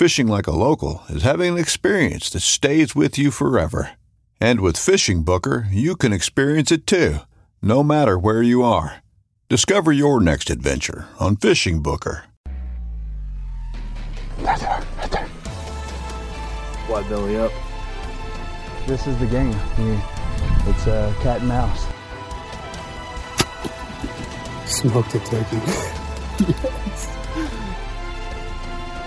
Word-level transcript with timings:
Fishing 0.00 0.28
like 0.28 0.46
a 0.46 0.50
local 0.50 1.02
is 1.10 1.24
having 1.24 1.52
an 1.52 1.58
experience 1.58 2.30
that 2.30 2.40
stays 2.40 2.94
with 2.96 3.18
you 3.18 3.30
forever. 3.30 3.90
And 4.40 4.60
with 4.62 4.78
Fishing 4.78 5.24
Booker, 5.24 5.66
you 5.70 5.94
can 5.94 6.10
experience 6.10 6.72
it 6.72 6.86
too, 6.86 7.18
no 7.60 7.82
matter 7.82 8.18
where 8.18 8.40
you 8.42 8.62
are. 8.62 9.02
Discover 9.50 9.92
your 9.92 10.18
next 10.18 10.48
adventure 10.48 11.06
on 11.18 11.36
Fishing 11.36 11.82
Booker. 11.82 12.24
Right 14.38 14.58
there, 14.58 14.82
right 14.96 15.10
there. 15.10 15.26
Fly 16.86 17.06
belly 17.10 17.36
up. 17.36 17.52
This 18.86 19.06
is 19.06 19.18
the 19.18 19.26
game. 19.26 19.52
You- 19.78 20.00
It's 20.66 20.86
uh, 20.86 21.12
cat 21.20 21.40
and 21.40 21.48
mouse. 21.48 21.84
Smoked 24.64 25.14
a 25.14 25.18
turkey. 25.18 25.60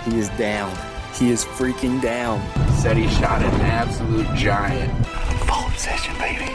He 0.04 0.18
is 0.18 0.28
down. 0.30 0.70
He 1.14 1.30
is 1.30 1.46
freaking 1.46 2.02
down. 2.02 2.42
Said 2.74 2.98
he 2.98 3.08
shot 3.08 3.42
an 3.42 3.58
absolute 3.62 4.26
giant. 4.34 5.06
Fall 5.46 5.66
Obsession, 5.68 6.14
baby. 6.18 6.52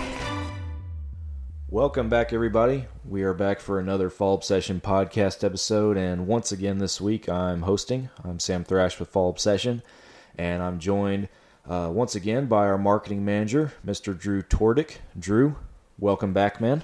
Welcome 1.68 2.10
back, 2.10 2.32
everybody. 2.32 2.86
We 3.04 3.24
are 3.24 3.34
back 3.34 3.60
for 3.60 3.80
another 3.80 4.12
Fall 4.12 4.36
Obsession 4.36 4.82
podcast 4.82 5.44
episode, 5.44 5.98
and 5.98 6.28
once 6.28 6.52
again 6.52 6.78
this 6.78 7.02
week 7.02 7.28
I'm 7.28 7.64
hosting. 7.64 8.10
I'm 8.24 8.38
Sam 8.38 8.64
Thrash 8.64 9.00
with 9.00 9.10
Fall 9.10 9.32
Obsession, 9.32 9.82
and 10.38 10.62
I'm 10.62 10.78
joined 10.78 11.28
uh, 11.68 11.90
once 11.92 12.14
again 12.14 12.46
by 12.46 12.68
our 12.68 12.78
marketing 12.78 13.26
manager, 13.26 13.74
Mr. 13.84 14.16
Drew 14.16 14.44
Tordick. 14.44 14.98
Drew, 15.18 15.56
welcome 15.98 16.34
back, 16.34 16.62
man. 16.62 16.84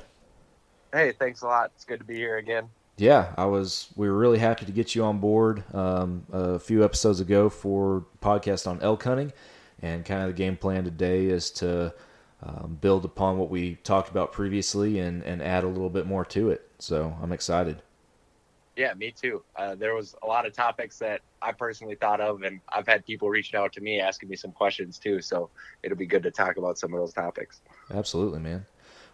Hey, 0.91 1.11
thanks 1.11 1.43
a 1.43 1.45
lot. 1.45 1.73
It's 1.75 1.85
good 1.85 1.99
to 1.99 2.05
be 2.05 2.15
here 2.15 2.37
again. 2.37 2.69
Yeah, 2.97 3.33
I 3.37 3.45
was. 3.45 3.89
We 3.95 4.09
were 4.09 4.17
really 4.17 4.39
happy 4.39 4.65
to 4.65 4.71
get 4.71 4.95
you 4.95 5.03
on 5.03 5.19
board 5.19 5.63
um, 5.73 6.25
a 6.31 6.59
few 6.59 6.83
episodes 6.83 7.19
ago 7.19 7.49
for 7.49 8.05
podcast 8.21 8.67
on 8.67 8.81
elk 8.81 9.03
hunting, 9.03 9.33
and 9.81 10.05
kind 10.05 10.21
of 10.21 10.27
the 10.27 10.33
game 10.33 10.55
plan 10.55 10.85
today 10.85 11.25
is 11.25 11.51
to 11.51 11.93
um, 12.41 12.77
build 12.79 13.03
upon 13.03 13.37
what 13.37 13.49
we 13.49 13.75
talked 13.83 14.09
about 14.09 14.31
previously 14.31 14.99
and 14.99 15.23
and 15.23 15.41
add 15.41 15.65
a 15.65 15.67
little 15.67 15.89
bit 15.89 16.05
more 16.05 16.23
to 16.25 16.49
it. 16.49 16.69
So 16.79 17.17
I'm 17.21 17.33
excited. 17.33 17.81
Yeah, 18.77 18.93
me 18.93 19.11
too. 19.11 19.43
Uh, 19.55 19.75
there 19.75 19.93
was 19.93 20.15
a 20.21 20.27
lot 20.27 20.45
of 20.45 20.53
topics 20.53 20.99
that 20.99 21.21
I 21.41 21.53
personally 21.53 21.95
thought 21.95 22.19
of, 22.19 22.43
and 22.43 22.59
I've 22.69 22.87
had 22.87 23.05
people 23.05 23.29
reaching 23.29 23.57
out 23.57 23.71
to 23.73 23.81
me 23.81 23.99
asking 23.99 24.29
me 24.29 24.35
some 24.35 24.51
questions 24.51 24.99
too. 24.99 25.21
So 25.21 25.49
it'll 25.83 25.97
be 25.97 26.05
good 26.05 26.23
to 26.23 26.31
talk 26.31 26.57
about 26.57 26.77
some 26.77 26.93
of 26.93 26.99
those 26.99 27.13
topics. 27.13 27.61
Absolutely, 27.93 28.39
man. 28.39 28.65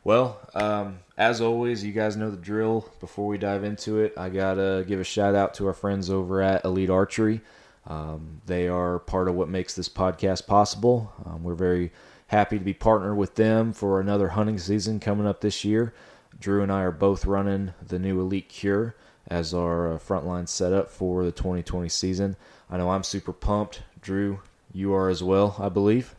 Well, 0.03 0.39
um, 0.56 1.00
as 1.16 1.41
always, 1.41 1.84
you 1.84 1.91
guys 1.91 2.17
know 2.17 2.31
the 2.31 2.38
drill. 2.38 2.89
Before 3.00 3.28
we 3.28 3.38
dive 3.38 3.63
into 3.63 4.00
it, 4.00 4.13
I 4.17 4.29
gotta 4.29 4.84
give 4.88 5.00
a 5.00 5.03
shout 5.03 5.35
out 5.35 5.53
to 5.56 5.67
our 5.67 5.73
friends 5.73 6.09
over 6.09 6.41
at 6.41 6.66
Elite 6.66 6.89
Archery. 6.89 7.41
Um, 7.85 8.41
they 8.47 8.67
are 8.67 9.00
part 9.00 9.28
of 9.28 9.35
what 9.35 9.50
makes 9.50 9.75
this 9.75 9.89
podcast 9.89 10.47
possible. 10.47 11.13
Um, 11.25 11.44
we're 11.44 11.53
very 11.53 11.91
happy 12.28 12.57
to 12.57 12.63
be 12.63 12.73
partnered 12.73 13.17
with 13.17 13.35
them 13.35 13.73
for 13.73 14.00
another 14.00 14.29
hunting 14.29 14.57
season 14.57 15.00
coming 15.00 15.28
up 15.28 15.41
this 15.41 15.63
year. 15.63 15.94
Drew 16.39 16.63
and 16.63 16.72
I 16.72 16.81
are 16.81 16.91
both 16.91 17.25
running 17.25 17.73
the 17.85 18.00
new 18.00 18.19
Elite 18.19 18.50
Kure 18.50 18.95
as 19.28 19.53
our 19.53 19.94
uh, 19.94 19.97
frontline 20.00 20.47
setup 20.47 20.89
for 20.89 21.23
the 21.23 21.31
2020 21.31 21.89
season. 21.89 22.35
I 22.69 22.78
know 22.78 22.89
I'm 22.89 23.03
super 23.03 23.33
pumped. 23.33 23.83
Drew, 24.01 24.39
you 24.73 24.94
are 24.94 25.09
as 25.09 25.22
well, 25.22 25.56
I 25.59 25.69
believe. 25.69 26.16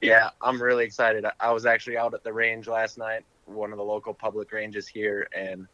Yeah, 0.00 0.30
I'm 0.40 0.62
really 0.62 0.84
excited. 0.84 1.24
I- 1.40 1.52
was 1.52 1.66
actually 1.66 1.96
out 1.96 2.14
at 2.14 2.22
the 2.22 2.32
range 2.32 2.68
last 2.68 2.98
night, 2.98 3.24
one 3.46 3.72
of 3.72 3.78
the 3.78 3.84
local 3.84 4.14
public 4.14 4.52
ranges 4.52 4.86
here, 4.86 5.28
and 5.34 5.66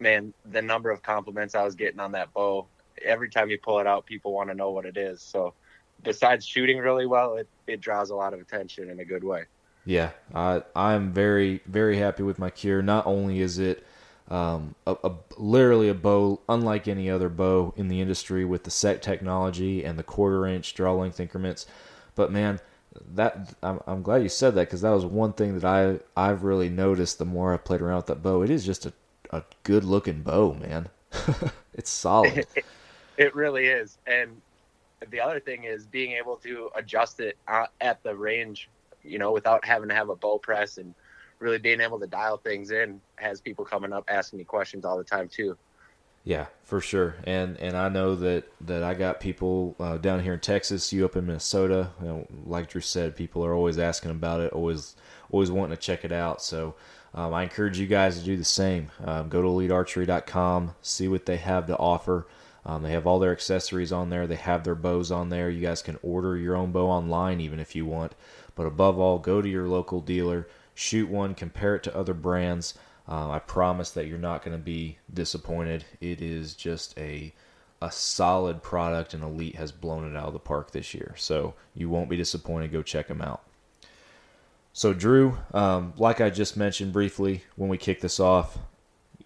man, 0.00 0.32
the 0.50 0.62
number 0.62 0.90
of 0.90 1.02
compliments 1.02 1.54
I 1.54 1.62
was 1.62 1.74
getting 1.74 2.00
on 2.00 2.12
that 2.12 2.32
bow. 2.32 2.66
Every 3.04 3.28
time 3.28 3.50
you 3.50 3.58
pull 3.58 3.78
it 3.78 3.86
out, 3.86 4.06
people 4.06 4.32
want 4.32 4.48
to 4.50 4.54
know 4.54 4.70
what 4.70 4.86
it 4.86 4.96
is. 4.96 5.22
So, 5.22 5.54
besides 6.02 6.46
shooting 6.46 6.78
really 6.78 7.06
well, 7.06 7.36
it, 7.36 7.48
it 7.66 7.80
draws 7.80 8.10
a 8.10 8.14
lot 8.14 8.32
of 8.32 8.40
attention 8.40 8.90
in 8.90 9.00
a 9.00 9.04
good 9.04 9.24
way. 9.24 9.44
Yeah, 9.84 10.10
I 10.34 10.62
I'm 10.76 11.12
very 11.12 11.60
very 11.66 11.98
happy 11.98 12.22
with 12.22 12.38
my 12.38 12.50
Kure. 12.50 12.82
Not 12.82 13.06
only 13.06 13.40
is 13.40 13.58
it 13.58 13.84
um, 14.28 14.76
a, 14.86 14.96
a 15.04 15.12
literally 15.36 15.88
a 15.88 15.94
bow 15.94 16.40
unlike 16.48 16.86
any 16.86 17.10
other 17.10 17.28
bow 17.28 17.74
in 17.76 17.88
the 17.88 18.00
industry 18.00 18.44
with 18.44 18.64
the 18.64 18.70
set 18.70 19.02
technology 19.02 19.84
and 19.84 19.98
the 19.98 20.04
quarter 20.04 20.46
inch 20.46 20.74
draw 20.74 20.94
length 20.94 21.18
increments, 21.18 21.66
but 22.14 22.30
man, 22.30 22.60
that 23.14 23.54
I'm, 23.62 23.80
I'm 23.86 24.02
glad 24.02 24.22
you 24.22 24.28
said 24.28 24.54
that 24.54 24.68
because 24.68 24.82
that 24.82 24.90
was 24.90 25.04
one 25.04 25.32
thing 25.32 25.58
that 25.58 25.64
I 25.64 26.00
I've 26.16 26.42
really 26.44 26.68
noticed 26.68 27.18
the 27.18 27.24
more 27.24 27.54
I 27.54 27.56
played 27.56 27.80
around 27.80 27.96
with 27.96 28.06
that 28.06 28.22
bow. 28.22 28.42
It 28.42 28.50
is 28.50 28.64
just 28.64 28.86
a 28.86 28.92
a 29.32 29.42
good 29.62 29.84
looking 29.84 30.22
bow, 30.22 30.54
man. 30.54 30.88
it's 31.74 31.90
solid. 31.90 32.46
It 33.18 33.34
really 33.34 33.66
is. 33.66 33.98
And 34.06 34.40
the 35.10 35.20
other 35.20 35.38
thing 35.38 35.64
is 35.64 35.86
being 35.86 36.12
able 36.12 36.36
to 36.36 36.70
adjust 36.74 37.20
it 37.20 37.36
uh, 37.46 37.66
at 37.80 38.02
the 38.02 38.16
range, 38.16 38.70
you 39.04 39.18
know, 39.18 39.32
without 39.32 39.64
having 39.66 39.90
to 39.90 39.94
have 39.94 40.08
a 40.08 40.16
bow 40.16 40.38
press 40.38 40.78
and 40.78 40.94
really 41.38 41.58
being 41.58 41.80
able 41.80 42.00
to 42.00 42.06
dial 42.06 42.38
things 42.38 42.70
in 42.70 43.00
has 43.16 43.40
people 43.40 43.66
coming 43.66 43.92
up 43.92 44.04
asking 44.08 44.38
me 44.38 44.44
questions 44.44 44.86
all 44.86 44.96
the 44.96 45.04
time 45.04 45.28
too. 45.28 45.56
Yeah, 46.24 46.46
for 46.62 46.80
sure. 46.80 47.16
And 47.24 47.56
and 47.58 47.76
I 47.76 47.88
know 47.88 48.14
that 48.14 48.44
that 48.60 48.82
I 48.82 48.94
got 48.94 49.20
people 49.20 49.74
uh, 49.80 49.98
down 49.98 50.22
here 50.22 50.34
in 50.34 50.40
Texas, 50.40 50.92
you 50.92 51.04
up 51.04 51.16
in 51.16 51.26
Minnesota. 51.26 51.90
You 52.00 52.06
know, 52.06 52.26
like 52.44 52.68
Drew 52.68 52.80
said, 52.80 53.16
people 53.16 53.44
are 53.44 53.54
always 53.54 53.78
asking 53.78 54.12
about 54.12 54.40
it, 54.40 54.52
always 54.52 54.94
always 55.30 55.50
wanting 55.50 55.76
to 55.76 55.82
check 55.82 56.04
it 56.04 56.12
out. 56.12 56.40
So 56.40 56.76
um, 57.14 57.34
I 57.34 57.42
encourage 57.42 57.78
you 57.78 57.86
guys 57.86 58.18
to 58.18 58.24
do 58.24 58.36
the 58.36 58.44
same. 58.44 58.90
Um, 59.04 59.28
go 59.28 59.42
to 59.42 59.48
elitearchery.com, 59.48 60.74
see 60.80 61.08
what 61.08 61.26
they 61.26 61.38
have 61.38 61.66
to 61.66 61.76
offer. 61.76 62.28
Um, 62.64 62.84
they 62.84 62.92
have 62.92 63.08
all 63.08 63.18
their 63.18 63.32
accessories 63.32 63.90
on 63.90 64.10
there. 64.10 64.28
They 64.28 64.36
have 64.36 64.62
their 64.62 64.76
bows 64.76 65.10
on 65.10 65.28
there. 65.28 65.50
You 65.50 65.60
guys 65.60 65.82
can 65.82 65.98
order 66.02 66.36
your 66.36 66.54
own 66.54 66.70
bow 66.70 66.88
online 66.88 67.40
even 67.40 67.58
if 67.58 67.74
you 67.74 67.84
want. 67.84 68.14
But 68.54 68.66
above 68.66 68.98
all, 68.98 69.18
go 69.18 69.42
to 69.42 69.48
your 69.48 69.66
local 69.66 70.00
dealer, 70.00 70.46
shoot 70.74 71.08
one, 71.08 71.34
compare 71.34 71.74
it 71.74 71.82
to 71.84 71.96
other 71.96 72.14
brands. 72.14 72.74
Uh, 73.08 73.30
I 73.30 73.38
promise 73.40 73.90
that 73.92 74.06
you're 74.06 74.18
not 74.18 74.44
going 74.44 74.56
to 74.56 74.62
be 74.62 74.98
disappointed. 75.12 75.84
It 76.00 76.20
is 76.20 76.54
just 76.54 76.96
a 76.98 77.32
a 77.80 77.90
solid 77.90 78.62
product, 78.62 79.12
and 79.12 79.24
Elite 79.24 79.56
has 79.56 79.72
blown 79.72 80.08
it 80.08 80.16
out 80.16 80.28
of 80.28 80.32
the 80.32 80.38
park 80.38 80.70
this 80.70 80.94
year. 80.94 81.14
So 81.16 81.54
you 81.74 81.90
won't 81.90 82.08
be 82.08 82.16
disappointed. 82.16 82.70
Go 82.70 82.80
check 82.80 83.08
them 83.08 83.20
out. 83.20 83.42
So 84.72 84.94
Drew, 84.94 85.36
um, 85.52 85.92
like 85.96 86.20
I 86.20 86.30
just 86.30 86.56
mentioned 86.56 86.92
briefly 86.92 87.42
when 87.56 87.68
we 87.68 87.76
kicked 87.76 88.00
this 88.00 88.20
off, 88.20 88.56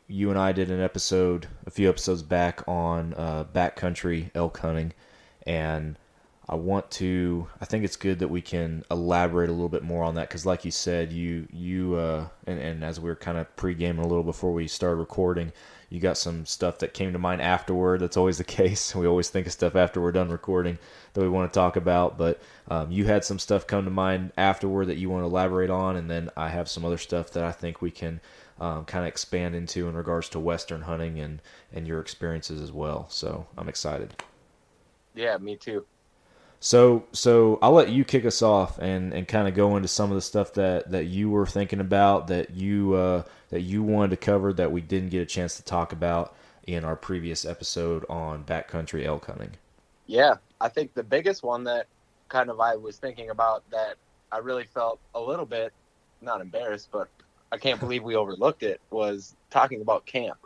you 0.09 0.31
and 0.31 0.39
I 0.39 0.53
did 0.53 0.71
an 0.71 0.81
episode 0.81 1.49
a 1.67 1.71
few 1.71 1.89
episodes 1.89 2.23
back 2.23 2.67
on 2.67 3.13
uh, 3.15 3.45
backcountry 3.53 4.31
elk 4.35 4.59
hunting, 4.59 4.93
and 5.47 5.99
I 6.49 6.55
want 6.55 6.91
to. 6.93 7.49
I 7.61 7.65
think 7.65 7.85
it's 7.85 7.97
good 7.97 8.21
that 8.21 8.29
we 8.29 8.41
can 8.41 8.85
elaborate 8.89 9.49
a 9.49 9.53
little 9.53 9.69
bit 9.69 9.83
more 9.83 10.05
on 10.05 10.15
that 10.15 10.29
because, 10.29 10.47
like 10.47 10.65
you 10.65 10.71
said, 10.71 11.13
you 11.13 11.49
you 11.53 11.97
uh, 11.97 12.29
and, 12.47 12.61
and 12.61 12.85
as 12.85 13.01
we 13.01 13.09
were 13.09 13.17
kind 13.17 13.37
of 13.37 13.55
pre-gaming 13.57 14.05
a 14.05 14.07
little 14.07 14.23
before 14.23 14.53
we 14.53 14.69
started 14.69 14.97
recording, 14.97 15.53
you 15.91 15.99
got 15.99 16.17
some 16.17 16.47
stuff 16.47 16.79
that 16.79 16.95
came 16.95 17.13
to 17.13 17.19
mind 17.19 17.43
afterward. 17.43 18.01
That's 18.01 18.17
always 18.17 18.39
the 18.39 18.45
case. 18.61 18.95
We 18.95 19.09
always 19.09 19.29
think 19.29 19.49
of 19.49 19.53
stuff 19.53 19.75
after 19.75 20.01
we're 20.01 20.13
done 20.13 20.29
recording 20.29 20.79
that 21.15 21.21
we 21.21 21.29
want 21.29 21.53
to 21.53 21.59
talk 21.59 21.75
about. 21.75 22.17
But 22.17 22.41
um, 22.69 22.93
you 22.93 23.07
had 23.07 23.25
some 23.25 23.41
stuff 23.41 23.67
come 23.67 23.85
to 23.85 23.91
mind 23.91 24.31
afterward 24.37 24.87
that 24.87 24.99
you 24.99 25.11
want 25.11 25.23
to 25.23 25.27
elaborate 25.27 25.71
on, 25.71 25.97
and 25.97 26.09
then 26.09 26.31
I 26.37 26.51
have 26.51 26.69
some 26.69 26.85
other 26.85 26.99
stuff 26.99 27.33
that 27.33 27.43
I 27.43 27.51
think 27.51 27.83
we 27.83 27.91
can 27.91 28.21
um, 28.61 28.85
kind 28.85 29.05
of 29.05 29.09
expand 29.09 29.57
into 29.57 29.89
in 29.89 29.97
regards 29.97 30.29
to 30.29 30.39
Western 30.39 30.83
hunting 30.83 31.19
and 31.19 31.43
and 31.73 31.89
your 31.89 31.99
experiences 31.99 32.61
as 32.61 32.71
well. 32.71 33.07
So 33.09 33.49
I'm 33.59 33.69
excited. 33.69 34.15
Yeah, 35.17 35.39
me 35.39 35.57
too. 35.57 35.85
So 36.61 37.05
so 37.13 37.59
I'll 37.63 37.73
let 37.73 37.91
you 37.91 38.05
kick 38.05 38.25
us 38.25 38.43
off 38.43 38.79
and, 38.79 39.13
and 39.13 39.29
kind 39.29 39.47
of 39.47 39.55
go 39.55 39.77
into 39.77 39.89
some 39.89 40.11
of 40.11 40.15
the 40.15 40.23
stuff 40.23 40.55
that, 40.55 40.91
that 40.91 41.07
you 41.07 41.31
were 41.31 41.47
thinking 41.47 41.81
about 41.81 42.29
that 42.29 42.51
you 42.51 42.95
uh, 42.95 43.23
that 43.51 43.61
you 43.61 43.83
wanted 43.83 44.11
to 44.11 44.17
cover 44.17 44.53
that 44.55 44.73
we 44.73 44.81
didn't 44.81 45.11
get 45.11 45.23
a 45.23 45.27
chance 45.27 45.57
to 45.57 45.63
talk 45.63 45.93
about 45.93 46.35
in 46.67 46.85
our 46.85 46.97
previous 46.97 47.45
episode 47.45 48.05
on 48.09 48.45
backcountry 48.45 49.05
elk 49.05 49.27
hunting. 49.27 49.53
Yeah, 50.07 50.35
I 50.61 50.69
think 50.69 50.95
the 50.95 51.03
biggest 51.03 51.43
one 51.43 51.65
that 51.65 51.87
kind 52.29 52.51
of 52.51 52.61
I 52.61 52.77
was 52.77 52.97
thinking 52.97 53.31
about 53.31 53.69
that 53.71 53.97
I 54.33 54.39
really 54.39 54.65
felt 54.65 54.99
a 55.15 55.21
little 55.21 55.47
bit 55.47 55.73
not 56.21 56.41
embarrassed, 56.41 56.89
but 56.91 57.09
I 57.53 57.59
can't 57.59 57.81
believe 57.81 58.03
we 58.03 58.17
overlooked 58.17 58.63
it 58.63 58.81
was 58.91 59.37
talking 59.51 59.81
about 59.81 60.07
camp. 60.07 60.39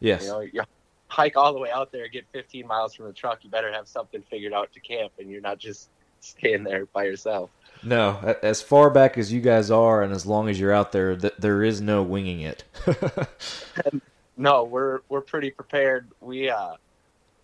Yes. 0.00 0.22
You 0.22 0.28
know, 0.28 0.40
you 0.40 0.62
hike 1.08 1.36
all 1.36 1.52
the 1.52 1.58
way 1.58 1.70
out 1.70 1.92
there, 1.92 2.08
get 2.08 2.24
15 2.32 2.66
miles 2.66 2.94
from 2.94 3.06
the 3.06 3.12
truck, 3.12 3.44
you 3.44 3.50
better 3.50 3.72
have 3.72 3.88
something 3.88 4.22
figured 4.30 4.52
out 4.52 4.72
to 4.72 4.80
camp, 4.80 5.12
and 5.18 5.30
you're 5.30 5.40
not 5.40 5.58
just 5.58 5.88
staying 6.20 6.64
there 6.64 6.86
by 6.86 7.04
yourself. 7.04 7.50
No, 7.82 8.36
as 8.42 8.62
far 8.62 8.90
back 8.90 9.18
as 9.18 9.32
you 9.32 9.40
guys 9.40 9.70
are, 9.70 10.02
and 10.02 10.12
as 10.12 10.26
long 10.26 10.48
as 10.48 10.58
you're 10.58 10.72
out 10.72 10.92
there, 10.92 11.14
th- 11.14 11.34
there 11.38 11.62
is 11.62 11.80
no 11.80 12.02
winging 12.02 12.40
it. 12.40 12.64
no, 14.36 14.64
we're 14.64 15.00
we're 15.10 15.20
pretty 15.20 15.50
prepared. 15.50 16.08
We 16.20 16.48
uh, 16.48 16.74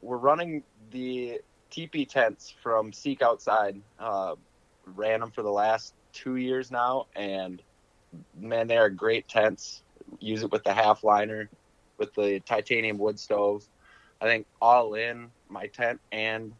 we're 0.00 0.16
running 0.16 0.62
the 0.90 1.40
teepee 1.70 2.06
tents 2.06 2.54
from 2.62 2.92
Seek 2.92 3.20
Outside. 3.22 3.80
Uh, 3.98 4.36
ran 4.96 5.20
them 5.20 5.30
for 5.30 5.42
the 5.42 5.50
last 5.50 5.94
two 6.14 6.36
years 6.36 6.70
now, 6.70 7.06
and 7.14 7.62
man, 8.40 8.66
they 8.66 8.78
are 8.78 8.88
great 8.88 9.28
tents. 9.28 9.82
Use 10.18 10.42
it 10.42 10.50
with 10.50 10.64
the 10.64 10.72
half 10.72 11.04
liner 11.04 11.48
with 12.02 12.14
the 12.14 12.40
titanium 12.40 12.98
wood 12.98 13.18
stove. 13.18 13.62
I 14.20 14.24
think 14.24 14.46
all 14.60 14.94
in 14.94 15.30
my 15.48 15.68
tent 15.68 16.00
and 16.10 16.52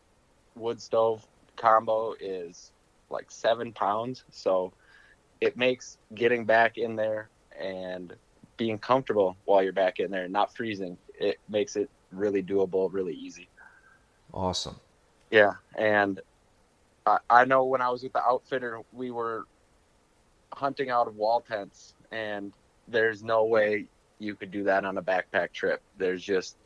wood 0.54 0.80
stove 0.80 1.26
combo 1.56 2.14
is 2.20 2.70
like 3.10 3.28
seven 3.28 3.72
pounds. 3.72 4.22
So 4.30 4.72
it 5.40 5.56
makes 5.56 5.98
getting 6.14 6.44
back 6.44 6.78
in 6.78 6.94
there 6.94 7.28
and 7.60 8.14
being 8.56 8.78
comfortable 8.78 9.36
while 9.44 9.64
you're 9.64 9.72
back 9.72 9.98
in 9.98 10.12
there 10.12 10.24
and 10.24 10.32
not 10.32 10.54
freezing. 10.54 10.96
It 11.18 11.38
makes 11.48 11.74
it 11.74 11.90
really 12.12 12.42
doable, 12.42 12.88
really 12.92 13.14
easy. 13.14 13.48
Awesome. 14.32 14.76
Yeah. 15.32 15.54
And 15.76 16.20
I, 17.04 17.18
I 17.28 17.44
know 17.46 17.64
when 17.64 17.82
I 17.82 17.90
was 17.90 18.04
with 18.04 18.12
the 18.12 18.22
outfitter, 18.22 18.80
we 18.92 19.10
were 19.10 19.46
hunting 20.54 20.88
out 20.88 21.08
of 21.08 21.16
wall 21.16 21.40
tents 21.40 21.94
and 22.12 22.52
there's 22.86 23.24
no 23.24 23.44
way 23.44 23.86
you 24.22 24.34
could 24.36 24.50
do 24.50 24.64
that 24.64 24.84
on 24.84 24.96
a 24.98 25.02
backpack 25.02 25.52
trip. 25.52 25.82
There's 25.98 26.22
just 26.22 26.56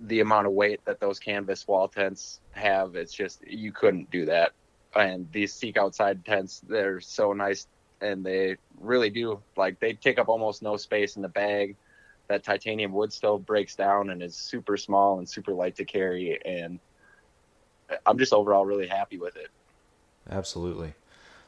the 0.00 0.20
amount 0.20 0.46
of 0.46 0.52
weight 0.52 0.80
that 0.84 1.00
those 1.00 1.18
canvas 1.18 1.66
wall 1.66 1.88
tents 1.88 2.40
have. 2.52 2.94
It's 2.94 3.12
just 3.12 3.46
you 3.46 3.72
couldn't 3.72 4.10
do 4.10 4.26
that. 4.26 4.52
And 4.94 5.30
these 5.32 5.52
seek 5.52 5.76
outside 5.76 6.24
tents, 6.24 6.62
they're 6.66 7.00
so 7.00 7.32
nice 7.32 7.66
and 8.00 8.24
they 8.24 8.56
really 8.80 9.10
do 9.10 9.40
like 9.56 9.78
they 9.78 9.92
take 9.92 10.18
up 10.18 10.28
almost 10.28 10.62
no 10.62 10.76
space 10.76 11.16
in 11.16 11.22
the 11.22 11.28
bag. 11.28 11.76
That 12.28 12.44
titanium 12.44 12.92
wood 12.92 13.12
stove 13.12 13.44
breaks 13.44 13.74
down 13.74 14.10
and 14.10 14.22
is 14.22 14.36
super 14.36 14.76
small 14.76 15.18
and 15.18 15.28
super 15.28 15.52
light 15.52 15.76
to 15.76 15.84
carry 15.84 16.40
and 16.44 16.78
I'm 18.06 18.18
just 18.18 18.32
overall 18.32 18.64
really 18.64 18.86
happy 18.86 19.18
with 19.18 19.36
it. 19.36 19.48
Absolutely. 20.30 20.94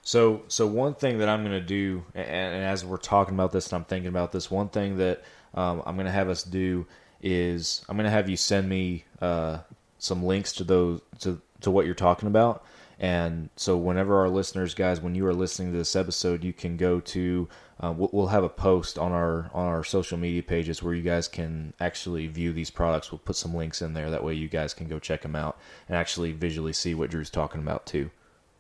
So, 0.03 0.43
so 0.49 0.67
one 0.67 0.95
thing 0.95 1.19
that 1.19 1.29
I'm 1.29 1.45
going 1.45 1.59
to 1.59 1.65
do, 1.65 2.05
and, 2.15 2.27
and, 2.27 2.65
as 2.65 2.85
we're 2.85 2.97
talking 2.97 3.35
about 3.35 3.53
this, 3.53 3.69
and 3.69 3.75
I'm 3.75 3.85
thinking 3.85 4.09
about 4.09 4.33
this, 4.33 4.51
one 4.51 4.69
thing 4.69 4.97
that 4.99 5.23
um, 5.55 5.83
I'm 5.87 5.95
going 5.97 6.07
to 6.07 6.13
have 6.13 6.29
us 6.29 6.43
do 6.43 6.87
is 7.23 7.85
I'm 7.89 7.97
going 7.97 8.05
to 8.05 8.11
have 8.11 8.29
you 8.29 8.37
send 8.37 8.69
me 8.69 9.05
uh, 9.21 9.59
some 9.99 10.25
links 10.25 10.53
to 10.55 10.65
those 10.65 11.01
to 11.21 11.41
to 11.61 11.71
what 11.71 11.87
you're 11.87 11.95
talking 11.95 12.29
about. 12.29 12.65
And 12.99 13.51
so, 13.57 13.77
whenever 13.77 14.17
our 14.19 14.29
listeners, 14.29 14.75
guys, 14.75 15.01
when 15.01 15.15
you 15.15 15.27
are 15.27 15.35
listening 15.35 15.73
to 15.73 15.79
this 15.79 15.97
episode, 15.97 16.45
you 16.45 16.53
can 16.53 16.77
go 16.77 17.01
to. 17.01 17.49
Uh, 17.81 17.91
we'll, 17.91 18.11
we'll 18.13 18.27
have 18.29 18.45
a 18.45 18.49
post 18.49 18.97
on 18.97 19.11
our 19.11 19.51
on 19.53 19.67
our 19.67 19.83
social 19.83 20.17
media 20.17 20.43
pages 20.43 20.83
where 20.83 20.95
you 20.95 21.03
guys 21.03 21.27
can 21.27 21.73
actually 21.81 22.29
view 22.29 22.53
these 22.53 22.71
products. 22.71 23.11
We'll 23.11 23.19
put 23.19 23.35
some 23.35 23.55
links 23.55 23.83
in 23.83 23.93
there. 23.95 24.09
That 24.11 24.23
way, 24.23 24.35
you 24.35 24.49
guys 24.49 24.73
can 24.73 24.87
go 24.87 25.01
check 25.01 25.23
them 25.23 25.35
out 25.35 25.59
and 25.89 25.97
actually 25.97 26.31
visually 26.31 26.73
see 26.73 26.95
what 26.95 27.11
Drew's 27.11 27.31
talking 27.31 27.61
about 27.61 27.87
too. 27.87 28.11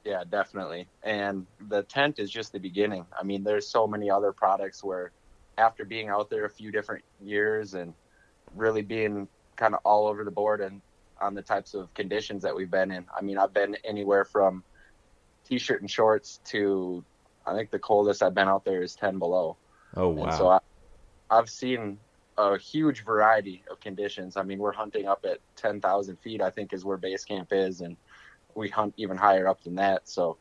Yeah, 0.04 0.24
definitely. 0.28 0.88
And 1.04 1.46
the 1.68 1.84
tent 1.84 2.18
is 2.18 2.30
just 2.30 2.52
the 2.52 2.58
beginning. 2.58 3.06
I 3.16 3.22
mean, 3.22 3.44
there's 3.44 3.68
so 3.68 3.86
many 3.86 4.10
other 4.10 4.32
products 4.32 4.82
where 4.82 5.12
after 5.58 5.84
being 5.84 6.08
out 6.08 6.30
there 6.30 6.44
a 6.44 6.50
few 6.50 6.70
different 6.70 7.04
years 7.20 7.74
and 7.74 7.94
really 8.54 8.82
being 8.82 9.28
kind 9.56 9.74
of 9.74 9.80
all 9.84 10.06
over 10.06 10.24
the 10.24 10.30
board 10.30 10.60
and 10.60 10.80
on 11.20 11.34
the 11.34 11.42
types 11.42 11.74
of 11.74 11.92
conditions 11.94 12.42
that 12.42 12.54
we've 12.54 12.70
been 12.70 12.90
in. 12.90 13.04
I 13.16 13.22
mean, 13.22 13.38
I've 13.38 13.54
been 13.54 13.76
anywhere 13.84 14.24
from 14.24 14.64
t-shirt 15.48 15.80
and 15.80 15.90
shorts 15.90 16.40
to 16.46 17.04
I 17.46 17.54
think 17.54 17.70
the 17.70 17.78
coldest 17.78 18.22
I've 18.22 18.34
been 18.34 18.48
out 18.48 18.64
there 18.64 18.82
is 18.82 18.94
10 18.94 19.18
below. 19.18 19.56
Oh 19.96 20.08
wow. 20.08 20.24
And 20.24 20.34
so 20.34 20.48
I, 20.48 20.58
I've 21.30 21.50
seen 21.50 21.98
a 22.38 22.56
huge 22.58 23.04
variety 23.04 23.62
of 23.70 23.80
conditions. 23.80 24.36
I 24.36 24.42
mean, 24.42 24.58
we're 24.58 24.72
hunting 24.72 25.06
up 25.06 25.24
at 25.28 25.38
10,000 25.56 26.16
feet, 26.16 26.40
I 26.40 26.50
think 26.50 26.72
is 26.72 26.84
where 26.84 26.96
base 26.96 27.24
camp 27.24 27.48
is. 27.52 27.80
And 27.80 27.96
we 28.54 28.68
hunt 28.68 28.94
even 28.96 29.16
higher 29.16 29.48
up 29.48 29.62
than 29.64 29.74
that. 29.76 30.08
So 30.08 30.36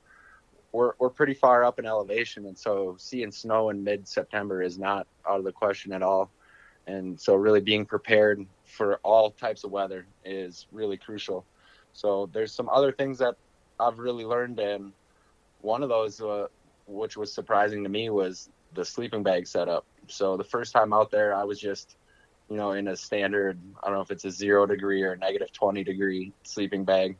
we're 0.72 0.94
we're 1.00 1.10
pretty 1.10 1.34
far 1.34 1.64
up 1.64 1.80
in 1.80 1.86
elevation, 1.86 2.46
and 2.46 2.58
so 2.58 2.96
seeing 2.98 3.32
snow 3.32 3.70
in 3.70 3.84
mid 3.84 4.08
September 4.08 4.62
is 4.62 4.78
not 4.78 5.08
out 5.28 5.40
of 5.40 5.46
the 5.46 5.52
question 5.52 5.92
at 5.94 6.02
all. 6.02 6.32
And 6.88 7.20
so 7.20 7.36
really 7.36 7.62
being 7.62 7.86
prepared 7.86 8.46
for 8.66 9.00
all 9.04 9.32
types 9.32 9.64
of 9.64 9.72
weather 9.72 10.08
is 10.26 10.68
really 10.72 10.98
crucial. 10.98 11.46
So 11.94 12.30
there's 12.34 12.54
some 12.54 12.70
other 12.70 12.92
things 12.92 13.20
that 13.20 13.36
I've 13.80 14.00
really 14.00 14.26
learned, 14.26 14.60
and 14.60 14.94
one 15.62 15.84
of 15.84 15.90
those, 15.90 16.22
uh, 16.22 16.48
which 16.88 17.18
was 17.18 17.34
surprising 17.34 17.84
to 17.84 17.90
me, 17.90 18.10
was 18.10 18.50
the 18.74 18.86
sleeping 18.86 19.24
bag 19.24 19.48
setup. 19.48 19.86
So 20.08 20.38
the 20.38 20.44
first 20.44 20.74
time 20.74 20.94
out 20.94 21.12
there, 21.12 21.36
I 21.36 21.44
was 21.44 21.60
just, 21.60 21.98
you 22.50 22.58
know, 22.58 22.72
in 22.72 22.88
a 22.88 22.96
standard, 22.96 23.60
I 23.84 23.88
don't 23.88 23.96
know 23.96 24.02
if 24.02 24.12
it's 24.12 24.26
a 24.26 24.32
zero 24.32 24.66
degree 24.66 25.04
or 25.04 25.16
negative 25.16 25.52
20 25.52 25.84
degree 25.84 26.34
sleeping 26.44 26.84
bag. 26.84 27.18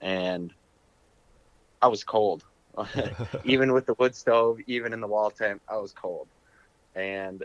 And 0.00 0.52
I 1.82 1.88
was 1.88 2.04
cold. 2.04 2.44
even 3.44 3.72
with 3.72 3.86
the 3.86 3.94
wood 3.94 4.14
stove, 4.14 4.58
even 4.66 4.92
in 4.92 5.00
the 5.00 5.06
wall 5.06 5.30
tent, 5.30 5.62
I 5.68 5.76
was 5.76 5.92
cold. 5.92 6.28
And 6.94 7.44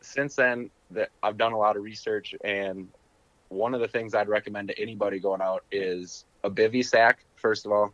since 0.00 0.36
then, 0.36 0.70
that 0.92 1.10
I've 1.22 1.36
done 1.36 1.52
a 1.52 1.58
lot 1.58 1.76
of 1.76 1.82
research, 1.82 2.34
and 2.44 2.88
one 3.48 3.74
of 3.74 3.80
the 3.80 3.88
things 3.88 4.14
I'd 4.14 4.28
recommend 4.28 4.68
to 4.68 4.80
anybody 4.80 5.18
going 5.18 5.40
out 5.40 5.64
is 5.70 6.24
a 6.44 6.50
bivy 6.50 6.84
sack. 6.84 7.24
First 7.36 7.66
of 7.66 7.72
all, 7.72 7.92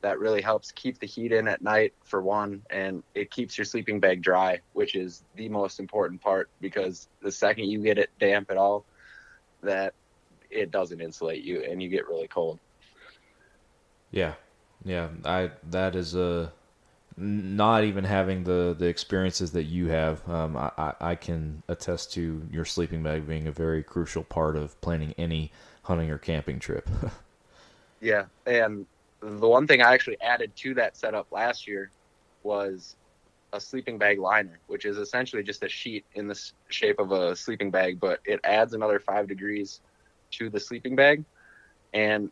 that 0.00 0.18
really 0.18 0.42
helps 0.42 0.72
keep 0.72 0.98
the 0.98 1.06
heat 1.06 1.32
in 1.32 1.46
at 1.46 1.62
night 1.62 1.94
for 2.04 2.20
one, 2.20 2.62
and 2.70 3.02
it 3.14 3.30
keeps 3.30 3.56
your 3.56 3.64
sleeping 3.64 4.00
bag 4.00 4.20
dry, 4.20 4.60
which 4.72 4.96
is 4.96 5.22
the 5.36 5.48
most 5.48 5.78
important 5.78 6.20
part 6.20 6.50
because 6.60 7.08
the 7.22 7.30
second 7.30 7.66
you 7.66 7.80
get 7.80 7.98
it 7.98 8.10
damp 8.18 8.50
at 8.50 8.56
all, 8.56 8.84
that 9.62 9.94
it 10.50 10.70
doesn't 10.70 11.00
insulate 11.00 11.44
you, 11.44 11.62
and 11.62 11.82
you 11.82 11.88
get 11.88 12.08
really 12.08 12.28
cold. 12.28 12.58
Yeah, 14.10 14.34
yeah, 14.84 15.08
I 15.24 15.50
that 15.70 15.94
is 15.94 16.14
a 16.14 16.52
not 17.16 17.84
even 17.84 18.04
having 18.04 18.44
the 18.44 18.74
the 18.78 18.86
experiences 18.86 19.52
that 19.52 19.64
you 19.64 19.88
have. 19.88 20.28
Um, 20.28 20.56
I 20.56 20.94
I 21.00 21.14
can 21.14 21.62
attest 21.68 22.12
to 22.14 22.46
your 22.50 22.64
sleeping 22.64 23.02
bag 23.02 23.26
being 23.26 23.46
a 23.46 23.52
very 23.52 23.82
crucial 23.82 24.24
part 24.24 24.56
of 24.56 24.80
planning 24.80 25.14
any 25.18 25.52
hunting 25.82 26.10
or 26.10 26.18
camping 26.18 26.58
trip. 26.58 26.88
yeah, 28.00 28.24
and 28.46 28.86
the 29.20 29.48
one 29.48 29.66
thing 29.66 29.82
I 29.82 29.92
actually 29.92 30.20
added 30.20 30.54
to 30.56 30.74
that 30.74 30.96
setup 30.96 31.30
last 31.30 31.66
year 31.66 31.90
was 32.42 32.96
a 33.52 33.60
sleeping 33.60 33.98
bag 33.98 34.18
liner, 34.18 34.58
which 34.66 34.84
is 34.84 34.96
essentially 34.96 35.42
just 35.42 35.62
a 35.62 35.68
sheet 35.68 36.04
in 36.14 36.26
the 36.26 36.50
shape 36.68 36.98
of 36.98 37.12
a 37.12 37.36
sleeping 37.36 37.70
bag, 37.70 38.00
but 38.00 38.20
it 38.24 38.40
adds 38.44 38.72
another 38.72 38.98
five 38.98 39.28
degrees 39.28 39.80
to 40.32 40.48
the 40.48 40.58
sleeping 40.58 40.96
bag. 40.96 41.24
And 41.92 42.30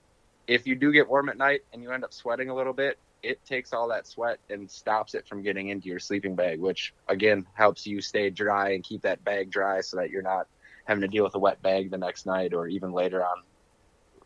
if 0.51 0.67
you 0.67 0.75
do 0.75 0.91
get 0.91 1.09
warm 1.09 1.29
at 1.29 1.39
night 1.39 1.61
and 1.73 1.81
you 1.81 1.93
end 1.93 2.03
up 2.03 2.13
sweating 2.13 2.51
a 2.51 2.55
little 2.55 2.73
bit, 2.73 2.99
it 3.23 3.43
takes 3.45 3.73
all 3.73 3.87
that 3.87 4.05
sweat 4.05 4.41
and 4.51 4.69
stops 4.69 5.15
it 5.15 5.27
from 5.29 5.43
getting 5.43 5.69
into 5.69 5.89
your 5.89 6.01
sleeping 6.01 6.35
bag, 6.35 6.59
which 6.59 6.93
again 7.07 7.47
helps 7.55 7.87
you 7.87 8.01
stay 8.01 8.31
dry 8.31 8.71
and 8.71 8.83
keep 8.83 9.01
that 9.03 9.23
bag 9.23 9.49
dry 9.49 9.81
so 9.81 9.97
that 9.97 10.11
you're 10.11 10.23
not 10.23 10.49
having 10.87 11.03
to 11.03 11.09
deal 11.09 11.23
with 11.23 11.37
a 11.37 11.39
wet 11.39 11.63
bag 11.63 11.89
the 11.89 11.97
next 11.97 12.27
night 12.27 12.53
or 12.53 12.67
even 12.67 12.91
later 12.91 13.25
on 13.25 13.43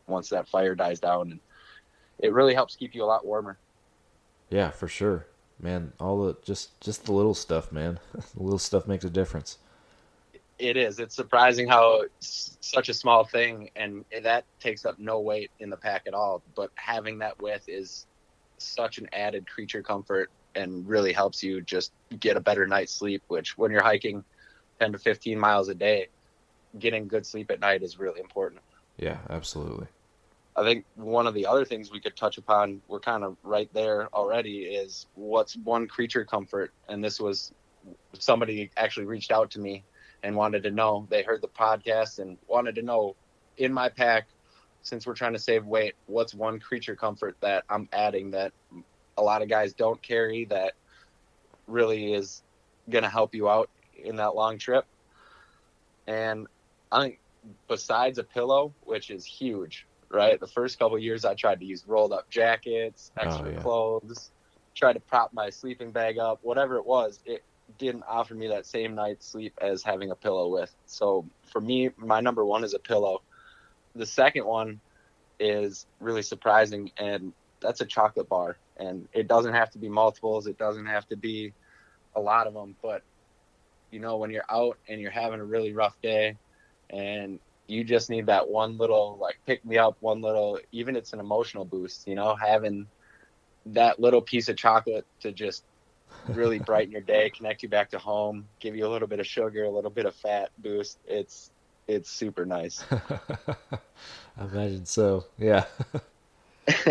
once 0.06 0.30
that 0.30 0.48
fire 0.48 0.74
dies 0.74 0.98
down. 0.98 1.32
And 1.32 1.40
it 2.18 2.32
really 2.32 2.54
helps 2.54 2.74
keep 2.74 2.94
you 2.94 3.04
a 3.04 3.06
lot 3.06 3.26
warmer. 3.26 3.58
Yeah, 4.48 4.70
for 4.70 4.88
sure, 4.88 5.26
man. 5.60 5.92
All 6.00 6.24
the 6.24 6.36
just 6.42 6.80
just 6.80 7.04
the 7.04 7.12
little 7.12 7.34
stuff, 7.34 7.70
man. 7.70 8.00
the 8.12 8.42
little 8.42 8.58
stuff 8.58 8.88
makes 8.88 9.04
a 9.04 9.10
difference. 9.10 9.58
It 10.58 10.76
is. 10.76 11.00
It's 11.00 11.16
surprising 11.16 11.66
how 11.66 12.02
such 12.20 12.88
a 12.88 12.94
small 12.94 13.24
thing, 13.24 13.70
and 13.74 14.04
that 14.22 14.44
takes 14.60 14.84
up 14.84 14.98
no 14.98 15.20
weight 15.20 15.50
in 15.58 15.68
the 15.68 15.76
pack 15.76 16.02
at 16.06 16.14
all. 16.14 16.42
But 16.54 16.70
having 16.76 17.18
that 17.18 17.42
width 17.42 17.68
is 17.68 18.06
such 18.58 18.98
an 18.98 19.08
added 19.12 19.48
creature 19.48 19.82
comfort 19.82 20.30
and 20.54 20.88
really 20.88 21.12
helps 21.12 21.42
you 21.42 21.60
just 21.60 21.92
get 22.20 22.36
a 22.36 22.40
better 22.40 22.66
night's 22.66 22.94
sleep. 22.94 23.22
Which, 23.26 23.58
when 23.58 23.72
you're 23.72 23.82
hiking 23.82 24.22
10 24.78 24.92
to 24.92 24.98
15 24.98 25.38
miles 25.38 25.68
a 25.68 25.74
day, 25.74 26.06
getting 26.78 27.08
good 27.08 27.26
sleep 27.26 27.50
at 27.50 27.58
night 27.58 27.82
is 27.82 27.98
really 27.98 28.20
important. 28.20 28.60
Yeah, 28.96 29.18
absolutely. 29.30 29.88
I 30.56 30.62
think 30.62 30.84
one 30.94 31.26
of 31.26 31.34
the 31.34 31.46
other 31.46 31.64
things 31.64 31.90
we 31.90 31.98
could 31.98 32.16
touch 32.16 32.38
upon, 32.38 32.80
we're 32.86 33.00
kind 33.00 33.24
of 33.24 33.36
right 33.42 33.68
there 33.74 34.08
already, 34.14 34.58
is 34.60 35.06
what's 35.16 35.56
one 35.56 35.88
creature 35.88 36.24
comfort. 36.24 36.72
And 36.88 37.02
this 37.02 37.18
was 37.18 37.52
somebody 38.16 38.70
actually 38.76 39.06
reached 39.06 39.32
out 39.32 39.50
to 39.50 39.58
me 39.58 39.82
and 40.24 40.34
wanted 40.34 40.64
to 40.64 40.70
know. 40.70 41.06
They 41.10 41.22
heard 41.22 41.42
the 41.42 41.48
podcast 41.48 42.18
and 42.18 42.38
wanted 42.48 42.74
to 42.76 42.82
know 42.82 43.14
in 43.58 43.72
my 43.72 43.90
pack, 43.90 44.26
since 44.82 45.06
we're 45.06 45.14
trying 45.14 45.34
to 45.34 45.38
save 45.38 45.66
weight, 45.66 45.94
what's 46.06 46.34
one 46.34 46.58
creature 46.58 46.96
comfort 46.96 47.36
that 47.40 47.64
I'm 47.70 47.88
adding 47.92 48.32
that 48.32 48.52
a 49.16 49.22
lot 49.22 49.42
of 49.42 49.48
guys 49.48 49.74
don't 49.74 50.02
carry 50.02 50.46
that 50.46 50.72
really 51.68 52.14
is 52.14 52.42
going 52.90 53.04
to 53.04 53.08
help 53.08 53.34
you 53.34 53.48
out 53.48 53.70
in 53.96 54.16
that 54.16 54.34
long 54.34 54.58
trip. 54.58 54.86
And 56.06 56.48
I 56.90 57.02
think 57.02 57.20
besides 57.68 58.18
a 58.18 58.24
pillow, 58.24 58.74
which 58.84 59.10
is 59.10 59.24
huge, 59.24 59.86
right? 60.10 60.40
The 60.40 60.46
first 60.46 60.78
couple 60.78 60.98
years 60.98 61.24
I 61.24 61.34
tried 61.34 61.60
to 61.60 61.66
use 61.66 61.84
rolled 61.86 62.12
up 62.12 62.28
jackets, 62.30 63.12
oh, 63.18 63.22
extra 63.22 63.46
oh, 63.46 63.50
yeah. 63.50 63.60
clothes, 63.60 64.30
tried 64.74 64.94
to 64.94 65.00
prop 65.00 65.32
my 65.32 65.50
sleeping 65.50 65.92
bag 65.92 66.18
up, 66.18 66.40
whatever 66.42 66.76
it 66.76 66.86
was, 66.86 67.20
it 67.24 67.42
didn't 67.78 68.04
offer 68.08 68.34
me 68.34 68.48
that 68.48 68.66
same 68.66 68.94
night's 68.94 69.26
sleep 69.26 69.58
as 69.60 69.82
having 69.82 70.10
a 70.10 70.14
pillow 70.14 70.48
with. 70.48 70.74
So 70.86 71.26
for 71.52 71.60
me, 71.60 71.90
my 71.96 72.20
number 72.20 72.44
one 72.44 72.64
is 72.64 72.74
a 72.74 72.78
pillow. 72.78 73.22
The 73.94 74.06
second 74.06 74.44
one 74.44 74.80
is 75.38 75.86
really 76.00 76.22
surprising, 76.22 76.90
and 76.98 77.32
that's 77.60 77.80
a 77.80 77.86
chocolate 77.86 78.28
bar. 78.28 78.56
And 78.76 79.08
it 79.12 79.28
doesn't 79.28 79.54
have 79.54 79.70
to 79.72 79.78
be 79.78 79.88
multiples, 79.88 80.46
it 80.46 80.58
doesn't 80.58 80.86
have 80.86 81.08
to 81.08 81.16
be 81.16 81.52
a 82.16 82.20
lot 82.20 82.46
of 82.46 82.54
them, 82.54 82.76
but 82.82 83.02
you 83.90 84.00
know, 84.00 84.16
when 84.16 84.30
you're 84.30 84.44
out 84.50 84.76
and 84.88 85.00
you're 85.00 85.10
having 85.10 85.40
a 85.40 85.44
really 85.44 85.72
rough 85.72 86.00
day 86.02 86.36
and 86.90 87.38
you 87.68 87.84
just 87.84 88.10
need 88.10 88.26
that 88.26 88.48
one 88.48 88.76
little 88.76 89.16
like 89.20 89.38
pick 89.46 89.64
me 89.64 89.78
up, 89.78 89.96
one 90.00 90.20
little 90.20 90.58
even 90.72 90.96
it's 90.96 91.12
an 91.12 91.20
emotional 91.20 91.64
boost, 91.64 92.06
you 92.08 92.14
know, 92.14 92.34
having 92.34 92.86
that 93.66 94.00
little 94.00 94.20
piece 94.20 94.48
of 94.48 94.56
chocolate 94.56 95.06
to 95.20 95.32
just 95.32 95.64
really 96.28 96.58
brighten 96.66 96.92
your 96.92 97.00
day, 97.00 97.30
connect 97.30 97.62
you 97.62 97.68
back 97.68 97.90
to 97.90 97.98
home, 97.98 98.46
give 98.60 98.76
you 98.76 98.86
a 98.86 98.90
little 98.90 99.08
bit 99.08 99.20
of 99.20 99.26
sugar, 99.26 99.64
a 99.64 99.70
little 99.70 99.90
bit 99.90 100.06
of 100.06 100.14
fat 100.14 100.50
boost. 100.58 100.98
It's 101.06 101.50
it's 101.86 102.10
super 102.10 102.46
nice. 102.46 102.84
I 102.90 104.44
imagine 104.44 104.86
so. 104.86 105.26
Yeah. 105.38 105.64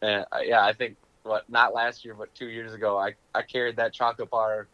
and, 0.00 0.26
uh, 0.32 0.38
yeah, 0.42 0.64
I 0.64 0.72
think 0.72 0.96
what 1.24 1.48
not 1.50 1.74
last 1.74 2.04
year, 2.04 2.14
but 2.14 2.34
two 2.34 2.48
years 2.48 2.72
ago, 2.72 2.98
I 2.98 3.14
I 3.34 3.42
carried 3.42 3.76
that 3.76 3.92
chocolate 3.92 4.30
bar 4.30 4.68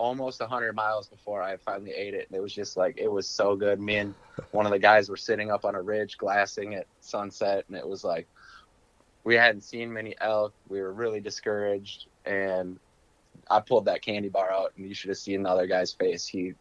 almost 0.00 0.40
100 0.40 0.74
miles 0.74 1.06
before 1.08 1.42
I 1.42 1.58
finally 1.58 1.92
ate 1.92 2.14
it. 2.14 2.26
And 2.28 2.36
it 2.36 2.40
was 2.40 2.54
just 2.54 2.74
like, 2.74 2.96
it 2.96 3.12
was 3.12 3.28
so 3.28 3.54
good. 3.54 3.78
Me 3.78 3.96
and 3.96 4.14
one 4.50 4.64
of 4.64 4.72
the 4.72 4.78
guys 4.78 5.10
were 5.10 5.16
sitting 5.16 5.50
up 5.50 5.66
on 5.66 5.74
a 5.74 5.82
ridge 5.82 6.16
glassing 6.16 6.74
at 6.74 6.86
sunset. 7.02 7.66
And 7.68 7.76
it 7.76 7.86
was 7.86 8.02
like, 8.02 8.26
we 9.24 9.34
hadn't 9.34 9.62
seen 9.62 9.92
many 9.92 10.14
elk. 10.20 10.52
We 10.68 10.80
were 10.80 10.92
really 10.92 11.20
discouraged. 11.20 12.06
And 12.24 12.78
I 13.50 13.60
pulled 13.60 13.86
that 13.86 14.02
candy 14.02 14.28
bar 14.28 14.50
out, 14.52 14.72
and 14.76 14.88
you 14.88 14.94
should 14.94 15.08
have 15.08 15.18
seen 15.18 15.42
the 15.42 15.50
other 15.50 15.66
guy's 15.66 15.92
face. 15.92 16.26
He 16.26 16.54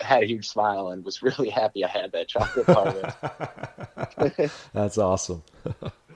had 0.00 0.22
a 0.22 0.26
huge 0.26 0.48
smile 0.48 0.88
and 0.88 1.04
was 1.04 1.22
really 1.22 1.50
happy 1.50 1.84
I 1.84 1.88
had 1.88 2.12
that 2.12 2.28
chocolate 2.28 2.66
bar. 2.66 3.14
That's 4.72 4.98
awesome. 4.98 5.42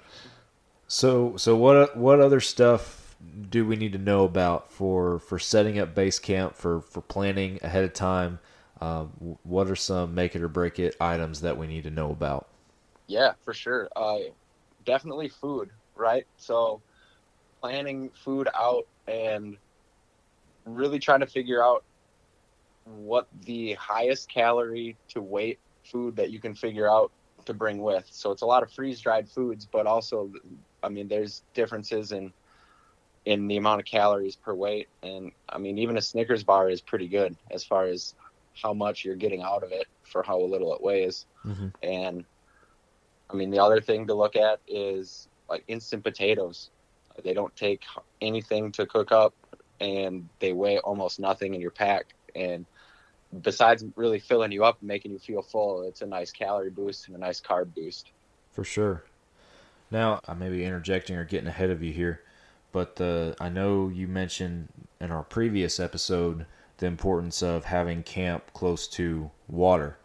so, 0.89 1.37
so 1.37 1.57
what 1.57 1.97
what 1.97 2.21
other 2.21 2.41
stuff 2.41 3.17
do 3.51 3.67
we 3.67 3.77
need 3.77 3.93
to 3.93 3.99
know 3.99 4.25
about 4.25 4.73
for 4.73 5.19
for 5.19 5.39
setting 5.39 5.79
up 5.79 5.95
base 5.95 6.19
camp 6.19 6.57
for 6.57 6.81
for 6.81 7.01
planning 7.01 7.59
ahead 7.63 7.85
of 7.85 7.93
time? 7.93 8.39
Um, 8.81 9.39
what 9.43 9.69
are 9.69 9.77
some 9.77 10.15
make 10.15 10.37
it 10.37 10.43
or 10.43 10.49
break 10.49 10.79
it 10.79 10.95
items 11.01 11.41
that 11.41 11.59
we 11.59 11.67
need 11.67 11.83
to 11.83 11.91
know 11.91 12.11
about? 12.11 12.47
Yeah, 13.09 13.33
for 13.45 13.53
sure. 13.53 13.89
Uh, 13.97 14.19
definitely 14.89 15.29
food, 15.29 15.69
right? 15.95 16.27
So 16.39 16.81
planning 17.61 18.11
food 18.25 18.49
out 18.59 18.87
and 19.07 19.59
really 20.65 20.99
trying 20.99 21.21
to 21.21 21.27
figure 21.27 21.63
out 21.63 21.85
what 22.87 23.29
the 23.45 23.75
highest 23.75 24.31
calorie 24.31 24.97
to 25.09 25.21
weight 25.21 25.59
food 25.85 26.17
that 26.17 26.31
you 26.31 26.41
can 26.41 26.55
figure 26.55 26.91
out 26.91 27.13
to 27.45 27.53
bring 27.53 27.83
with. 27.83 28.07
So 28.11 28.31
it's 28.31 28.41
a 28.41 28.47
lot 28.47 28.63
of 28.63 28.73
freeze 28.73 28.99
dried 28.99 29.29
foods, 29.29 29.69
but 29.71 29.87
also, 29.87 30.33
I 30.83 30.89
mean, 30.89 31.07
there's 31.07 31.43
differences 31.53 32.13
in 32.13 32.33
in 33.27 33.47
the 33.47 33.59
amount 33.59 33.81
of 33.81 33.85
calories 33.85 34.37
per 34.37 34.55
weight. 34.55 34.89
And 35.03 35.33
I 35.51 35.59
mean, 35.59 35.77
even 35.77 35.99
a 35.99 36.03
Snickers 36.03 36.45
bar 36.45 36.71
is 36.71 36.81
pretty 36.81 37.09
good 37.09 37.37
as 37.51 37.63
far 37.63 37.85
as 37.85 38.15
how 38.55 38.73
much 38.73 39.05
you're 39.05 39.17
getting 39.17 39.43
out 39.43 39.63
of 39.63 39.71
it 39.71 39.87
for 40.03 40.23
how 40.23 40.41
little 40.41 40.75
it 40.75 40.81
weighs. 40.81 41.27
Mm-hmm. 41.45 41.69
And 41.83 42.25
I 43.31 43.35
mean, 43.35 43.51
the 43.51 43.63
other 43.63 43.81
thing 43.81 44.07
to 44.07 44.15
look 44.15 44.37
at 44.37 44.61
is 44.67 45.29
like 45.49 45.65
instant 45.69 46.05
potatoes. 46.05 46.71
They 47.23 47.35
don't 47.35 47.55
take 47.57 47.85
anything 48.21 48.73
to 48.73 48.87
cook 48.87 49.13
up 49.13 49.35
and 49.81 50.29
they 50.41 50.53
weigh 50.53 50.79
almost 50.79 51.21
nothing 51.21 51.55
in 51.55 51.61
your 51.61 51.71
pack. 51.71 52.15
And 52.35 52.65
besides 53.43 53.85
really 53.97 54.19
filling 54.19 54.53
you 54.53 54.65
up 54.65 54.79
and 54.81 54.89
making 54.89 55.13
you 55.13 55.19
feel 55.19 55.43
full, 55.43 55.83
it's 55.83 56.03
a 56.03 56.07
nice 56.07 56.31
calorie 56.33 56.71
boost 56.71 57.09
and 57.09 57.17
a 57.17 57.21
nice 57.21 57.41
carb 57.41 57.75
boost. 57.75 58.11
For 58.53 58.65
sure. 58.65 59.05
Now, 59.91 60.21
I 60.27 60.35
may 60.35 60.51
be 60.51 60.65
interjecting 60.65 61.17
or 61.17 61.25
getting 61.25 61.49
ahead 61.49 61.71
of 61.71 61.83
you 61.83 61.93
here, 61.93 62.23
but 62.73 62.97
the 62.97 63.35
I 63.41 63.49
know 63.49 63.89
you 63.89 64.07
mentioned 64.07 64.69
in 65.01 65.11
our 65.11 65.23
previous 65.23 65.81
episode 65.81 66.47
the 66.79 66.87
importance 66.87 67.43
of 67.43 67.65
having 67.65 68.03
camp 68.03 68.53
close 68.53 68.87
to 68.89 69.31
water, 69.49 69.99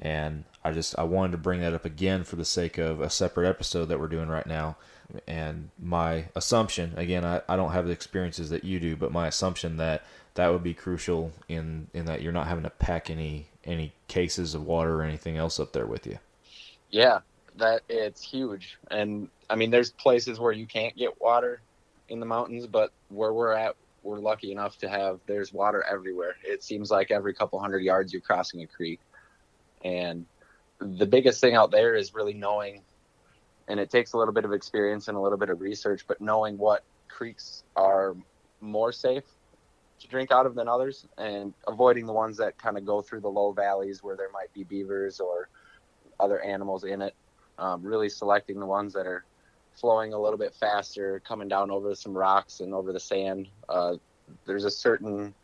and 0.00 0.44
I 0.64 0.72
just 0.72 0.98
I 0.98 1.04
wanted 1.04 1.32
to 1.32 1.38
bring 1.38 1.60
that 1.60 1.74
up 1.74 1.84
again 1.84 2.24
for 2.24 2.36
the 2.36 2.44
sake 2.44 2.78
of 2.78 3.00
a 3.00 3.10
separate 3.10 3.48
episode 3.48 3.86
that 3.86 4.00
we're 4.00 4.08
doing 4.08 4.28
right 4.28 4.46
now. 4.46 4.76
And 5.26 5.70
my 5.80 6.26
assumption, 6.34 6.92
again, 6.96 7.24
I, 7.24 7.40
I 7.48 7.56
don't 7.56 7.72
have 7.72 7.86
the 7.86 7.92
experiences 7.92 8.50
that 8.50 8.64
you 8.64 8.80
do, 8.80 8.96
but 8.96 9.12
my 9.12 9.28
assumption 9.28 9.76
that 9.76 10.04
that 10.34 10.48
would 10.48 10.62
be 10.62 10.74
crucial 10.74 11.32
in 11.48 11.88
in 11.94 12.06
that 12.06 12.22
you're 12.22 12.32
not 12.32 12.46
having 12.46 12.64
to 12.64 12.70
pack 12.70 13.10
any 13.10 13.48
any 13.64 13.92
cases 14.08 14.54
of 14.54 14.66
water 14.66 15.00
or 15.00 15.02
anything 15.02 15.36
else 15.36 15.58
up 15.58 15.72
there 15.72 15.86
with 15.86 16.06
you. 16.06 16.18
Yeah, 16.90 17.20
that 17.56 17.82
it's 17.88 18.22
huge. 18.22 18.78
And 18.90 19.28
I 19.50 19.56
mean, 19.56 19.70
there's 19.70 19.90
places 19.90 20.38
where 20.38 20.52
you 20.52 20.66
can't 20.66 20.96
get 20.96 21.20
water 21.20 21.60
in 22.08 22.20
the 22.20 22.26
mountains, 22.26 22.66
but 22.66 22.92
where 23.08 23.32
we're 23.32 23.52
at, 23.52 23.76
we're 24.02 24.18
lucky 24.18 24.52
enough 24.52 24.78
to 24.78 24.88
have 24.88 25.20
there's 25.26 25.52
water 25.52 25.84
everywhere. 25.90 26.36
It 26.44 26.62
seems 26.62 26.90
like 26.90 27.10
every 27.10 27.34
couple 27.34 27.58
hundred 27.58 27.82
yards 27.82 28.12
you're 28.12 28.22
crossing 28.22 28.62
a 28.62 28.66
creek. 28.66 29.00
And 29.84 30.26
the 30.78 31.06
biggest 31.06 31.40
thing 31.40 31.54
out 31.54 31.70
there 31.70 31.94
is 31.94 32.14
really 32.14 32.34
knowing 32.34 32.82
and 33.68 33.80
it 33.80 33.90
takes 33.90 34.12
a 34.12 34.18
little 34.18 34.34
bit 34.34 34.44
of 34.44 34.52
experience 34.52 35.08
and 35.08 35.16
a 35.16 35.20
little 35.20 35.38
bit 35.38 35.50
of 35.50 35.60
research, 35.60 36.04
but 36.06 36.20
knowing 36.20 36.56
what 36.56 36.84
creeks 37.08 37.64
are 37.74 38.14
more 38.60 38.92
safe 38.92 39.24
to 40.00 40.08
drink 40.08 40.30
out 40.30 40.46
of 40.46 40.54
than 40.54 40.68
others 40.68 41.06
and 41.18 41.54
avoiding 41.66 42.06
the 42.06 42.12
ones 42.12 42.36
that 42.36 42.58
kind 42.58 42.76
of 42.76 42.84
go 42.84 43.00
through 43.00 43.20
the 43.20 43.28
low 43.28 43.52
valleys 43.52 44.02
where 44.02 44.16
there 44.16 44.30
might 44.30 44.52
be 44.52 44.62
beavers 44.62 45.20
or 45.20 45.48
other 46.20 46.40
animals 46.42 46.84
in 46.84 47.02
it. 47.02 47.14
Um, 47.58 47.82
really 47.82 48.10
selecting 48.10 48.60
the 48.60 48.66
ones 48.66 48.92
that 48.92 49.06
are 49.06 49.24
flowing 49.72 50.12
a 50.12 50.20
little 50.20 50.38
bit 50.38 50.54
faster, 50.54 51.20
coming 51.20 51.48
down 51.48 51.70
over 51.70 51.94
some 51.94 52.16
rocks 52.16 52.60
and 52.60 52.74
over 52.74 52.92
the 52.92 53.00
sand. 53.00 53.48
Uh, 53.68 53.94
there's 54.44 54.64
a 54.64 54.70
certain, 54.70 55.34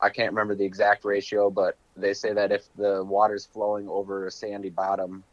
I 0.00 0.10
can't 0.10 0.30
remember 0.30 0.54
the 0.54 0.64
exact 0.64 1.04
ratio, 1.04 1.50
but 1.50 1.76
they 1.96 2.14
say 2.14 2.32
that 2.32 2.52
if 2.52 2.68
the 2.76 3.04
water's 3.04 3.46
flowing 3.46 3.88
over 3.88 4.26
a 4.26 4.30
sandy 4.30 4.70
bottom 4.70 5.24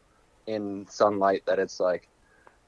in 0.46 0.86
sunlight, 0.88 1.42
that 1.46 1.58
it's 1.58 1.78
like 1.78 2.08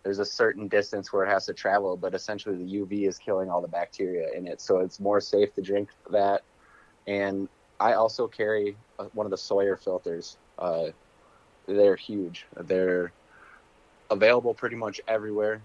there's 0.04 0.20
a 0.20 0.24
certain 0.24 0.68
distance 0.68 1.12
where 1.12 1.24
it 1.24 1.28
has 1.28 1.46
to 1.46 1.52
travel, 1.52 1.96
but 1.96 2.14
essentially 2.14 2.56
the 2.56 2.78
UV 2.80 3.08
is 3.08 3.18
killing 3.18 3.50
all 3.50 3.60
the 3.60 3.68
bacteria 3.68 4.28
in 4.36 4.46
it. 4.46 4.60
So 4.60 4.78
it's 4.78 5.00
more 5.00 5.20
safe 5.20 5.52
to 5.54 5.62
drink 5.62 5.90
that. 6.10 6.42
And 7.06 7.48
I 7.80 7.94
also 7.94 8.28
carry 8.28 8.76
one 9.12 9.26
of 9.26 9.30
the 9.30 9.36
Sawyer 9.36 9.76
filters. 9.76 10.38
Uh, 10.58 10.88
they're 11.66 11.96
huge. 11.96 12.46
They're 12.56 13.12
available 14.10 14.54
pretty 14.54 14.76
much 14.76 15.00
everywhere. 15.08 15.60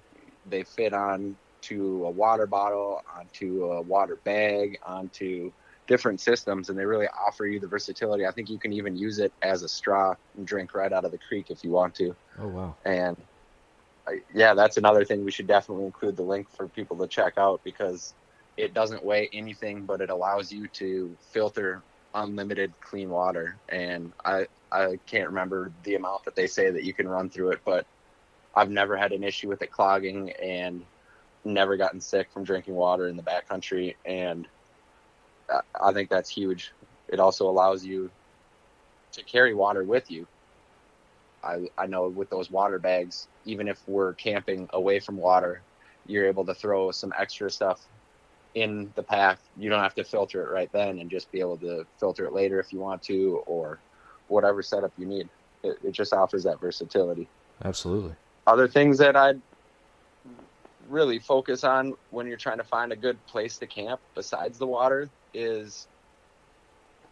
They 0.49 0.63
fit 0.63 0.93
on 0.93 1.35
to 1.61 2.05
a 2.05 2.09
water 2.09 2.45
bottle, 2.45 3.01
onto 3.17 3.65
a 3.71 3.81
water 3.81 4.17
bag, 4.17 4.79
onto 4.85 5.51
different 5.87 6.21
systems, 6.21 6.69
and 6.69 6.77
they 6.77 6.85
really 6.85 7.07
offer 7.07 7.45
you 7.45 7.59
the 7.59 7.67
versatility. 7.67 8.25
I 8.25 8.31
think 8.31 8.49
you 8.49 8.59
can 8.59 8.73
even 8.73 8.95
use 8.95 9.19
it 9.19 9.33
as 9.41 9.63
a 9.63 9.67
straw 9.67 10.15
and 10.37 10.47
drink 10.47 10.73
right 10.73 10.91
out 10.91 11.05
of 11.05 11.11
the 11.11 11.17
creek 11.17 11.49
if 11.49 11.63
you 11.63 11.71
want 11.71 11.95
to. 11.95 12.15
Oh 12.39 12.47
wow! 12.47 12.75
And 12.85 13.17
I, 14.07 14.21
yeah, 14.33 14.53
that's 14.53 14.77
another 14.77 15.05
thing 15.05 15.23
we 15.23 15.31
should 15.31 15.47
definitely 15.47 15.85
include 15.85 16.17
the 16.17 16.23
link 16.23 16.49
for 16.49 16.67
people 16.67 16.97
to 16.97 17.07
check 17.07 17.37
out 17.37 17.61
because 17.63 18.13
it 18.57 18.73
doesn't 18.73 19.03
weigh 19.03 19.29
anything, 19.33 19.83
but 19.83 20.01
it 20.01 20.09
allows 20.09 20.51
you 20.51 20.67
to 20.69 21.15
filter 21.31 21.81
unlimited 22.13 22.71
clean 22.81 23.09
water. 23.09 23.55
And 23.69 24.11
I 24.23 24.47
I 24.71 24.99
can't 25.05 25.27
remember 25.27 25.71
the 25.83 25.95
amount 25.95 26.25
that 26.25 26.35
they 26.35 26.47
say 26.47 26.71
that 26.71 26.83
you 26.83 26.93
can 26.93 27.07
run 27.07 27.29
through 27.29 27.51
it, 27.51 27.59
but 27.65 27.85
I've 28.55 28.69
never 28.69 28.95
had 28.95 29.11
an 29.11 29.23
issue 29.23 29.49
with 29.49 29.61
it 29.61 29.71
clogging 29.71 30.31
and 30.31 30.83
never 31.45 31.77
gotten 31.77 31.99
sick 31.99 32.31
from 32.31 32.43
drinking 32.43 32.75
water 32.75 33.07
in 33.07 33.17
the 33.17 33.23
backcountry. 33.23 33.95
And 34.05 34.47
I 35.81 35.93
think 35.93 36.10
that's 36.10 36.29
huge. 36.29 36.72
It 37.10 37.19
also 37.19 37.50
allows 37.50 37.86
you 37.86 38.10
to 39.13 39.24
carry 39.24 39.53
water 39.53 39.83
with 39.83 40.10
you. 40.10 40.27
I, 41.43 41.67
I 41.77 41.88
know 41.88 42.07
with 42.07 42.29
those 42.29 42.50
water 42.50 42.79
bags, 42.79 43.27
even 43.45 43.67
if 43.67 43.79
we're 43.88 44.13
camping 44.13 44.69
away 44.74 45.00
from 45.00 45.17
water, 45.17 45.62
you're 46.07 46.27
able 46.27 46.45
to 46.45 46.53
throw 46.53 46.91
some 46.91 47.13
extra 47.17 47.50
stuff 47.50 47.86
in 48.55 48.91
the 48.95 49.03
pack. 49.03 49.39
You 49.57 49.69
don't 49.69 49.81
have 49.81 49.95
to 49.95 50.03
filter 50.03 50.43
it 50.43 50.53
right 50.53 50.72
then 50.72 51.00
and 51.00 51.10
just 51.10 51.31
be 51.31 51.39
able 51.39 51.57
to 51.57 51.86
filter 52.00 52.25
it 52.25 52.33
later 52.33 52.60
if 52.60 52.72
you 52.72 52.79
want 52.79 53.03
to 53.03 53.43
or 53.45 53.79
whatever 54.27 54.62
setup 54.62 54.91
you 54.98 55.05
need. 55.05 55.27
It, 55.63 55.77
it 55.83 55.91
just 55.91 56.13
offers 56.13 56.43
that 56.43 56.60
versatility. 56.60 57.27
Absolutely. 57.63 58.13
Other 58.48 58.67
things 58.67 58.98
that 58.98 59.15
I'd 59.15 59.41
really 60.93 61.17
focus 61.17 61.63
on 61.63 61.95
when 62.12 62.27
you're 62.27 62.38
trying 62.38 62.59
to 62.59 62.63
find 62.63 62.91
a 62.91 62.95
good 62.95 63.17
place 63.25 63.57
to 63.57 63.65
camp 63.65 64.00
besides 64.13 64.59
the 64.59 64.67
water 64.67 65.09
is 65.33 65.88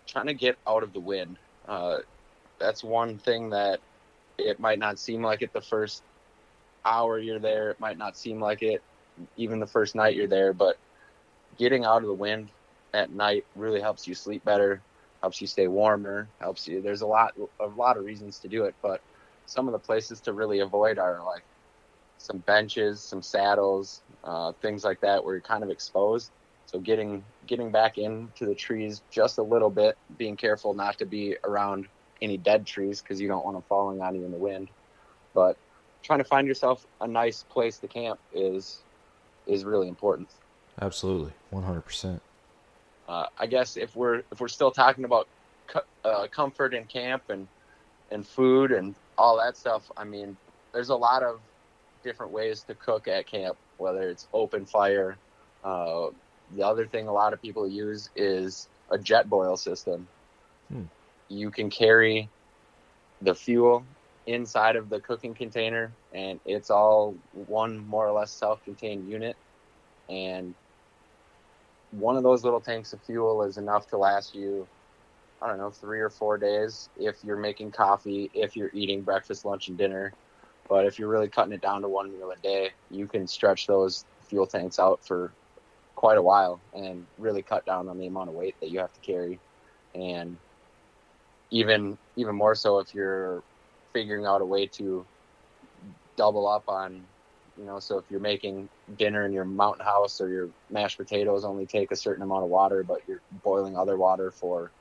trying 0.06 0.28
to 0.28 0.36
get 0.36 0.56
out 0.68 0.84
of 0.84 0.94
the 0.94 1.00
wind. 1.00 1.38
Uh, 1.68 1.98
that's 2.60 2.84
one 2.84 3.18
thing 3.18 3.50
that 3.50 3.80
it 4.38 4.60
might 4.60 4.78
not 4.78 5.00
seem 5.00 5.24
like 5.24 5.42
it 5.42 5.52
the 5.52 5.62
first 5.62 6.04
hour 6.86 7.18
you're 7.18 7.40
there. 7.40 7.72
It 7.72 7.80
might 7.80 7.98
not 7.98 8.16
seem 8.16 8.40
like 8.40 8.62
it 8.62 8.84
even 9.36 9.60
the 9.60 9.68
first 9.68 9.96
night 9.96 10.16
you're 10.16 10.28
there, 10.28 10.54
but 10.54 10.78
getting 11.58 11.84
out 11.84 12.04
of 12.04 12.08
the 12.08 12.14
wind 12.14 12.50
at 12.94 13.12
night 13.12 13.46
really 13.56 13.82
helps 13.82 14.08
you 14.08 14.14
sleep 14.14 14.46
better, 14.46 14.80
helps 15.22 15.42
you 15.42 15.48
stay 15.48 15.68
warmer, 15.68 16.28
helps 16.40 16.68
you. 16.68 16.82
There's 16.82 17.02
a 17.02 17.08
lot, 17.08 17.34
a 17.60 17.66
lot 17.66 17.98
of 17.98 18.06
reasons 18.06 18.38
to 18.40 18.48
do 18.48 18.66
it, 18.66 18.76
but 18.82 19.02
some 19.48 19.68
of 19.68 19.72
the 19.72 19.80
places 19.80 20.22
to 20.22 20.34
really 20.34 20.60
avoid 20.60 21.00
are 21.00 21.24
like 21.26 21.44
some 22.22 22.38
benches, 22.40 23.02
some 23.02 23.22
saddles, 23.22 24.02
uh, 24.24 24.52
things 24.62 24.84
like 24.84 25.02
that, 25.02 25.24
where 25.24 25.36
you're 25.36 25.42
kind 25.42 25.64
of 25.64 25.70
exposed. 25.70 26.30
So 26.68 26.80
getting 26.80 27.24
getting 27.48 27.72
back 27.72 27.98
into 27.98 28.46
the 28.46 28.56
trees 28.56 29.02
just 29.12 29.38
a 29.38 29.44
little 29.44 29.70
bit, 29.70 29.98
being 30.18 30.38
careful 30.38 30.74
not 30.74 30.98
to 31.00 31.06
be 31.06 31.36
around 31.44 31.88
any 32.22 32.38
dead 32.38 32.66
trees 32.66 33.02
because 33.02 33.20
you 33.20 33.28
don't 33.28 33.44
want 33.44 33.58
them 33.58 33.64
falling 33.68 34.02
on 34.02 34.16
you 34.16 34.24
in 34.24 34.32
the 34.32 34.38
wind. 34.38 34.70
But 35.34 35.58
trying 36.04 36.20
to 36.20 36.26
find 36.26 36.48
yourself 36.48 36.86
a 37.02 37.08
nice 37.08 37.44
place 37.44 37.78
to 37.80 37.88
camp 37.88 38.20
is 38.34 38.80
is 39.48 39.66
really 39.66 39.88
important. 39.88 40.30
Absolutely, 40.80 41.34
one 41.50 41.64
hundred 41.64 41.82
percent. 41.82 42.22
Uh, 43.10 43.26
I 43.38 43.48
guess 43.48 43.76
if 43.76 43.96
we're 43.96 44.24
if 44.32 44.40
we're 44.40 44.48
still 44.48 44.72
talking 44.72 45.04
about 45.04 45.28
co- 45.68 45.82
uh, 46.06 46.28
comfort 46.28 46.74
in 46.74 46.86
camp 46.86 47.24
and 47.30 47.48
and 48.12 48.26
food 48.26 48.72
and 48.72 48.96
all 49.18 49.38
that 49.38 49.58
stuff, 49.58 49.92
I 49.98 50.04
mean, 50.04 50.38
there's 50.74 50.90
a 50.90 50.96
lot 50.96 51.24
of 51.24 51.40
different 52.04 52.32
ways 52.32 52.64
to 52.64 52.76
cook 52.76 53.08
at 53.08 53.28
camp, 53.28 53.58
whether 53.78 54.10
it's 54.10 54.28
open 54.34 54.66
fire. 54.66 55.18
Uh, 55.64 56.08
the 56.56 56.66
other 56.66 56.86
thing 56.86 57.08
a 57.08 57.14
lot 57.14 57.34
of 57.34 57.42
people 57.42 57.68
use 57.68 58.10
is 58.16 58.68
a 58.90 58.98
Jetboil 58.98 59.58
system. 59.58 60.08
Hmm. 60.70 60.84
You 61.30 61.50
can 61.50 61.70
carry 61.70 62.30
the 63.22 63.36
fuel 63.36 63.86
inside 64.26 64.76
of 64.76 64.90
the 64.90 65.00
cooking 65.00 65.34
container, 65.34 65.92
and 66.14 66.40
it's 66.46 66.70
all 66.70 67.16
one 67.48 67.78
more 67.88 68.08
or 68.08 68.12
less 68.12 68.32
self-contained 68.32 69.10
unit. 69.10 69.36
And 70.10 70.54
one 71.92 72.18
of 72.18 72.24
those 72.24 72.44
little 72.44 72.60
tanks 72.62 72.94
of 72.94 73.02
fuel 73.02 73.44
is 73.44 73.58
enough 73.58 73.88
to 73.88 73.98
last 73.98 74.36
you, 74.36 74.68
I 75.42 75.48
don't 75.48 75.58
know, 75.58 75.72
three 75.72 76.00
or 76.00 76.10
four 76.10 76.38
days 76.38 76.90
if 77.00 77.24
you're 77.24 77.38
making 77.38 77.72
coffee, 77.72 78.30
if 78.34 78.56
you're 78.56 78.72
eating 78.74 79.02
breakfast, 79.02 79.46
lunch, 79.46 79.68
and 79.70 79.78
dinner. 79.78 80.14
But 80.72 80.86
if 80.86 80.98
you're 80.98 81.10
really 81.10 81.28
cutting 81.28 81.52
it 81.52 81.62
down 81.62 81.82
to 81.82 81.90
one 81.90 82.18
meal 82.18 82.32
a 82.32 82.38
day, 82.38 82.70
you 82.90 83.06
can 83.06 83.28
stretch 83.28 83.68
those 83.68 84.06
fuel 84.22 84.48
tanks 84.48 84.80
out 84.80 85.06
for 85.06 85.34
quite 85.96 86.18
a 86.18 86.22
while 86.22 86.62
and 86.74 87.06
really 87.18 87.42
cut 87.42 87.66
down 87.66 87.90
on 87.90 87.98
the 87.98 88.08
amount 88.08 88.30
of 88.30 88.36
weight 88.36 88.56
that 88.62 88.72
you 88.72 88.80
have 88.80 88.94
to 88.94 89.00
carry. 89.02 89.38
And 89.94 90.38
even 91.50 91.98
even 92.16 92.38
more 92.38 92.56
so 92.56 92.80
if 92.80 92.96
you're 92.96 93.44
figuring 93.92 94.26
out 94.26 94.40
a 94.40 94.46
way 94.46 94.66
to 94.68 95.06
double 96.16 96.48
up 96.48 96.70
on 96.70 97.04
you 97.58 97.66
know 97.66 97.78
so 97.80 97.98
if 97.98 98.06
you're 98.10 98.22
making 98.22 98.70
dinner 98.98 99.26
in 99.26 99.34
your 99.34 99.44
mountain 99.44 99.86
house 99.86 100.22
or 100.22 100.30
your 100.30 100.48
mashed 100.70 100.98
potatoes 100.98 101.44
only 101.44 101.66
take 101.66 101.92
a 101.92 101.98
certain 101.98 102.24
amount 102.24 102.46
of 102.46 102.50
water 102.50 102.82
but 102.82 103.02
you're 103.10 103.20
boiling 103.44 103.76
other 103.76 103.98
water 103.98 104.32
for 104.32 104.72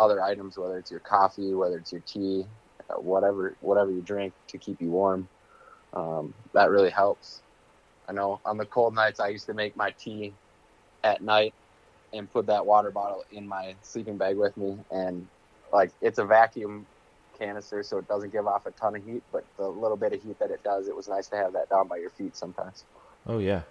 other 0.00 0.22
items 0.22 0.56
whether 0.56 0.78
it's 0.78 0.90
your 0.90 1.00
coffee 1.00 1.52
whether 1.52 1.76
it's 1.76 1.92
your 1.92 2.00
tea 2.06 2.46
whatever 2.96 3.54
whatever 3.60 3.90
you 3.90 4.00
drink 4.00 4.32
to 4.48 4.58
keep 4.58 4.80
you 4.80 4.88
warm 4.88 5.28
um, 5.94 6.32
that 6.52 6.70
really 6.70 6.90
helps 6.90 7.40
i 8.08 8.12
know 8.12 8.40
on 8.44 8.56
the 8.56 8.66
cold 8.66 8.94
nights 8.94 9.20
i 9.20 9.28
used 9.28 9.46
to 9.46 9.54
make 9.54 9.76
my 9.76 9.90
tea 9.92 10.32
at 11.04 11.22
night 11.22 11.54
and 12.12 12.30
put 12.32 12.46
that 12.46 12.64
water 12.64 12.90
bottle 12.90 13.24
in 13.32 13.46
my 13.46 13.74
sleeping 13.82 14.16
bag 14.16 14.36
with 14.36 14.56
me 14.56 14.76
and 14.90 15.26
like 15.72 15.90
it's 16.00 16.18
a 16.18 16.24
vacuum 16.24 16.86
canister, 17.38 17.82
so 17.82 17.98
it 17.98 18.08
doesn't 18.08 18.32
give 18.32 18.46
off 18.46 18.66
a 18.66 18.70
ton 18.72 18.96
of 18.96 19.04
heat. 19.04 19.22
But 19.32 19.44
the 19.56 19.68
little 19.68 19.96
bit 19.96 20.12
of 20.12 20.22
heat 20.22 20.38
that 20.38 20.50
it 20.50 20.62
does, 20.62 20.88
it 20.88 20.96
was 20.96 21.08
nice 21.08 21.28
to 21.28 21.36
have 21.36 21.52
that 21.52 21.70
down 21.70 21.88
by 21.88 21.96
your 21.96 22.10
feet 22.10 22.36
sometimes. 22.36 22.84
Oh 23.26 23.38
yeah, 23.38 23.62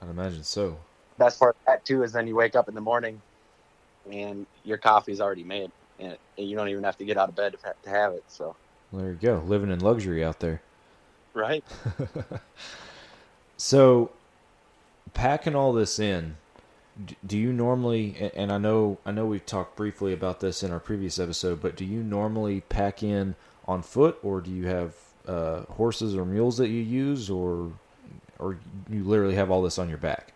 I'd 0.00 0.10
imagine 0.10 0.44
so. 0.44 0.78
Best 1.18 1.38
part 1.38 1.56
of 1.56 1.66
that 1.66 1.84
too 1.84 2.02
is 2.02 2.12
then 2.12 2.26
you 2.26 2.34
wake 2.34 2.54
up 2.54 2.68
in 2.68 2.74
the 2.74 2.80
morning, 2.80 3.20
and 4.10 4.46
your 4.64 4.78
coffee's 4.78 5.20
already 5.20 5.44
made, 5.44 5.70
and, 6.02 6.18
you 6.36 6.56
don't 6.56 6.68
even 6.68 6.84
have 6.84 6.98
to 6.98 7.04
get 7.04 7.16
out 7.16 7.28
of 7.28 7.36
bed 7.36 7.54
to 7.82 7.90
have 7.90 8.12
it. 8.12 8.24
So 8.28 8.56
there 8.92 9.10
you 9.10 9.18
go, 9.20 9.42
living 9.46 9.70
in 9.70 9.80
luxury 9.80 10.24
out 10.24 10.40
there. 10.40 10.60
Right. 11.34 11.64
so, 13.56 14.10
packing 15.14 15.54
all 15.54 15.72
this 15.72 15.98
in, 15.98 16.36
do 17.26 17.38
you 17.38 17.52
normally 17.52 18.30
and 18.34 18.52
i 18.52 18.58
know 18.58 18.98
i 19.06 19.10
know 19.10 19.24
we've 19.24 19.46
talked 19.46 19.76
briefly 19.76 20.12
about 20.12 20.40
this 20.40 20.62
in 20.62 20.70
our 20.70 20.78
previous 20.78 21.18
episode 21.18 21.60
but 21.60 21.74
do 21.74 21.84
you 21.84 22.02
normally 22.02 22.60
pack 22.68 23.02
in 23.02 23.34
on 23.66 23.82
foot 23.82 24.18
or 24.22 24.40
do 24.40 24.50
you 24.50 24.66
have 24.66 24.94
uh, 25.26 25.62
horses 25.72 26.16
or 26.16 26.24
mules 26.24 26.58
that 26.58 26.68
you 26.68 26.80
use 26.80 27.30
or 27.30 27.72
or 28.38 28.58
you 28.90 29.04
literally 29.04 29.36
have 29.36 29.50
all 29.50 29.62
this 29.62 29.78
on 29.78 29.88
your 29.88 29.98
back 29.98 30.32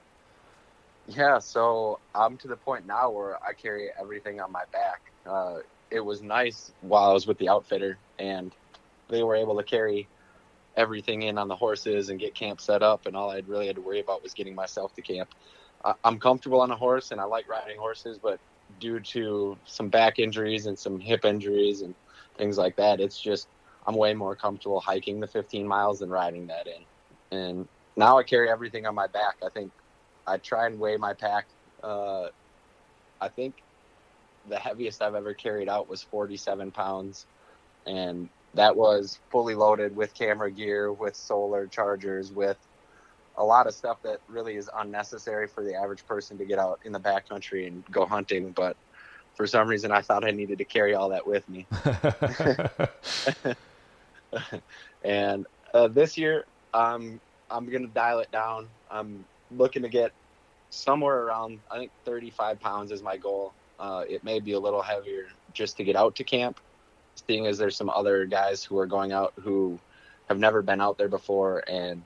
yeah 1.08 1.38
so 1.38 1.98
i'm 2.14 2.36
to 2.36 2.48
the 2.48 2.56
point 2.56 2.86
now 2.86 3.10
where 3.10 3.36
i 3.44 3.52
carry 3.52 3.90
everything 4.00 4.40
on 4.40 4.50
my 4.50 4.64
back 4.72 5.10
uh, 5.28 5.58
it 5.90 6.00
was 6.00 6.22
nice 6.22 6.72
while 6.82 7.10
i 7.10 7.12
was 7.12 7.26
with 7.26 7.38
the 7.38 7.48
outfitter 7.48 7.98
and 8.18 8.52
they 9.08 9.22
were 9.22 9.36
able 9.36 9.56
to 9.56 9.62
carry 9.62 10.08
everything 10.76 11.22
in 11.22 11.38
on 11.38 11.48
the 11.48 11.56
horses 11.56 12.10
and 12.10 12.20
get 12.20 12.34
camp 12.34 12.60
set 12.60 12.82
up 12.82 13.06
and 13.06 13.16
all 13.16 13.30
i 13.30 13.42
really 13.46 13.66
had 13.66 13.76
to 13.76 13.82
worry 13.82 14.00
about 14.00 14.22
was 14.22 14.34
getting 14.34 14.54
myself 14.54 14.94
to 14.94 15.02
camp 15.02 15.28
I'm 16.04 16.18
comfortable 16.18 16.60
on 16.60 16.70
a 16.70 16.76
horse 16.76 17.10
and 17.10 17.20
I 17.20 17.24
like 17.24 17.48
riding 17.48 17.78
horses, 17.78 18.18
but 18.18 18.40
due 18.80 18.98
to 19.00 19.56
some 19.66 19.88
back 19.88 20.18
injuries 20.18 20.66
and 20.66 20.78
some 20.78 20.98
hip 20.98 21.24
injuries 21.24 21.82
and 21.82 21.94
things 22.36 22.58
like 22.58 22.76
that, 22.76 23.00
it's 23.00 23.20
just 23.20 23.48
I'm 23.86 23.94
way 23.94 24.14
more 24.14 24.34
comfortable 24.34 24.80
hiking 24.80 25.20
the 25.20 25.26
15 25.26 25.66
miles 25.66 26.00
than 26.00 26.10
riding 26.10 26.46
that 26.48 26.66
in. 26.66 27.38
And 27.38 27.68
now 27.96 28.18
I 28.18 28.24
carry 28.24 28.50
everything 28.50 28.86
on 28.86 28.94
my 28.94 29.06
back. 29.06 29.36
I 29.44 29.48
think 29.50 29.70
I 30.26 30.38
try 30.38 30.66
and 30.66 30.78
weigh 30.80 30.96
my 30.96 31.12
pack. 31.12 31.46
Uh, 31.82 32.28
I 33.20 33.28
think 33.28 33.54
the 34.48 34.58
heaviest 34.58 35.02
I've 35.02 35.14
ever 35.14 35.34
carried 35.34 35.68
out 35.68 35.88
was 35.88 36.02
47 36.02 36.70
pounds, 36.70 37.26
and 37.86 38.28
that 38.54 38.76
was 38.76 39.18
fully 39.30 39.54
loaded 39.54 39.94
with 39.94 40.14
camera 40.14 40.50
gear, 40.50 40.92
with 40.92 41.16
solar 41.16 41.66
chargers, 41.66 42.32
with 42.32 42.58
a 43.36 43.44
lot 43.44 43.66
of 43.66 43.74
stuff 43.74 44.02
that 44.02 44.20
really 44.28 44.56
is 44.56 44.70
unnecessary 44.78 45.46
for 45.46 45.62
the 45.62 45.74
average 45.74 46.06
person 46.06 46.38
to 46.38 46.44
get 46.44 46.58
out 46.58 46.80
in 46.84 46.92
the 46.92 47.00
backcountry 47.00 47.66
and 47.66 47.84
go 47.90 48.06
hunting. 48.06 48.50
But 48.52 48.76
for 49.34 49.46
some 49.46 49.68
reason, 49.68 49.92
I 49.92 50.00
thought 50.00 50.24
I 50.24 50.30
needed 50.30 50.58
to 50.58 50.64
carry 50.64 50.94
all 50.94 51.10
that 51.10 51.26
with 51.26 51.46
me. 51.48 51.66
and 55.04 55.46
uh, 55.74 55.88
this 55.88 56.16
year, 56.16 56.44
I'm 56.72 57.20
I'm 57.50 57.70
gonna 57.70 57.88
dial 57.88 58.20
it 58.20 58.30
down. 58.30 58.68
I'm 58.90 59.24
looking 59.50 59.82
to 59.82 59.88
get 59.88 60.12
somewhere 60.70 61.22
around 61.22 61.60
I 61.70 61.78
think 61.78 61.90
35 62.04 62.60
pounds 62.60 62.92
is 62.92 63.02
my 63.02 63.16
goal. 63.16 63.52
Uh, 63.78 64.04
it 64.08 64.24
may 64.24 64.40
be 64.40 64.52
a 64.52 64.60
little 64.60 64.82
heavier 64.82 65.26
just 65.52 65.76
to 65.76 65.84
get 65.84 65.96
out 65.96 66.14
to 66.16 66.24
camp, 66.24 66.60
seeing 67.26 67.46
as 67.46 67.58
there's 67.58 67.76
some 67.76 67.90
other 67.90 68.26
guys 68.26 68.64
who 68.64 68.78
are 68.78 68.86
going 68.86 69.12
out 69.12 69.32
who 69.40 69.78
have 70.28 70.38
never 70.38 70.62
been 70.62 70.80
out 70.80 70.98
there 70.98 71.08
before 71.08 71.62
and 71.68 72.02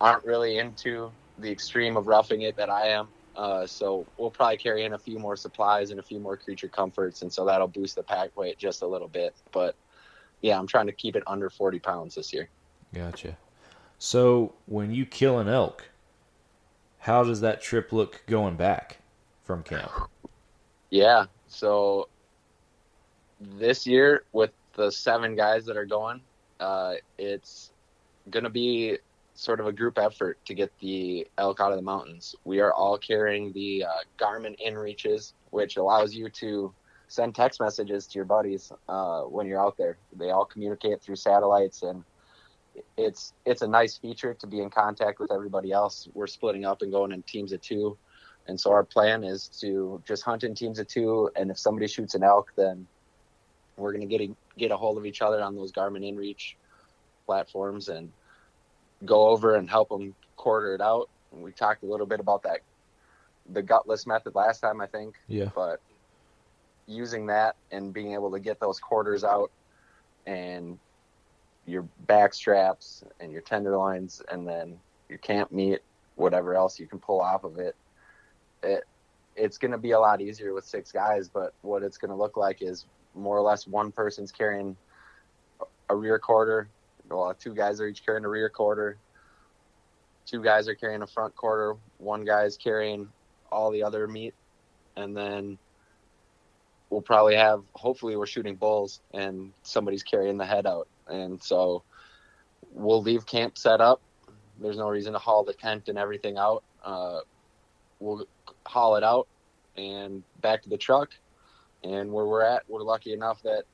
aren't 0.00 0.24
really 0.24 0.58
into 0.58 1.10
the 1.38 1.50
extreme 1.50 1.96
of 1.96 2.06
roughing 2.06 2.42
it 2.42 2.56
that 2.56 2.70
I 2.70 2.88
am. 2.88 3.08
Uh, 3.36 3.66
so 3.66 4.06
we'll 4.16 4.30
probably 4.30 4.56
carry 4.56 4.84
in 4.84 4.94
a 4.94 4.98
few 4.98 5.18
more 5.18 5.36
supplies 5.36 5.90
and 5.90 6.00
a 6.00 6.02
few 6.02 6.18
more 6.18 6.36
creature 6.36 6.68
comforts, 6.68 7.22
and 7.22 7.32
so 7.32 7.44
that'll 7.44 7.68
boost 7.68 7.96
the 7.96 8.02
pack 8.02 8.34
weight 8.36 8.58
just 8.58 8.82
a 8.82 8.86
little 8.86 9.08
bit. 9.08 9.34
But 9.52 9.74
yeah, 10.40 10.58
I'm 10.58 10.66
trying 10.66 10.86
to 10.86 10.92
keep 10.92 11.16
it 11.16 11.22
under 11.26 11.50
40 11.50 11.78
pounds 11.78 12.14
this 12.14 12.32
year. 12.32 12.48
Gotcha. 12.94 13.36
So 13.98 14.54
when 14.66 14.92
you 14.92 15.04
kill 15.04 15.38
an 15.38 15.48
elk, 15.48 15.90
how 17.00 17.24
does 17.24 17.40
that 17.42 17.60
trip 17.60 17.92
look 17.92 18.22
going 18.26 18.56
back 18.56 18.98
from 19.46 19.62
camp? 19.62 19.90
Yeah. 20.90 21.26
So 21.46 22.08
this 23.40 23.86
year 23.86 24.24
with 24.32 24.50
the 24.74 24.90
seven 24.90 25.36
guys 25.36 25.64
that 25.66 25.76
are 25.76 25.86
going, 25.86 26.20
uh, 26.60 26.94
it's 27.16 27.70
gonna 28.30 28.50
be 28.50 28.98
sort 29.34 29.60
of 29.60 29.66
a 29.66 29.72
group 29.72 29.98
effort 29.98 30.38
to 30.46 30.54
get 30.54 30.72
the 30.80 31.26
elk 31.38 31.60
out 31.60 31.70
of 31.70 31.76
the 31.76 31.82
mountains. 31.82 32.34
We 32.44 32.60
are 32.60 32.72
all 32.72 32.98
carrying 32.98 33.52
the 33.52 33.84
uh, 33.84 33.92
Garmin 34.18 34.56
InReaches, 34.66 35.34
which 35.50 35.76
allows 35.76 36.14
you 36.14 36.28
to 36.30 36.72
send 37.08 37.34
text 37.34 37.60
messages 37.60 38.06
to 38.08 38.18
your 38.18 38.24
buddies 38.24 38.72
uh, 38.88 39.22
when 39.22 39.46
you're 39.46 39.60
out 39.60 39.76
there. 39.76 39.98
They 40.16 40.30
all 40.30 40.44
communicate 40.44 41.02
through 41.02 41.16
satellites, 41.16 41.82
and 41.82 42.02
it's 42.96 43.32
it's 43.44 43.62
a 43.62 43.68
nice 43.68 43.96
feature 43.96 44.34
to 44.34 44.46
be 44.46 44.60
in 44.60 44.70
contact 44.70 45.20
with 45.20 45.30
everybody 45.30 45.72
else. 45.72 46.08
We're 46.14 46.26
splitting 46.26 46.64
up 46.64 46.82
and 46.82 46.90
going 46.90 47.12
in 47.12 47.22
teams 47.22 47.52
of 47.52 47.60
two, 47.60 47.96
and 48.48 48.58
so 48.58 48.70
our 48.70 48.84
plan 48.84 49.24
is 49.24 49.48
to 49.60 50.02
just 50.06 50.22
hunt 50.22 50.44
in 50.44 50.54
teams 50.54 50.78
of 50.78 50.86
two. 50.86 51.30
And 51.36 51.50
if 51.50 51.58
somebody 51.58 51.86
shoots 51.88 52.14
an 52.14 52.22
elk, 52.22 52.52
then 52.56 52.86
we're 53.76 53.92
gonna 53.92 54.06
get 54.06 54.20
a, 54.20 54.30
get 54.56 54.70
a 54.70 54.76
hold 54.76 54.98
of 54.98 55.06
each 55.06 55.22
other 55.22 55.42
on 55.42 55.56
those 55.56 55.72
Garmin 55.72 56.04
InReach 56.04 56.54
platforms 57.26 57.88
and 57.88 58.10
go 59.04 59.28
over 59.28 59.56
and 59.56 59.68
help 59.68 59.88
them 59.88 60.14
quarter 60.36 60.74
it 60.74 60.80
out. 60.80 61.08
And 61.32 61.42
we 61.42 61.52
talked 61.52 61.82
a 61.82 61.86
little 61.86 62.06
bit 62.06 62.20
about 62.20 62.42
that, 62.44 62.60
the 63.52 63.62
gutless 63.62 64.06
method 64.06 64.34
last 64.34 64.60
time, 64.60 64.80
I 64.80 64.86
think. 64.86 65.16
Yeah. 65.28 65.50
But 65.54 65.80
using 66.86 67.26
that 67.26 67.56
and 67.72 67.92
being 67.92 68.14
able 68.14 68.30
to 68.30 68.38
get 68.38 68.60
those 68.60 68.78
quarters 68.78 69.24
out 69.24 69.50
and 70.26 70.78
your 71.66 71.82
back 72.06 72.32
straps 72.32 73.02
and 73.18 73.32
your 73.32 73.42
tenderloins 73.42 74.22
and 74.30 74.46
then 74.46 74.78
your 75.08 75.18
camp 75.18 75.50
meat, 75.50 75.80
whatever 76.14 76.54
else 76.54 76.78
you 76.78 76.86
can 76.86 77.00
pull 77.00 77.20
off 77.20 77.42
of 77.42 77.58
it, 77.58 77.74
it 78.66 78.84
it's 79.36 79.58
going 79.58 79.70
to 79.70 79.78
be 79.78 79.90
a 79.92 80.00
lot 80.00 80.20
easier 80.20 80.54
with 80.54 80.64
six 80.64 80.90
guys. 80.90 81.28
But 81.28 81.52
what 81.62 81.82
it's 81.82 81.98
going 81.98 82.10
to 82.10 82.16
look 82.16 82.36
like 82.36 82.62
is 82.62 82.86
more 83.14 83.36
or 83.36 83.42
less 83.42 83.66
one 83.66 83.92
person's 83.92 84.32
carrying 84.32 84.76
a 85.88 85.94
rear 85.94 86.18
quarter. 86.18 86.68
Well, 87.08 87.34
two 87.34 87.54
guys 87.54 87.80
are 87.80 87.86
each 87.86 88.04
carrying 88.04 88.24
a 88.24 88.28
rear 88.28 88.48
quarter. 88.48 88.98
Two 90.24 90.42
guys 90.42 90.68
are 90.68 90.74
carrying 90.74 91.02
a 91.02 91.06
front 91.06 91.36
quarter. 91.36 91.76
One 91.98 92.24
guy's 92.24 92.56
carrying 92.56 93.08
all 93.52 93.70
the 93.70 93.84
other 93.84 94.08
meat, 94.08 94.34
and 94.96 95.16
then 95.16 95.56
we'll 96.90 97.02
probably 97.02 97.36
have. 97.36 97.62
Hopefully, 97.74 98.16
we're 98.16 98.26
shooting 98.26 98.56
bulls, 98.56 99.00
and 99.14 99.52
somebody's 99.62 100.02
carrying 100.02 100.36
the 100.36 100.44
head 100.44 100.66
out, 100.66 100.88
and 101.06 101.40
so 101.40 101.84
we'll 102.72 103.02
leave 103.02 103.24
camp 103.24 103.56
set 103.56 103.80
up. 103.80 104.00
There's 104.60 104.78
no 104.78 104.88
reason 104.88 105.12
to 105.12 105.18
haul 105.20 105.44
the 105.44 105.52
tent 105.52 105.88
and 105.88 105.96
everything 105.96 106.38
out. 106.38 106.64
Uh, 106.84 107.20
we'll 108.00 108.26
haul 108.66 108.96
it 108.96 109.02
out 109.02 109.28
and 109.76 110.22
back 110.40 110.62
to 110.62 110.68
the 110.68 110.76
truck. 110.76 111.10
And 111.84 112.12
where 112.12 112.26
we're 112.26 112.42
at, 112.42 112.62
we're 112.68 112.82
lucky 112.82 113.12
enough 113.12 113.42
that 113.42 113.64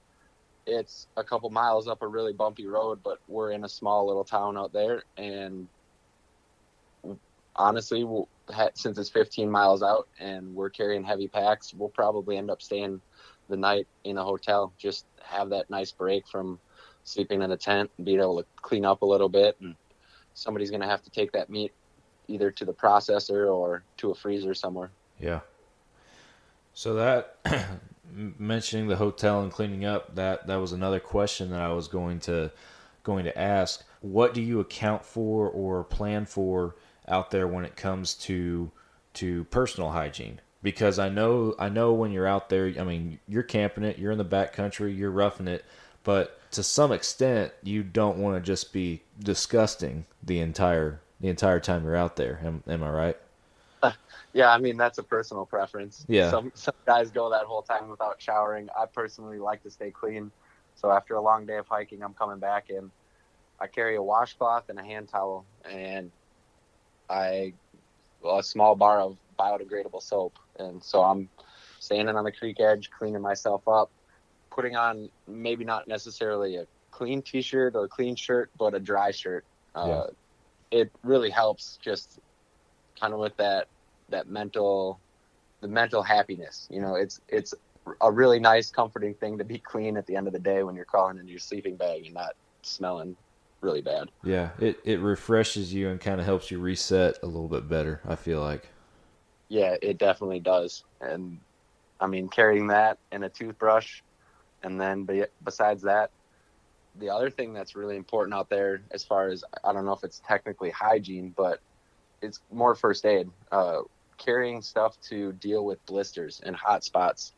it's 0.67 1.07
a 1.17 1.25
couple 1.25 1.51
miles 1.51 1.89
up 1.89 2.03
a 2.03 2.07
really 2.07 2.33
bumpy 2.33 2.67
road, 2.67 3.01
but 3.03 3.19
we're 3.29 3.53
in 3.53 3.65
a 3.65 3.69
small 3.69 4.07
little 4.07 4.25
town 4.25 4.57
out 4.57 4.73
there. 4.73 5.03
And 5.17 5.69
honestly, 7.57 8.05
we'll, 8.05 8.29
since 8.75 8.99
it's 8.99 9.09
15 9.09 9.51
miles 9.51 9.83
out 9.83 10.09
and 10.21 10.55
we're 10.55 10.71
carrying 10.71 11.05
heavy 11.05 11.29
packs, 11.29 11.73
we'll 11.75 11.89
probably 11.89 12.37
end 12.37 12.51
up 12.51 12.63
staying 12.63 13.01
the 13.49 13.57
night 13.57 13.87
in 14.05 14.19
a 14.19 14.25
hotel. 14.25 14.73
Just 14.79 15.07
have 15.23 15.51
that 15.51 15.71
nice 15.71 15.91
break 15.91 16.29
from 16.29 16.59
sleeping 17.05 17.43
in 17.43 17.51
a 17.51 17.57
tent 17.57 17.91
and 17.97 18.07
being 18.07 18.21
able 18.21 18.41
to 18.41 18.47
clean 18.57 18.85
up 18.85 19.03
a 19.03 19.07
little 19.07 19.29
bit. 19.29 19.57
And 19.61 19.75
somebody's 20.35 20.71
going 20.71 20.83
to 20.83 20.89
have 20.89 21.03
to 21.03 21.11
take 21.11 21.33
that 21.33 21.51
meat 21.51 21.73
either 22.29 22.51
to 22.51 22.65
the 22.65 22.73
processor 22.73 23.53
or 23.53 23.83
to 23.99 24.11
a 24.11 24.15
freezer 24.15 24.55
somewhere. 24.55 24.91
Yeah. 25.19 25.41
So 26.75 26.95
that 26.95 27.39
mentioning 28.13 28.89
the 28.89 28.97
hotel 28.97 29.43
and 29.43 29.53
cleaning 29.53 29.85
up 29.85 30.15
that 30.15 30.47
that 30.47 30.57
was 30.57 30.73
another 30.73 31.01
question 31.01 31.51
that 31.51 31.61
I 31.61 31.73
was 31.73 31.89
going 31.89 32.21
to 32.21 32.51
going 33.03 33.25
to 33.25 33.39
ask. 33.39 33.85
What 34.01 34.35
do 34.35 34.43
you 34.43 34.61
account 34.61 35.05
for 35.05 35.49
or 35.49 35.85
plan 35.85 36.27
for 36.27 36.77
out 37.09 37.31
there 37.31 37.47
when 37.47 37.65
it 37.65 37.77
comes 37.77 38.15
to 38.15 38.71
to 39.15 39.45
personal 39.45 39.91
hygiene? 39.91 40.41
Because 40.63 40.99
I 40.99 41.09
know 41.09 41.55
I 41.59 41.69
know 41.69 41.93
when 41.93 42.13
you're 42.13 42.27
out 42.27 42.49
there, 42.49 42.73
I 42.79 42.85
mean, 42.85 43.19
you're 43.29 43.43
camping 43.43 43.85
it, 43.85 43.99
you're 43.99 44.13
in 44.13 44.19
the 44.19 44.25
back 44.25 44.53
country, 44.53 44.93
you're 44.93 45.11
roughing 45.11 45.49
it, 45.49 45.65
but 46.05 46.39
to 46.53 46.63
some 46.63 46.93
extent, 46.93 47.53
you 47.63 47.83
don't 47.83 48.19
want 48.19 48.37
to 48.37 48.41
just 48.41 48.73
be 48.73 49.03
disgusting 49.19 50.07
the 50.23 50.41
entire 50.41 51.01
the 51.23 51.29
entire 51.29 51.61
time 51.61 51.85
you're 51.85 51.97
out 51.97 52.17
there. 52.17 52.41
Am, 52.45 52.63
am 52.69 52.83
I 52.83 52.91
right? 52.91 53.17
Yeah, 54.35 54.51
I 54.51 54.57
mean 54.57 54.79
that's 54.79 54.97
a 54.97 55.03
personal 55.03 55.45
preference. 55.45 56.07
Yeah. 56.09 56.31
Some 56.31 56.53
some 56.55 56.75
guys 56.87 57.11
go 57.11 57.29
that 57.31 57.43
whole 57.43 57.61
time 57.61 57.91
without 57.91 58.17
showering. 58.19 58.69
I 58.75 58.87
personally 58.87 59.39
like 59.39 59.63
to 59.65 59.71
stay 59.71 59.91
clean. 59.91 60.31
So 60.75 60.91
after 60.91 61.17
a 61.17 61.21
long 61.21 61.45
day 61.45 61.59
of 61.59 61.67
hiking, 61.69 62.03
I'm 62.03 62.15
coming 62.15 62.39
back 62.39 62.71
and 62.71 62.91
I 63.61 63.67
carry 63.67 63.97
a 63.97 64.03
washcloth 64.03 64.71
and 64.71 64.79
a 64.79 64.83
hand 64.83 65.09
towel 65.11 65.45
and 65.71 66.11
I 67.11 67.53
well, 68.23 68.39
a 68.39 68.43
small 68.43 68.75
bar 68.75 69.01
of 69.01 69.19
biodegradable 69.39 70.03
soap. 70.03 70.39
And 70.59 70.83
so 70.83 71.03
I'm 71.03 71.29
standing 71.79 72.17
on 72.17 72.25
the 72.25 72.33
creek 72.33 72.59
edge, 72.59 72.89
cleaning 72.91 73.21
myself 73.21 73.69
up, 73.69 73.91
putting 74.51 74.77
on 74.77 75.11
maybe 75.29 75.65
not 75.65 75.89
necessarily 75.89 76.57
a 76.57 76.67
clean 76.91 77.21
t-shirt 77.21 77.75
or 77.75 77.85
a 77.85 77.89
clean 77.89 78.17
shirt, 78.17 78.51
but 78.59 78.75
a 78.75 78.81
dry 78.81 79.11
shirt. 79.11 79.45
Uh, 79.75 79.87
Yeah. 79.89 80.05
It 80.73 80.91
really 81.05 81.31
helps 81.31 81.79
just 81.85 82.19
kind 83.01 83.15
of 83.15 83.21
with 83.21 83.37
that 83.39 83.69
that 84.11 84.29
mental 84.29 85.01
the 85.63 85.69
mental 85.69 86.03
happiness 86.03 86.67
you 86.71 86.81
know 86.81 86.97
it's 86.97 87.21
it's 87.29 87.55
a 88.03 88.13
really 88.13 88.41
nice 88.41 88.71
comforting 88.71 89.15
thing 89.15 89.39
to 89.39 89.45
be 89.45 89.59
clean 89.59 89.97
at 89.97 90.07
the 90.07 90.17
end 90.17 90.27
of 90.27 90.33
the 90.33 90.39
day 90.41 90.63
when 90.63 90.77
you're 90.77 90.85
crawling 90.85 91.19
into 91.19 91.31
your 91.31 91.41
sleeping 91.41 91.77
bag 91.77 92.05
and 92.05 92.15
not 92.15 92.33
smelling 92.63 93.17
really 93.63 93.83
bad 93.83 94.09
Yeah, 94.25 94.51
it, 94.59 94.79
it 94.85 95.01
refreshes 95.01 95.75
you 95.75 95.89
and 95.89 96.01
kind 96.01 96.21
of 96.21 96.27
helps 96.27 96.51
you 96.51 96.59
reset 96.61 97.19
a 97.23 97.27
little 97.27 97.49
bit 97.49 97.69
better, 97.69 98.01
I 98.07 98.17
feel 98.17 98.41
like. 98.41 98.69
yeah 99.49 99.77
it 99.83 99.99
definitely 99.99 100.41
does 100.41 100.85
and 101.01 101.41
i 102.01 102.07
mean 102.07 102.29
carrying 102.29 102.69
that 102.69 102.99
and 103.11 103.25
a 103.25 103.29
toothbrush 103.29 104.03
and 104.63 104.81
then 104.81 105.05
be, 105.05 105.25
besides 105.43 105.83
that 105.83 106.11
the 106.99 107.09
other 107.09 107.31
thing 107.31 107.53
that's 107.53 107.75
really 107.75 107.97
important 107.97 108.35
out 108.35 108.51
there 108.51 108.83
as 108.91 109.03
far 109.03 109.29
as 109.29 109.45
i 109.65 109.73
don't 109.73 109.87
know 109.87 109.93
if 109.93 110.05
it's 110.05 110.21
technically 110.27 110.71
hygiene 110.71 111.33
but 111.37 111.61
it's 112.21 112.41
more 112.51 112.75
first 112.75 113.05
aid 113.05 113.29
uh, 113.51 113.81
carrying 114.25 114.63
stuff 114.63 115.01
to 115.03 115.33
deal 115.35 115.65
with 115.65 115.85
blisters 115.87 116.41
and 116.45 116.55
hot 116.55 116.85
spots. 116.85 117.33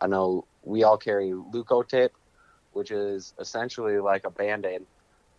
I 0.00 0.06
know 0.06 0.44
we 0.62 0.84
all 0.84 0.98
carry 0.98 1.30
Leukotape 1.30 2.10
which 2.74 2.90
is 2.90 3.34
essentially 3.40 3.98
like 3.98 4.24
a 4.24 4.30
band-aid 4.30 4.82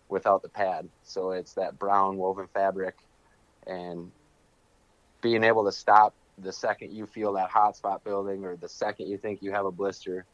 without 0.09 0.41
the 0.41 0.49
pad. 0.49 0.89
So 1.03 1.31
it's 1.31 1.53
that 1.53 1.77
brown 1.77 2.17
woven 2.17 2.47
fabric 2.53 2.97
and 3.67 4.11
being 5.21 5.43
able 5.43 5.63
to 5.65 5.71
stop 5.71 6.13
the 6.39 6.51
second 6.51 6.91
you 6.91 7.05
feel 7.05 7.33
that 7.33 7.49
hot 7.49 7.77
spot 7.77 8.03
building 8.03 8.43
or 8.43 8.55
the 8.55 8.67
second 8.67 9.07
you 9.07 9.17
think 9.17 9.43
you 9.43 9.51
have 9.51 9.65
a 9.65 9.71
blister 9.71 10.25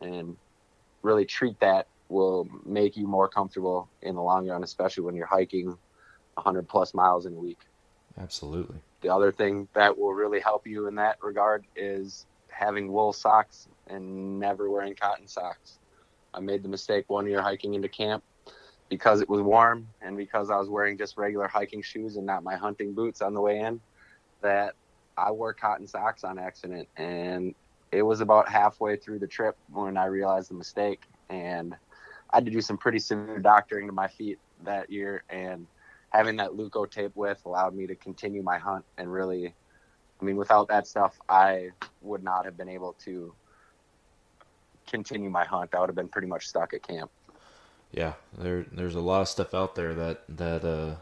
and 0.00 0.36
really 1.02 1.24
treat 1.24 1.58
that 1.60 1.86
will 2.12 2.48
make 2.64 2.96
you 2.96 3.06
more 3.06 3.28
comfortable 3.28 3.88
in 4.02 4.14
the 4.14 4.22
long 4.22 4.48
run 4.48 4.62
especially 4.62 5.02
when 5.02 5.14
you're 5.14 5.26
hiking 5.26 5.66
100 6.34 6.68
plus 6.68 6.94
miles 6.94 7.26
in 7.26 7.32
a 7.34 7.38
week 7.38 7.60
Absolutely. 8.18 8.76
the 9.00 9.08
other 9.08 9.32
thing 9.32 9.68
that 9.74 9.98
will 9.98 10.12
really 10.12 10.40
help 10.40 10.66
you 10.66 10.86
in 10.86 10.94
that 10.96 11.16
regard 11.22 11.64
is 11.74 12.26
having 12.52 12.92
wool 12.92 13.12
socks 13.12 13.68
and 13.88 14.38
never 14.38 14.70
wearing 14.70 14.94
cotton 14.94 15.26
socks. 15.26 15.78
I 16.34 16.40
made 16.40 16.62
the 16.62 16.68
mistake 16.68 17.04
one 17.08 17.26
year 17.26 17.42
hiking 17.42 17.74
into 17.74 17.88
camp 17.88 18.22
because 18.88 19.20
it 19.20 19.28
was 19.28 19.40
warm 19.40 19.88
and 20.00 20.16
because 20.16 20.50
I 20.50 20.56
was 20.56 20.68
wearing 20.68 20.96
just 20.98 21.16
regular 21.16 21.48
hiking 21.48 21.82
shoes 21.82 22.16
and 22.16 22.26
not 22.26 22.42
my 22.42 22.56
hunting 22.56 22.94
boots 22.94 23.22
on 23.22 23.34
the 23.34 23.40
way 23.40 23.60
in 23.60 23.80
that 24.42 24.74
I 25.16 25.30
wore 25.30 25.52
cotton 25.52 25.86
socks 25.86 26.24
on 26.24 26.38
accident 26.38 26.88
and 26.96 27.54
it 27.90 28.02
was 28.02 28.20
about 28.20 28.48
halfway 28.48 28.96
through 28.96 29.18
the 29.18 29.26
trip 29.26 29.56
when 29.70 29.96
I 29.96 30.06
realized 30.06 30.50
the 30.50 30.54
mistake 30.54 31.02
and 31.28 31.74
I 32.32 32.36
had 32.36 32.44
to 32.46 32.50
do 32.50 32.60
some 32.60 32.78
pretty 32.78 32.98
severe 32.98 33.38
doctoring 33.38 33.86
to 33.86 33.92
my 33.92 34.08
feet 34.08 34.38
that 34.64 34.90
year 34.90 35.24
and 35.28 35.66
having 36.10 36.36
that 36.36 36.50
Leukotape 36.52 37.12
with 37.14 37.40
allowed 37.44 37.74
me 37.74 37.86
to 37.86 37.94
continue 37.94 38.42
my 38.42 38.58
hunt 38.58 38.84
and 38.98 39.12
really 39.12 39.54
I 40.20 40.24
mean 40.24 40.36
without 40.36 40.68
that 40.68 40.86
stuff 40.86 41.18
I 41.28 41.70
would 42.00 42.22
not 42.22 42.44
have 42.44 42.56
been 42.56 42.68
able 42.68 42.94
to 43.04 43.34
continue 44.86 45.30
my 45.30 45.44
hunt. 45.44 45.74
I 45.74 45.80
would 45.80 45.88
have 45.88 45.96
been 45.96 46.08
pretty 46.08 46.28
much 46.28 46.46
stuck 46.46 46.74
at 46.74 46.82
camp. 46.82 47.10
Yeah, 47.90 48.14
there 48.36 48.64
there's 48.72 48.94
a 48.94 49.00
lot 49.00 49.20
of 49.22 49.28
stuff 49.28 49.54
out 49.54 49.74
there 49.74 49.94
that 49.94 50.22
that 50.28 50.64
uh 50.64 50.96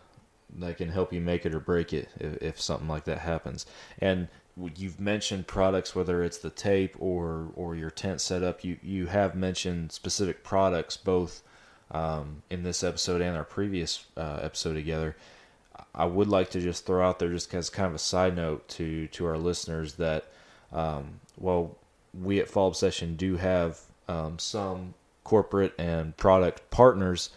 that 0.58 0.76
can 0.76 0.88
help 0.88 1.12
you 1.12 1.20
make 1.20 1.46
it 1.46 1.54
or 1.54 1.60
break 1.60 1.92
it 1.92 2.08
if, 2.18 2.42
if 2.42 2.60
something 2.60 2.88
like 2.88 3.04
that 3.04 3.18
happens. 3.18 3.66
And 4.00 4.28
you've 4.76 5.00
mentioned 5.00 5.46
products, 5.46 5.94
whether 5.94 6.22
it's 6.22 6.38
the 6.38 6.50
tape 6.50 6.96
or 6.98 7.48
or 7.54 7.76
your 7.76 7.90
tent 7.90 8.20
setup. 8.20 8.64
You 8.64 8.78
you 8.82 9.06
have 9.06 9.34
mentioned 9.34 9.92
specific 9.92 10.44
products, 10.44 10.96
both 10.96 11.42
um, 11.90 12.42
in 12.50 12.62
this 12.62 12.82
episode 12.84 13.20
and 13.20 13.36
our 13.36 13.44
previous 13.44 14.06
uh, 14.16 14.40
episode 14.42 14.74
together. 14.74 15.16
I 15.94 16.04
would 16.04 16.28
like 16.28 16.50
to 16.50 16.60
just 16.60 16.86
throw 16.86 17.06
out 17.06 17.18
there, 17.18 17.30
just 17.30 17.52
as 17.54 17.70
kind 17.70 17.86
of 17.86 17.94
a 17.94 17.98
side 17.98 18.36
note 18.36 18.68
to 18.70 19.06
to 19.08 19.26
our 19.26 19.38
listeners, 19.38 19.94
that 19.94 20.26
um, 20.72 21.20
well, 21.38 21.76
we 22.12 22.40
at 22.40 22.48
Fall 22.48 22.68
Obsession 22.68 23.16
do 23.16 23.36
have 23.36 23.80
um, 24.08 24.38
some 24.38 24.94
corporate 25.24 25.74
and 25.78 26.16
product 26.16 26.70
partners. 26.70 27.30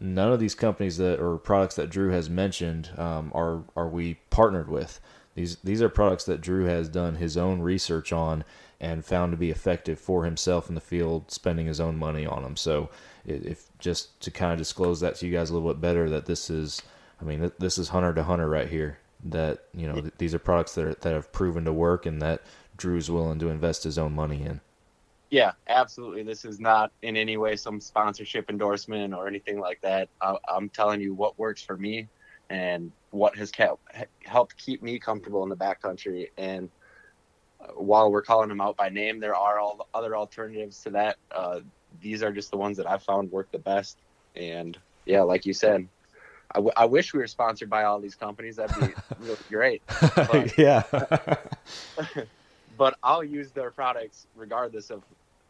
None 0.00 0.32
of 0.32 0.38
these 0.38 0.54
companies 0.54 0.96
that 0.98 1.20
or 1.20 1.38
products 1.38 1.74
that 1.76 1.90
Drew 1.90 2.10
has 2.10 2.30
mentioned 2.30 2.90
um, 2.96 3.32
are 3.34 3.62
are 3.76 3.88
we 3.88 4.14
partnered 4.30 4.68
with. 4.68 5.00
These 5.38 5.56
these 5.62 5.80
are 5.80 5.88
products 5.88 6.24
that 6.24 6.40
Drew 6.40 6.64
has 6.64 6.88
done 6.88 7.14
his 7.14 7.36
own 7.36 7.62
research 7.62 8.12
on 8.12 8.42
and 8.80 9.04
found 9.04 9.32
to 9.32 9.36
be 9.36 9.52
effective 9.52 10.00
for 10.00 10.24
himself 10.24 10.68
in 10.68 10.74
the 10.74 10.80
field, 10.80 11.30
spending 11.30 11.66
his 11.66 11.78
own 11.78 11.96
money 11.96 12.26
on 12.26 12.42
them. 12.42 12.56
So, 12.56 12.90
if 13.24 13.66
just 13.78 14.20
to 14.22 14.32
kind 14.32 14.50
of 14.50 14.58
disclose 14.58 14.98
that 14.98 15.14
to 15.16 15.26
you 15.26 15.32
guys 15.32 15.50
a 15.50 15.54
little 15.54 15.72
bit 15.72 15.80
better, 15.80 16.10
that 16.10 16.26
this 16.26 16.50
is, 16.50 16.82
I 17.20 17.24
mean, 17.24 17.52
this 17.60 17.78
is 17.78 17.90
hunter 17.90 18.12
to 18.14 18.24
hunter 18.24 18.48
right 18.48 18.68
here. 18.68 18.98
That 19.26 19.60
you 19.72 19.86
know, 19.86 20.10
these 20.18 20.34
are 20.34 20.40
products 20.40 20.74
that 20.74 20.84
are, 20.84 20.94
that 20.94 21.12
have 21.12 21.30
proven 21.30 21.64
to 21.66 21.72
work 21.72 22.04
and 22.04 22.20
that 22.20 22.42
Drew's 22.76 23.08
willing 23.08 23.38
to 23.38 23.48
invest 23.48 23.84
his 23.84 23.96
own 23.96 24.16
money 24.16 24.42
in. 24.42 24.60
Yeah, 25.30 25.52
absolutely. 25.68 26.24
This 26.24 26.44
is 26.44 26.58
not 26.58 26.90
in 27.02 27.16
any 27.16 27.36
way 27.36 27.54
some 27.54 27.80
sponsorship 27.80 28.50
endorsement 28.50 29.14
or 29.14 29.28
anything 29.28 29.60
like 29.60 29.80
that. 29.82 30.08
I'm 30.20 30.68
telling 30.70 31.00
you 31.00 31.14
what 31.14 31.38
works 31.38 31.62
for 31.62 31.76
me 31.76 32.08
and 32.50 32.92
what 33.10 33.36
has 33.36 33.50
kept, 33.50 33.80
helped 34.24 34.56
keep 34.56 34.82
me 34.82 34.98
comfortable 34.98 35.42
in 35.42 35.48
the 35.48 35.56
backcountry. 35.56 36.28
And 36.36 36.68
uh, 37.60 37.72
while 37.72 38.10
we're 38.10 38.22
calling 38.22 38.48
them 38.48 38.60
out 38.60 38.76
by 38.76 38.88
name, 38.88 39.20
there 39.20 39.34
are 39.34 39.58
all 39.58 39.88
other 39.94 40.16
alternatives 40.16 40.82
to 40.84 40.90
that. 40.90 41.16
Uh, 41.30 41.60
these 42.00 42.22
are 42.22 42.32
just 42.32 42.50
the 42.50 42.56
ones 42.56 42.76
that 42.76 42.88
I've 42.88 43.02
found 43.02 43.30
work 43.30 43.50
the 43.50 43.58
best. 43.58 43.98
And 44.36 44.78
yeah, 45.06 45.22
like 45.22 45.46
you 45.46 45.52
said, 45.52 45.88
I, 46.52 46.58
w- 46.58 46.72
I 46.76 46.86
wish 46.86 47.12
we 47.12 47.20
were 47.20 47.26
sponsored 47.26 47.70
by 47.70 47.84
all 47.84 48.00
these 48.00 48.14
companies. 48.14 48.56
That'd 48.56 48.76
be 48.80 48.94
really 49.20 49.36
great. 49.48 49.82
But, 50.14 50.58
yeah. 50.58 50.82
but 52.76 52.96
I'll 53.02 53.24
use 53.24 53.50
their 53.50 53.70
products 53.70 54.26
regardless 54.36 54.90
of 54.90 55.02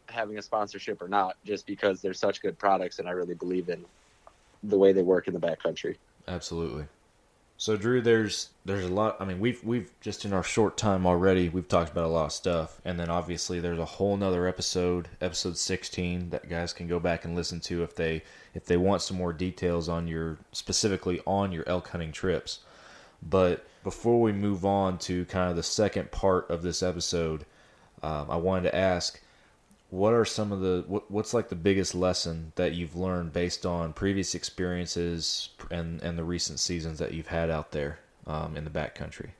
having 0.07 0.37
a 0.37 0.41
sponsorship 0.41 1.01
or 1.01 1.07
not, 1.07 1.35
just 1.45 1.67
because 1.67 2.01
they're 2.01 2.13
such 2.13 2.41
good 2.41 2.57
products, 2.57 2.99
and 2.99 3.07
I 3.07 3.11
really 3.11 3.35
believe 3.35 3.69
in 3.69 3.85
the 4.63 4.77
way 4.77 4.91
they 4.91 5.03
work 5.03 5.27
in 5.27 5.33
the 5.33 5.39
backcountry. 5.39 5.97
Absolutely. 6.29 6.85
So 7.57 7.75
Drew, 7.75 7.99
there's 8.01 8.51
there's 8.63 8.85
a 8.85 8.89
lot. 8.89 9.17
I 9.19 9.25
mean, 9.25 9.41
we've 9.41 9.61
we've 9.65 9.91
just 9.99 10.23
in 10.23 10.31
our 10.31 10.43
short 10.43 10.77
time 10.77 11.05
already, 11.05 11.49
we've 11.49 11.67
talked 11.67 11.91
about 11.91 12.05
a 12.05 12.07
lot 12.07 12.27
of 12.27 12.31
stuff, 12.31 12.79
and 12.85 12.97
then 12.97 13.09
obviously 13.09 13.59
there's 13.59 13.79
a 13.79 13.85
whole 13.85 14.15
nother 14.15 14.47
episode, 14.47 15.09
episode 15.19 15.57
16, 15.57 16.29
that 16.29 16.47
guys 16.47 16.71
can 16.71 16.87
go 16.87 17.01
back 17.01 17.25
and 17.25 17.35
listen 17.35 17.59
to 17.61 17.83
if 17.83 17.95
they 17.95 18.23
if 18.53 18.63
they 18.63 18.77
want 18.77 19.01
some 19.01 19.17
more 19.17 19.33
details 19.33 19.89
on 19.89 20.07
your 20.07 20.37
specifically 20.53 21.19
on 21.25 21.51
your 21.51 21.67
elk 21.67 21.89
hunting 21.89 22.13
trips. 22.13 22.59
But 23.21 23.65
before 23.83 24.21
we 24.21 24.31
move 24.31 24.63
on 24.65 24.97
to 24.99 25.25
kind 25.25 25.49
of 25.49 25.57
the 25.57 25.63
second 25.63 26.11
part 26.11 26.49
of 26.49 26.61
this 26.61 26.81
episode, 26.81 27.45
um, 28.03 28.27
I 28.29 28.37
wanted 28.37 28.69
to 28.69 28.75
ask 28.75 29.19
what 29.89 30.13
are 30.13 30.25
some 30.25 30.51
of 30.51 30.61
the 30.61 30.83
what, 30.87 31.09
what's 31.09 31.33
like 31.33 31.49
the 31.49 31.55
biggest 31.55 31.95
lesson 31.95 32.51
that 32.55 32.73
you've 32.73 32.95
learned 32.95 33.33
based 33.33 33.65
on 33.65 33.93
previous 33.93 34.35
experiences 34.35 35.49
and 35.71 36.01
and 36.03 36.17
the 36.17 36.23
recent 36.23 36.59
seasons 36.59 36.99
that 36.99 37.13
you've 37.13 37.27
had 37.27 37.49
out 37.49 37.71
there 37.71 37.99
um, 38.27 38.55
in 38.55 38.63
the 38.63 38.69
backcountry? 38.69 39.31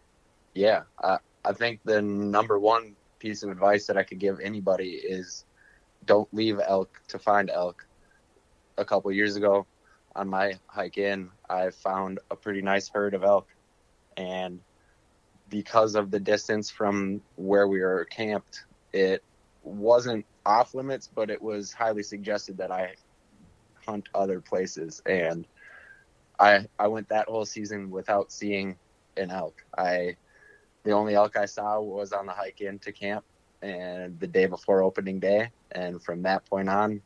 Yeah 0.53 0.83
I, 1.03 1.17
I 1.45 1.53
think 1.53 1.81
the 1.83 2.01
number 2.01 2.59
one 2.59 2.95
piece 3.19 3.43
of 3.43 3.49
advice 3.49 3.85
that 3.85 3.97
i 3.97 4.03
could 4.03 4.17
give 4.17 4.39
anybody 4.39 4.91
is 4.91 5.45
don't 6.05 6.33
leave 6.33 6.59
elk 6.65 7.01
to 7.09 7.19
find 7.19 7.49
elk. 7.49 7.85
A 8.77 8.85
couple 8.85 9.11
years 9.11 9.35
ago 9.35 9.67
on 10.15 10.27
my 10.29 10.53
hike 10.67 10.97
in 10.97 11.29
i 11.49 11.69
found 11.69 12.19
a 12.31 12.35
pretty 12.35 12.61
nice 12.61 12.89
herd 12.89 13.13
of 13.13 13.23
elk. 13.23 13.47
And 14.17 14.59
because 15.49 15.95
of 15.95 16.11
the 16.11 16.19
distance 16.19 16.71
from 16.71 17.21
where 17.35 17.67
we 17.67 17.81
were 17.81 18.05
camped 18.05 18.63
it 18.93 19.23
wasn't 19.63 20.25
off 20.49 20.73
limits, 20.73 21.07
but 21.13 21.29
it 21.29 21.41
was 21.41 21.71
highly 21.71 22.03
suggested 22.03 22.57
that 22.57 22.71
I 22.71 22.95
hunt 23.85 24.09
other 24.15 24.41
places. 24.41 25.01
And 25.05 25.45
I 26.39 26.65
I 26.79 26.87
went 26.87 27.09
that 27.09 27.27
whole 27.27 27.45
season 27.45 27.91
without 27.91 28.31
seeing 28.31 28.75
an 29.15 29.29
elk. 29.29 29.63
I 29.77 30.17
the 30.83 30.91
only 30.91 31.13
elk 31.13 31.37
I 31.37 31.45
saw 31.45 31.79
was 31.79 32.11
on 32.13 32.25
the 32.25 32.31
hike 32.31 32.61
into 32.61 32.91
camp 32.91 33.23
and 33.61 34.19
the 34.19 34.27
day 34.27 34.47
before 34.47 34.81
opening 34.81 35.19
day. 35.19 35.51
And 35.71 36.01
from 36.01 36.23
that 36.23 36.45
point 36.49 36.69
on, 36.69 37.01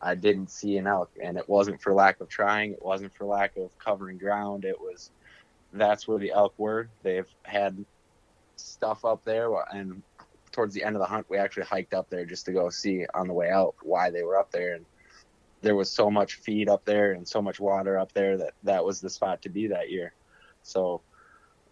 I 0.00 0.14
didn't 0.14 0.50
see 0.50 0.78
an 0.78 0.86
elk. 0.86 1.10
And 1.22 1.36
it 1.36 1.48
wasn't 1.48 1.82
for 1.82 1.92
lack 1.92 2.20
of 2.20 2.28
trying. 2.28 2.72
It 2.72 2.82
wasn't 2.82 3.14
for 3.14 3.26
lack 3.26 3.56
of 3.56 3.76
covering 3.78 4.16
ground. 4.16 4.64
It 4.64 4.80
was 4.80 5.10
that's 5.74 6.08
where 6.08 6.18
the 6.18 6.32
elk 6.32 6.54
were. 6.56 6.88
They've 7.02 7.28
had 7.42 7.84
stuff 8.56 9.04
up 9.04 9.24
there 9.24 9.50
and 9.72 10.02
towards 10.58 10.74
the 10.74 10.82
end 10.82 10.96
of 10.96 11.00
the 11.00 11.06
hunt, 11.06 11.24
we 11.28 11.38
actually 11.38 11.62
hiked 11.62 11.94
up 11.94 12.10
there 12.10 12.24
just 12.24 12.44
to 12.44 12.52
go 12.52 12.68
see 12.68 13.06
on 13.14 13.28
the 13.28 13.32
way 13.32 13.48
out 13.48 13.76
why 13.82 14.10
they 14.10 14.24
were 14.24 14.36
up 14.36 14.50
there. 14.50 14.74
And 14.74 14.84
there 15.60 15.76
was 15.76 15.88
so 15.88 16.10
much 16.10 16.34
feed 16.34 16.68
up 16.68 16.84
there 16.84 17.12
and 17.12 17.28
so 17.28 17.40
much 17.40 17.60
water 17.60 17.96
up 17.96 18.12
there 18.12 18.36
that 18.38 18.54
that 18.64 18.84
was 18.84 19.00
the 19.00 19.08
spot 19.08 19.40
to 19.42 19.48
be 19.48 19.68
that 19.68 19.88
year. 19.88 20.12
So 20.64 21.00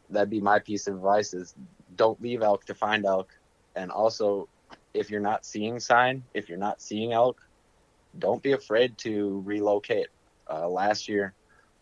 that'd 0.08 0.30
be 0.30 0.40
my 0.40 0.60
piece 0.60 0.86
of 0.86 0.94
advice 0.94 1.34
is 1.34 1.56
don't 1.96 2.22
leave 2.22 2.42
elk 2.42 2.64
to 2.66 2.76
find 2.76 3.04
elk. 3.04 3.36
And 3.74 3.90
also, 3.90 4.48
if 4.94 5.10
you're 5.10 5.18
not 5.18 5.44
seeing 5.44 5.80
sign, 5.80 6.22
if 6.32 6.48
you're 6.48 6.56
not 6.56 6.80
seeing 6.80 7.12
elk, 7.12 7.42
don't 8.20 8.40
be 8.40 8.52
afraid 8.52 8.96
to 8.98 9.42
relocate. 9.44 10.10
Uh, 10.48 10.68
last 10.68 11.08
year, 11.08 11.34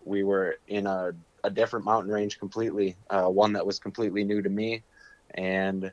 we 0.06 0.24
were 0.24 0.56
in 0.68 0.86
a, 0.86 1.12
a 1.44 1.50
different 1.50 1.84
mountain 1.84 2.10
range 2.10 2.38
completely, 2.38 2.96
uh, 3.10 3.26
one 3.26 3.52
that 3.52 3.66
was 3.66 3.78
completely 3.78 4.24
new 4.24 4.40
to 4.40 4.48
me. 4.48 4.82
And 5.34 5.92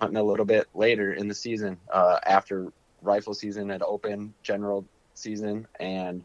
hunting 0.00 0.16
a 0.16 0.22
little 0.22 0.44
bit 0.44 0.66
later 0.74 1.12
in 1.12 1.28
the 1.28 1.34
season 1.34 1.78
uh, 1.92 2.18
after 2.24 2.72
rifle 3.02 3.34
season 3.34 3.68
had 3.68 3.82
opened, 3.82 4.34
general 4.42 4.84
season, 5.14 5.66
and 5.80 6.24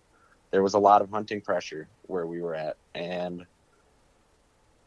there 0.51 0.63
was 0.63 0.73
a 0.73 0.79
lot 0.79 1.01
of 1.01 1.09
hunting 1.09 1.41
pressure 1.41 1.87
where 2.07 2.25
we 2.25 2.41
were 2.41 2.55
at, 2.55 2.77
and 2.93 3.45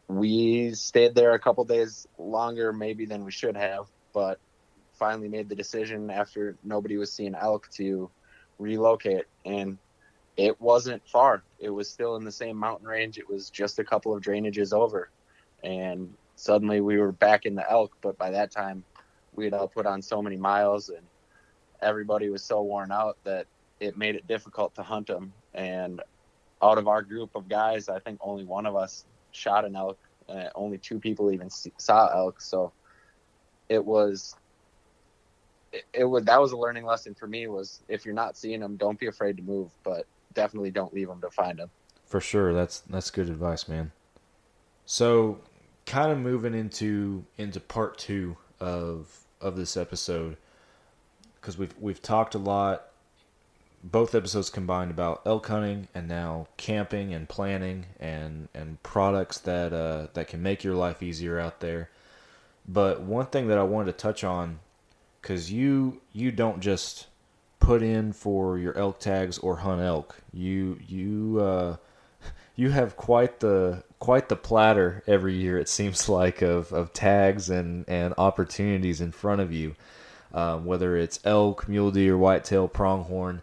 we 0.08 0.74
stayed 0.74 1.14
there 1.14 1.32
a 1.32 1.38
couple 1.38 1.64
days 1.64 2.06
longer 2.18 2.72
maybe 2.72 3.06
than 3.06 3.24
we 3.24 3.30
should 3.30 3.56
have, 3.56 3.86
but 4.12 4.38
finally 4.92 5.28
made 5.28 5.48
the 5.48 5.54
decision 5.54 6.10
after 6.10 6.56
nobody 6.62 6.96
was 6.96 7.12
seeing 7.12 7.34
elk 7.34 7.68
to 7.72 8.10
relocate 8.58 9.24
and 9.44 9.78
it 10.36 10.60
wasn't 10.60 11.06
far. 11.08 11.42
It 11.58 11.70
was 11.70 11.88
still 11.88 12.16
in 12.16 12.24
the 12.24 12.32
same 12.32 12.56
mountain 12.56 12.86
range. 12.86 13.18
It 13.18 13.28
was 13.28 13.50
just 13.50 13.78
a 13.78 13.84
couple 13.84 14.14
of 14.14 14.22
drainages 14.22 14.72
over. 14.72 15.10
And 15.62 16.14
suddenly 16.36 16.80
we 16.80 16.98
were 16.98 17.12
back 17.12 17.46
in 17.46 17.54
the 17.54 17.70
elk. 17.70 17.96
But 18.00 18.18
by 18.18 18.30
that 18.30 18.50
time, 18.50 18.84
we 19.34 19.44
had 19.44 19.54
all 19.54 19.68
put 19.68 19.86
on 19.86 20.02
so 20.02 20.22
many 20.22 20.36
miles 20.36 20.88
and 20.88 21.06
everybody 21.82 22.28
was 22.30 22.42
so 22.42 22.62
worn 22.62 22.92
out 22.92 23.16
that 23.24 23.46
it 23.80 23.96
made 23.96 24.14
it 24.14 24.26
difficult 24.26 24.74
to 24.76 24.82
hunt 24.82 25.08
them. 25.08 25.32
And 25.52 26.00
out 26.62 26.78
of 26.78 26.88
our 26.88 27.02
group 27.02 27.30
of 27.34 27.48
guys, 27.48 27.88
I 27.88 27.98
think 27.98 28.18
only 28.22 28.44
one 28.44 28.66
of 28.66 28.76
us 28.76 29.04
shot 29.32 29.64
an 29.64 29.76
elk. 29.76 29.98
Only 30.54 30.78
two 30.78 30.98
people 30.98 31.30
even 31.30 31.50
saw 31.50 32.08
elk. 32.14 32.40
So 32.40 32.72
it 33.68 33.84
was 33.84 34.36
it, 35.72 35.84
it 35.92 36.04
was 36.04 36.24
that 36.24 36.40
was 36.40 36.52
a 36.52 36.56
learning 36.56 36.84
lesson 36.84 37.14
for 37.14 37.26
me 37.26 37.46
was 37.46 37.80
if 37.88 38.04
you're 38.04 38.14
not 38.14 38.36
seeing 38.36 38.60
them 38.60 38.76
don't 38.76 38.98
be 38.98 39.06
afraid 39.06 39.36
to 39.36 39.42
move 39.42 39.70
but 39.82 40.06
definitely 40.34 40.70
don't 40.70 40.92
leave 40.94 41.08
them 41.08 41.20
to 41.20 41.30
find 41.30 41.58
them 41.58 41.70
for 42.06 42.20
sure 42.20 42.52
that's 42.52 42.80
that's 42.80 43.10
good 43.10 43.28
advice 43.28 43.68
man 43.68 43.90
so 44.86 45.38
kind 45.86 46.10
of 46.10 46.18
moving 46.18 46.54
into 46.54 47.24
into 47.36 47.60
part 47.60 47.98
two 47.98 48.36
of 48.60 49.24
of 49.40 49.56
this 49.56 49.76
episode 49.76 50.36
because 51.40 51.58
we've 51.58 51.74
we've 51.78 52.02
talked 52.02 52.34
a 52.34 52.38
lot 52.38 52.88
both 53.84 54.14
episodes 54.14 54.48
combined 54.48 54.90
about 54.90 55.20
elk 55.26 55.46
hunting 55.46 55.88
and 55.94 56.08
now 56.08 56.46
camping 56.56 57.12
and 57.12 57.28
planning 57.28 57.84
and 58.00 58.48
and 58.54 58.82
products 58.82 59.38
that 59.38 59.72
uh, 59.72 60.06
that 60.14 60.26
can 60.26 60.42
make 60.42 60.64
your 60.64 60.74
life 60.74 61.02
easier 61.02 61.38
out 61.38 61.60
there. 61.60 61.90
But 62.66 63.02
one 63.02 63.26
thing 63.26 63.48
that 63.48 63.58
I 63.58 63.62
wanted 63.62 63.92
to 63.92 63.98
touch 63.98 64.24
on 64.24 64.60
because 65.20 65.52
you 65.52 66.00
you 66.12 66.32
don't 66.32 66.60
just 66.60 67.08
put 67.60 67.82
in 67.82 68.12
for 68.12 68.58
your 68.58 68.76
elk 68.76 69.00
tags 69.00 69.36
or 69.38 69.56
hunt 69.56 69.82
elk. 69.82 70.16
You 70.32 70.78
you 70.86 71.40
uh, 71.40 71.76
you 72.56 72.70
have 72.70 72.96
quite 72.96 73.40
the 73.40 73.82
quite 73.98 74.28
the 74.28 74.36
platter 74.36 75.02
every 75.06 75.34
year. 75.34 75.58
It 75.58 75.68
seems 75.68 76.08
like 76.20 76.42
of, 76.42 76.72
of 76.72 76.92
tags 76.92 77.50
and 77.50 77.84
and 77.88 78.14
opportunities 78.18 79.00
in 79.00 79.12
front 79.12 79.40
of 79.40 79.52
you, 79.52 79.74
um, 80.32 80.64
whether 80.64 80.96
it's 80.96 81.20
elk, 81.24 81.68
mule 81.68 81.90
deer, 81.90 82.16
whitetail, 82.16 82.68
pronghorn, 82.68 83.42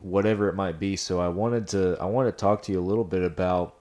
whatever 0.00 0.48
it 0.48 0.54
might 0.54 0.78
be. 0.78 0.96
So 0.96 1.20
I 1.20 1.28
wanted 1.28 1.68
to 1.68 1.96
I 2.00 2.06
want 2.06 2.28
to 2.28 2.32
talk 2.32 2.62
to 2.62 2.72
you 2.72 2.80
a 2.80 2.82
little 2.82 3.04
bit 3.04 3.22
about 3.22 3.76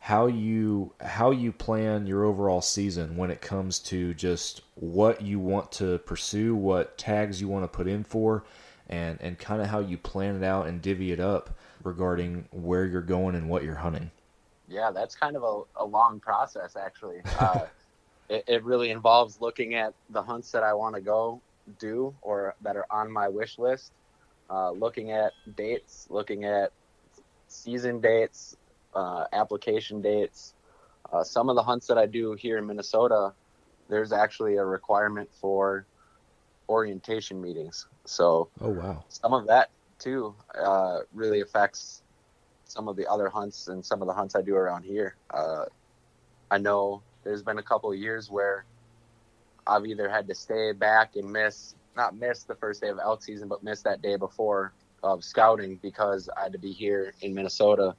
how 0.00 0.26
you 0.26 0.92
how 1.00 1.30
you 1.30 1.52
plan 1.52 2.06
your 2.06 2.24
overall 2.24 2.60
season 2.60 3.16
when 3.16 3.30
it 3.30 3.40
comes 3.40 3.78
to 3.78 4.14
just 4.14 4.62
what 4.74 5.22
you 5.22 5.40
want 5.40 5.72
to 5.72 5.98
pursue, 5.98 6.54
what 6.54 6.96
tags 6.98 7.40
you 7.40 7.48
want 7.48 7.64
to 7.64 7.68
put 7.68 7.88
in 7.88 8.04
for, 8.04 8.44
and 8.88 9.18
and 9.20 9.38
kind 9.38 9.60
of 9.60 9.68
how 9.68 9.80
you 9.80 9.96
plan 9.96 10.36
it 10.36 10.44
out 10.44 10.66
and 10.66 10.82
divvy 10.82 11.10
it 11.10 11.20
up 11.20 11.50
regarding 11.88 12.46
where 12.52 12.84
you're 12.84 13.02
going 13.02 13.34
and 13.34 13.48
what 13.48 13.64
you're 13.64 13.74
hunting. 13.74 14.10
Yeah, 14.68 14.90
that's 14.90 15.14
kind 15.14 15.36
of 15.36 15.42
a, 15.42 15.82
a 15.82 15.84
long 15.84 16.20
process 16.20 16.76
actually. 16.76 17.22
Uh, 17.40 17.66
it, 18.28 18.44
it 18.46 18.64
really 18.64 18.90
involves 18.90 19.40
looking 19.40 19.74
at 19.74 19.94
the 20.10 20.22
hunts 20.22 20.50
that 20.52 20.62
I 20.62 20.74
want 20.74 20.94
to 20.94 21.00
go 21.00 21.40
do 21.78 22.14
or 22.20 22.54
that 22.60 22.76
are 22.76 22.86
on 22.90 23.10
my 23.10 23.28
wish 23.28 23.58
list, 23.58 23.92
uh, 24.50 24.70
looking 24.70 25.12
at 25.12 25.32
dates, 25.56 26.06
looking 26.10 26.44
at 26.44 26.72
season 27.46 28.00
dates, 28.00 28.56
uh, 28.94 29.24
application 29.32 30.02
dates. 30.02 30.54
Uh, 31.10 31.24
some 31.24 31.48
of 31.48 31.56
the 31.56 31.62
hunts 31.62 31.86
that 31.86 31.96
I 31.96 32.04
do 32.04 32.34
here 32.34 32.58
in 32.58 32.66
Minnesota, 32.66 33.32
there's 33.88 34.12
actually 34.12 34.56
a 34.56 34.64
requirement 34.64 35.30
for 35.40 35.86
orientation 36.68 37.40
meetings. 37.40 37.86
So, 38.04 38.48
oh 38.60 38.70
wow, 38.70 39.04
some 39.08 39.32
of 39.32 39.46
that 39.46 39.70
too 39.98 40.34
uh, 40.60 41.00
really 41.12 41.40
affects 41.40 42.02
some 42.64 42.88
of 42.88 42.96
the 42.96 43.06
other 43.06 43.28
hunts 43.28 43.68
and 43.68 43.84
some 43.84 44.02
of 44.02 44.08
the 44.08 44.14
hunts 44.14 44.34
I 44.34 44.42
do 44.42 44.54
around 44.54 44.84
here. 44.84 45.16
Uh, 45.30 45.64
I 46.50 46.58
know 46.58 47.02
there's 47.24 47.42
been 47.42 47.58
a 47.58 47.62
couple 47.62 47.90
of 47.90 47.98
years 47.98 48.30
where 48.30 48.64
I've 49.66 49.86
either 49.86 50.08
had 50.08 50.26
to 50.28 50.34
stay 50.34 50.72
back 50.72 51.16
and 51.16 51.30
miss, 51.30 51.74
not 51.96 52.16
miss 52.16 52.44
the 52.44 52.54
first 52.54 52.80
day 52.80 52.88
of 52.88 52.98
elk 52.98 53.22
season, 53.22 53.48
but 53.48 53.62
miss 53.62 53.82
that 53.82 54.02
day 54.02 54.16
before 54.16 54.72
of 55.02 55.22
scouting 55.24 55.78
because 55.82 56.28
I 56.36 56.44
had 56.44 56.52
to 56.52 56.58
be 56.58 56.72
here 56.72 57.14
in 57.20 57.34
Minnesota 57.34 57.94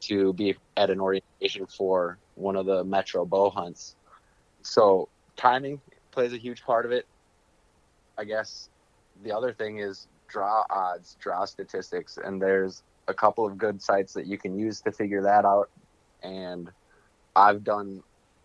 to 0.00 0.32
be 0.32 0.56
at 0.76 0.90
an 0.90 1.00
orientation 1.00 1.66
for 1.66 2.18
one 2.34 2.56
of 2.56 2.66
the 2.66 2.82
metro 2.84 3.24
bow 3.24 3.50
hunts. 3.50 3.94
So 4.62 5.08
timing 5.36 5.80
plays 6.10 6.32
a 6.32 6.38
huge 6.38 6.62
part 6.62 6.86
of 6.86 6.92
it. 6.92 7.06
I 8.18 8.24
guess 8.24 8.68
the 9.22 9.36
other 9.36 9.52
thing 9.52 9.78
is 9.78 10.08
draw 10.32 10.64
odds, 10.70 11.16
draw 11.20 11.44
statistics, 11.44 12.18
and 12.22 12.40
there's 12.40 12.82
a 13.06 13.14
couple 13.14 13.44
of 13.46 13.58
good 13.58 13.82
sites 13.82 14.14
that 14.14 14.26
you 14.26 14.38
can 14.38 14.58
use 14.58 14.80
to 14.80 14.92
figure 14.92 15.22
that 15.22 15.44
out. 15.44 15.68
And 16.22 16.70
I've 17.36 17.62
done 17.62 18.02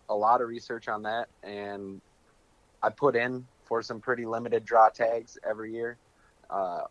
a 0.08 0.14
lot 0.14 0.40
of 0.42 0.48
research 0.48 0.88
on 0.88 1.02
that, 1.02 1.28
and 1.42 2.00
I 2.82 2.90
put 2.90 3.16
in 3.16 3.46
for 3.64 3.82
some 3.82 4.00
pretty 4.00 4.26
limited 4.26 4.64
draw 4.64 4.88
tags 4.90 5.38
every 5.48 5.72
year. 5.72 5.96
Uh, 6.50 6.82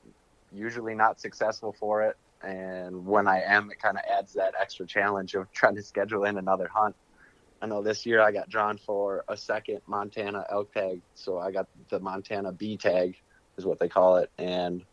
usually 0.52 0.96
not 0.96 1.20
successful 1.20 1.76
for 1.80 2.04
it, 2.04 2.18
and 2.42 3.06
when 3.06 3.28
I 3.28 3.42
am, 3.42 3.70
it 3.72 3.80
kind 3.80 3.98
of 3.98 4.04
adds 4.10 4.34
that 4.34 4.54
extra 4.60 4.86
challenge 4.86 5.36
of 5.36 5.52
trying 5.52 5.76
to 5.76 5.84
schedule 5.84 6.24
in 6.24 6.38
another 6.38 6.70
hunt. 6.74 6.96
I 7.62 7.66
know 7.66 7.82
this 7.82 8.06
year 8.06 8.22
I 8.22 8.32
got 8.32 8.50
drawn 8.50 8.78
for 8.78 9.24
a 9.28 9.36
second 9.36 9.82
Montana 9.88 10.46
elk 10.50 10.74
tag, 10.74 11.02
so 11.16 11.40
I 11.40 11.52
got 11.52 11.68
the 11.90 12.00
Montana 12.00 12.52
B 12.52 12.78
tag, 12.78 13.18
is 13.58 13.66
what 13.66 13.80
they 13.80 13.90
call 13.90 14.18
it, 14.18 14.30
and 14.38 14.84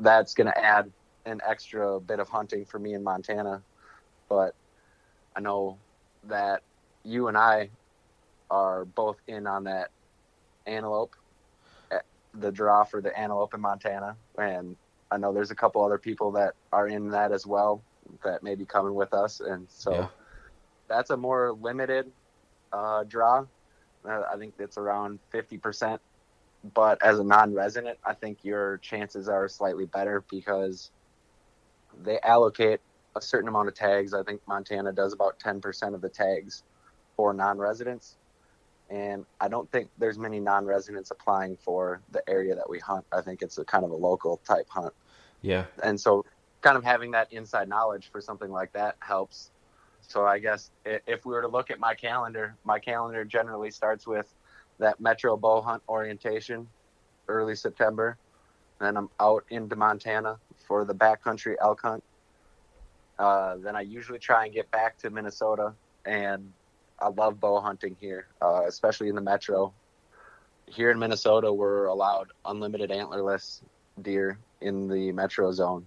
that's 0.00 0.34
going 0.34 0.48
to 0.48 0.64
add 0.64 0.90
an 1.26 1.40
extra 1.46 2.00
bit 2.00 2.20
of 2.20 2.28
hunting 2.28 2.64
for 2.64 2.78
me 2.78 2.94
in 2.94 3.02
Montana. 3.02 3.62
But 4.28 4.54
I 5.36 5.40
know 5.40 5.78
that 6.24 6.62
you 7.04 7.28
and 7.28 7.36
I 7.36 7.70
are 8.50 8.84
both 8.84 9.18
in 9.26 9.46
on 9.46 9.64
that 9.64 9.90
antelope, 10.66 11.14
eh, 11.90 11.98
the 12.34 12.50
draw 12.50 12.84
for 12.84 13.00
the 13.00 13.16
antelope 13.18 13.54
in 13.54 13.60
Montana, 13.60 14.16
and 14.38 14.76
I 15.10 15.16
know 15.16 15.32
there's 15.32 15.50
a 15.50 15.54
couple 15.54 15.84
other 15.84 15.98
people 15.98 16.32
that 16.32 16.54
are 16.72 16.88
in 16.88 17.10
that 17.10 17.32
as 17.32 17.46
well 17.46 17.82
that 18.24 18.42
may 18.42 18.54
be 18.54 18.64
coming 18.64 18.94
with 18.94 19.14
us, 19.14 19.40
and 19.40 19.66
so 19.68 19.92
yeah. 19.92 20.06
that's 20.88 21.10
a 21.10 21.16
more 21.16 21.52
limited 21.52 22.10
uh, 22.72 23.04
draw. 23.04 23.44
Uh, 24.04 24.22
I 24.30 24.36
think 24.36 24.54
it's 24.58 24.76
around 24.76 25.18
fifty 25.30 25.56
percent, 25.56 26.00
but 26.72 27.02
as 27.02 27.18
a 27.18 27.24
non-resident, 27.24 27.98
I 28.04 28.14
think 28.14 28.38
your 28.42 28.78
chances 28.78 29.28
are 29.28 29.48
slightly 29.48 29.86
better 29.86 30.24
because 30.30 30.90
they 32.02 32.18
allocate 32.20 32.80
a 33.16 33.20
certain 33.20 33.48
amount 33.48 33.68
of 33.68 33.74
tags. 33.74 34.14
I 34.14 34.22
think 34.22 34.40
Montana 34.48 34.92
does 34.92 35.12
about 35.12 35.38
ten 35.38 35.60
percent 35.60 35.94
of 35.94 36.00
the 36.00 36.08
tags 36.08 36.62
for 37.16 37.32
non-residents 37.32 38.16
and 38.90 39.24
I 39.40 39.48
don't 39.48 39.70
think 39.70 39.88
there's 39.98 40.18
many 40.18 40.40
non-residents 40.40 41.10
applying 41.10 41.56
for 41.56 42.00
the 42.12 42.22
area 42.28 42.54
that 42.54 42.68
we 42.68 42.78
hunt. 42.78 43.04
I 43.12 43.22
think 43.22 43.42
it's 43.42 43.58
a 43.58 43.64
kind 43.64 43.84
of 43.84 43.90
a 43.90 43.96
local 43.96 44.38
type 44.46 44.68
hunt. 44.68 44.92
Yeah. 45.42 45.64
And 45.82 45.98
so 45.98 46.24
kind 46.60 46.76
of 46.76 46.84
having 46.84 47.10
that 47.12 47.32
inside 47.32 47.68
knowledge 47.68 48.10
for 48.10 48.20
something 48.20 48.50
like 48.50 48.72
that 48.72 48.96
helps. 49.00 49.50
So 50.02 50.26
I 50.26 50.38
guess 50.38 50.70
if 50.84 51.24
we 51.24 51.32
were 51.32 51.42
to 51.42 51.48
look 51.48 51.70
at 51.70 51.80
my 51.80 51.94
calendar, 51.94 52.56
my 52.64 52.78
calendar 52.78 53.24
generally 53.24 53.70
starts 53.70 54.06
with 54.06 54.32
that 54.78 55.00
Metro 55.00 55.36
bow 55.36 55.60
hunt 55.60 55.82
orientation 55.88 56.68
early 57.28 57.54
September. 57.54 58.16
Then 58.80 58.96
I'm 58.96 59.08
out 59.20 59.44
into 59.50 59.76
Montana 59.76 60.38
for 60.66 60.84
the 60.84 60.94
backcountry 60.94 61.54
elk 61.60 61.80
hunt. 61.82 62.02
Uh, 63.18 63.56
then 63.58 63.76
I 63.76 63.82
usually 63.82 64.18
try 64.18 64.44
and 64.44 64.52
get 64.52 64.70
back 64.70 64.98
to 64.98 65.10
Minnesota 65.10 65.74
and 66.04 66.52
I 66.98 67.08
love 67.08 67.40
bow 67.40 67.60
hunting 67.60 67.96
here, 68.00 68.26
uh, 68.40 68.62
especially 68.66 69.08
in 69.08 69.14
the 69.14 69.20
metro. 69.20 69.72
Here 70.66 70.90
in 70.90 70.98
Minnesota, 70.98 71.52
we're 71.52 71.86
allowed 71.86 72.28
unlimited 72.44 72.90
antlerless 72.90 73.62
deer 74.00 74.38
in 74.60 74.88
the 74.88 75.12
metro 75.12 75.52
zone. 75.52 75.86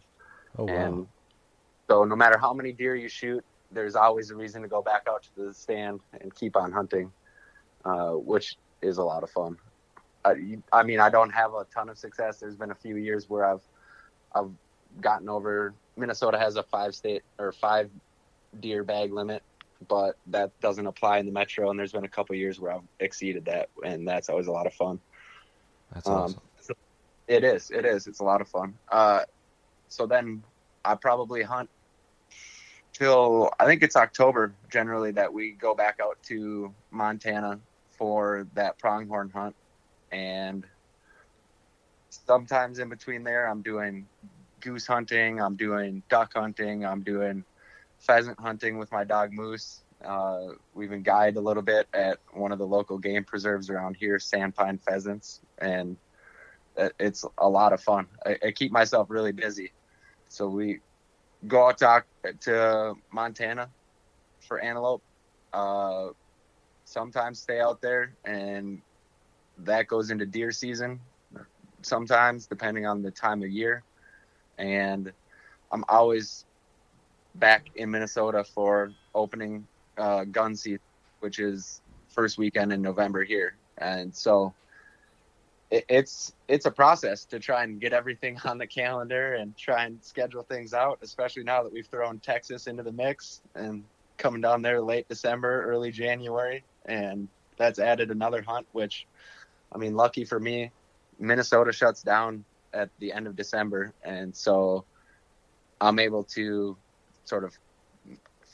Oh, 0.57 0.65
wow. 0.65 0.73
And 0.73 1.07
so, 1.89 2.03
no 2.03 2.15
matter 2.15 2.37
how 2.37 2.53
many 2.53 2.71
deer 2.71 2.95
you 2.95 3.09
shoot, 3.09 3.43
there's 3.71 3.95
always 3.95 4.31
a 4.31 4.35
reason 4.35 4.61
to 4.61 4.67
go 4.67 4.81
back 4.81 5.07
out 5.09 5.23
to 5.23 5.47
the 5.47 5.53
stand 5.53 5.99
and 6.21 6.33
keep 6.33 6.55
on 6.55 6.71
hunting, 6.71 7.11
uh, 7.85 8.11
which 8.11 8.57
is 8.81 8.97
a 8.97 9.03
lot 9.03 9.23
of 9.23 9.29
fun. 9.29 9.57
I, 10.25 10.57
I 10.71 10.83
mean, 10.83 10.99
I 10.99 11.09
don't 11.09 11.29
have 11.31 11.53
a 11.53 11.65
ton 11.73 11.89
of 11.89 11.97
success. 11.97 12.39
There's 12.39 12.55
been 12.55 12.71
a 12.71 12.75
few 12.75 12.97
years 12.97 13.29
where 13.29 13.45
I've 13.45 13.61
I've 14.35 14.51
gotten 15.01 15.29
over. 15.29 15.73
Minnesota 15.95 16.37
has 16.37 16.55
a 16.55 16.63
five 16.63 16.95
state 16.95 17.23
or 17.39 17.51
five 17.51 17.89
deer 18.59 18.83
bag 18.83 19.13
limit, 19.13 19.41
but 19.87 20.17
that 20.27 20.59
doesn't 20.59 20.85
apply 20.85 21.19
in 21.19 21.25
the 21.25 21.31
metro. 21.31 21.69
And 21.69 21.79
there's 21.79 21.91
been 21.91 22.05
a 22.05 22.09
couple 22.09 22.35
years 22.35 22.59
where 22.59 22.73
I've 22.73 22.81
exceeded 22.99 23.45
that, 23.45 23.69
and 23.83 24.07
that's 24.07 24.29
always 24.29 24.47
a 24.47 24.51
lot 24.51 24.67
of 24.67 24.73
fun. 24.73 24.99
That's 25.93 26.07
awesome. 26.07 26.39
Um, 26.69 26.75
it 27.27 27.43
is. 27.43 27.71
It 27.71 27.85
is. 27.85 28.07
It's 28.07 28.19
a 28.19 28.23
lot 28.23 28.41
of 28.41 28.47
fun. 28.47 28.73
Uh, 28.89 29.21
so 29.89 30.05
then 30.05 30.43
I 30.83 30.95
probably 30.95 31.43
hunt 31.43 31.69
till 32.93 33.51
I 33.59 33.65
think 33.65 33.83
it's 33.83 33.95
October 33.95 34.53
generally 34.71 35.11
that 35.11 35.31
we 35.31 35.51
go 35.51 35.75
back 35.75 35.99
out 36.01 36.17
to 36.23 36.73
Montana 36.91 37.59
for 37.97 38.47
that 38.53 38.77
pronghorn 38.77 39.29
hunt, 39.29 39.55
and 40.11 40.65
sometimes 42.09 42.79
in 42.79 42.89
between 42.89 43.23
there 43.23 43.47
I'm 43.47 43.61
doing 43.61 44.07
goose 44.59 44.87
hunting, 44.87 45.41
I'm 45.41 45.55
doing 45.55 46.03
duck 46.09 46.33
hunting, 46.33 46.85
I'm 46.85 47.01
doing 47.01 47.43
pheasant 47.99 48.39
hunting 48.39 48.77
with 48.77 48.91
my 48.91 49.03
dog 49.03 49.31
Moose. 49.33 49.81
Uh, 50.03 50.49
we 50.75 50.85
even 50.85 51.01
guide 51.01 51.35
a 51.37 51.41
little 51.41 51.63
bit 51.63 51.87
at 51.93 52.19
one 52.33 52.51
of 52.51 52.59
the 52.59 52.67
local 52.67 52.97
game 52.97 53.23
preserves 53.23 53.69
around 53.69 53.95
here, 53.95 54.19
Sandpine 54.19 54.77
Pheasants, 54.77 55.41
and 55.57 55.97
it's 56.99 57.25
a 57.39 57.49
lot 57.49 57.73
of 57.73 57.81
fun. 57.81 58.07
I, 58.25 58.37
I 58.45 58.51
keep 58.51 58.71
myself 58.71 59.09
really 59.09 59.31
busy. 59.31 59.71
So 60.29 60.47
we 60.47 60.81
go 61.47 61.67
out 61.67 61.77
to, 61.79 62.05
to 62.41 62.93
Montana 63.11 63.69
for 64.47 64.59
antelope. 64.59 65.01
Uh, 65.53 66.09
sometimes 66.87 67.39
stay 67.39 67.59
out 67.59 67.81
there, 67.81 68.13
and 68.23 68.81
that 69.59 69.87
goes 69.87 70.09
into 70.09 70.25
deer 70.25 70.51
season. 70.51 70.99
Sometimes, 71.81 72.47
depending 72.47 72.85
on 72.85 73.03
the 73.03 73.11
time 73.11 73.43
of 73.43 73.49
year, 73.49 73.83
and 74.57 75.11
I'm 75.71 75.83
always 75.89 76.45
back 77.35 77.69
in 77.75 77.91
Minnesota 77.91 78.43
for 78.43 78.91
opening 79.13 79.67
uh, 79.97 80.23
gun 80.23 80.55
season, 80.55 80.79
which 81.19 81.39
is 81.39 81.81
first 82.07 82.37
weekend 82.37 82.71
in 82.71 82.81
November 82.81 83.23
here, 83.23 83.55
and 83.77 84.15
so 84.15 84.53
it, 85.69 85.85
it's 85.89 86.33
it's 86.47 86.65
a 86.65 86.71
process 86.71 87.25
to 87.25 87.39
try 87.39 87.63
and 87.63 87.81
get 87.81 87.91
everything 87.91 88.39
on 88.45 88.57
the 88.57 88.67
calendar 88.67 89.35
and 89.35 89.55
try 89.57 89.85
and 89.85 90.01
schedule 90.01 90.43
things 90.43 90.73
out, 90.73 90.99
especially 91.01 91.43
now 91.43 91.63
that 91.63 91.71
we've 91.71 91.87
thrown 91.87 92.19
Texas 92.19 92.67
into 92.67 92.81
the 92.81 92.93
mix 92.93 93.41
and 93.55 93.83
coming 94.17 94.41
down 94.41 94.61
there 94.61 94.81
late 94.81 95.07
December, 95.07 95.63
early 95.63 95.91
January, 95.91 96.63
and 96.87 97.27
that's 97.57 97.79
added 97.79 98.11
another 98.11 98.41
hunt. 98.41 98.67
Which, 98.71 99.07
I 99.73 99.77
mean, 99.77 99.95
lucky 99.95 100.25
for 100.25 100.39
me, 100.39 100.71
Minnesota 101.19 101.71
shuts 101.71 102.01
down 102.01 102.43
at 102.73 102.89
the 102.99 103.11
end 103.13 103.27
of 103.27 103.35
December, 103.35 103.93
and 104.03 104.35
so 104.35 104.85
I'm 105.81 105.99
able 105.99 106.23
to 106.35 106.77
sort 107.25 107.43
of 107.43 107.53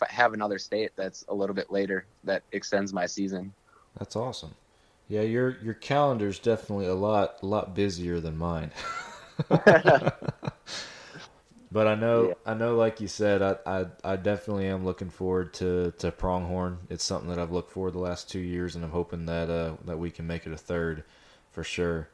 have 0.08 0.34
another 0.34 0.58
state 0.58 0.92
that's 0.96 1.24
a 1.30 1.34
little 1.34 1.56
bit 1.56 1.72
later 1.72 2.06
that 2.24 2.44
extends 2.52 2.94
my 2.94 3.06
season. 3.06 3.54
That's 3.98 4.16
awesome. 4.16 4.56
Yeah, 5.08 5.22
your 5.22 5.58
your 5.62 5.74
calendar's 5.74 6.40
definitely 6.40 6.88
a 6.88 6.96
lot 6.96 7.38
a 7.42 7.46
lot 7.46 7.76
busier 7.76 8.20
than 8.20 8.38
mine. 8.38 8.72
but 11.74 11.88
I 11.88 11.95
know 11.95 12.28
yeah. 12.30 12.34
I 12.45 12.53
know 12.53 12.76
like 12.76 13.01
you 13.01 13.07
said, 13.07 13.41
I, 13.41 13.57
I 13.65 13.86
I 14.03 14.15
definitely 14.15 14.67
am 14.67 14.86
looking 14.86 15.09
forward 15.09 15.53
to, 15.55 15.91
to 15.97 16.11
pronghorn. 16.11 16.78
It's 16.89 17.03
something 17.03 17.30
that 17.30 17.39
I've 17.39 17.51
looked 17.51 17.71
for 17.71 17.89
the 17.89 17.99
last 17.99 18.30
two 18.30 18.39
years 18.39 18.76
and 18.76 18.86
I'm 18.86 18.91
hoping 18.91 19.26
that 19.26 19.49
uh 19.49 19.74
that 19.86 19.97
we 19.97 20.11
can 20.11 20.28
make 20.28 20.45
it 20.45 20.53
a 20.53 20.57
third 20.57 21.03
for 21.51 21.63
sure. 21.63 22.09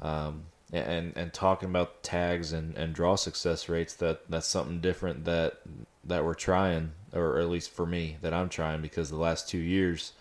Um, 0.00 0.44
and 0.72 1.12
and 1.14 1.32
talking 1.34 1.68
about 1.68 2.02
tags 2.02 2.52
and, 2.52 2.76
and 2.78 2.94
draw 2.94 3.14
success 3.14 3.68
rates 3.68 3.92
that 3.94 4.30
that's 4.30 4.46
something 4.46 4.80
different 4.80 5.26
that 5.26 5.60
that 6.02 6.24
we're 6.24 6.34
trying 6.34 6.92
or 7.12 7.38
at 7.38 7.50
least 7.50 7.70
for 7.70 7.84
me 7.84 8.16
that 8.22 8.32
I'm 8.32 8.48
trying 8.48 8.80
because 8.80 9.10
the 9.10 9.16
last 9.16 9.46
two 9.46 9.58
years 9.58 10.12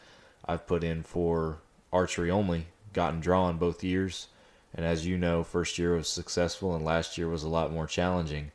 I've 0.46 0.68
put 0.68 0.84
in 0.84 1.04
for 1.04 1.60
archery 1.94 2.30
only 2.30 2.68
gotten 2.92 3.22
drawn 3.22 3.58
both 3.58 3.84
years 3.84 4.28
and 4.76 4.86
as 4.86 5.08
you 5.08 5.18
know 5.18 5.44
first 5.44 5.80
year 5.80 5.96
was 5.96 6.10
successful 6.10 6.76
and 6.76 6.84
last 6.84 7.18
year 7.18 7.30
was 7.30 7.44
a 7.44 7.50
lot 7.50 7.72
more 7.72 7.88
challenging 7.88 8.52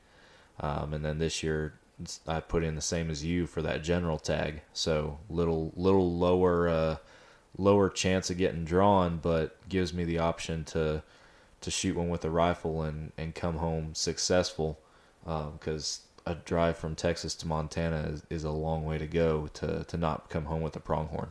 um, 0.61 0.93
and 0.93 1.05
then 1.05 1.19
this 1.19 1.43
year 1.43 1.75
I 2.27 2.41
put 2.41 2.63
in 2.63 2.75
the 2.75 2.81
same 2.81 3.11
as 3.11 3.25
you 3.25 3.47
for 3.47 3.63
that 3.63 3.83
general 3.83 4.19
tag 4.19 4.63
so 4.73 5.19
little 5.29 5.73
little 5.77 6.13
lower 6.13 6.69
uh, 6.69 6.97
lower 7.57 7.89
chance 7.89 8.31
of 8.31 8.37
getting 8.37 8.65
drawn 8.65 9.19
but 9.19 9.57
gives 9.69 9.95
me 9.95 10.05
the 10.05 10.19
option 10.19 10.65
to 10.65 11.03
to 11.63 11.71
shoot 11.71 11.97
one 11.97 12.09
with 12.09 12.25
a 12.25 12.31
rifle 12.31 12.83
and, 12.83 13.13
and 13.17 13.35
come 13.35 13.57
home 13.57 13.95
successful 13.95 14.79
because 15.25 16.01
um, 16.27 16.33
a 16.33 16.35
drive 16.35 16.77
from 16.77 16.95
Texas 16.95 17.35
to 17.37 17.47
Montana 17.47 18.09
is, 18.13 18.23
is 18.31 18.45
a 18.45 18.51
long 18.51 18.85
way 18.85 18.99
to 18.99 19.07
go 19.07 19.49
to, 19.55 19.85
to 19.85 19.97
not 19.97 20.29
come 20.29 20.45
home 20.45 20.63
with 20.63 20.77
a 20.77 20.81
pronghorn. 20.81 21.31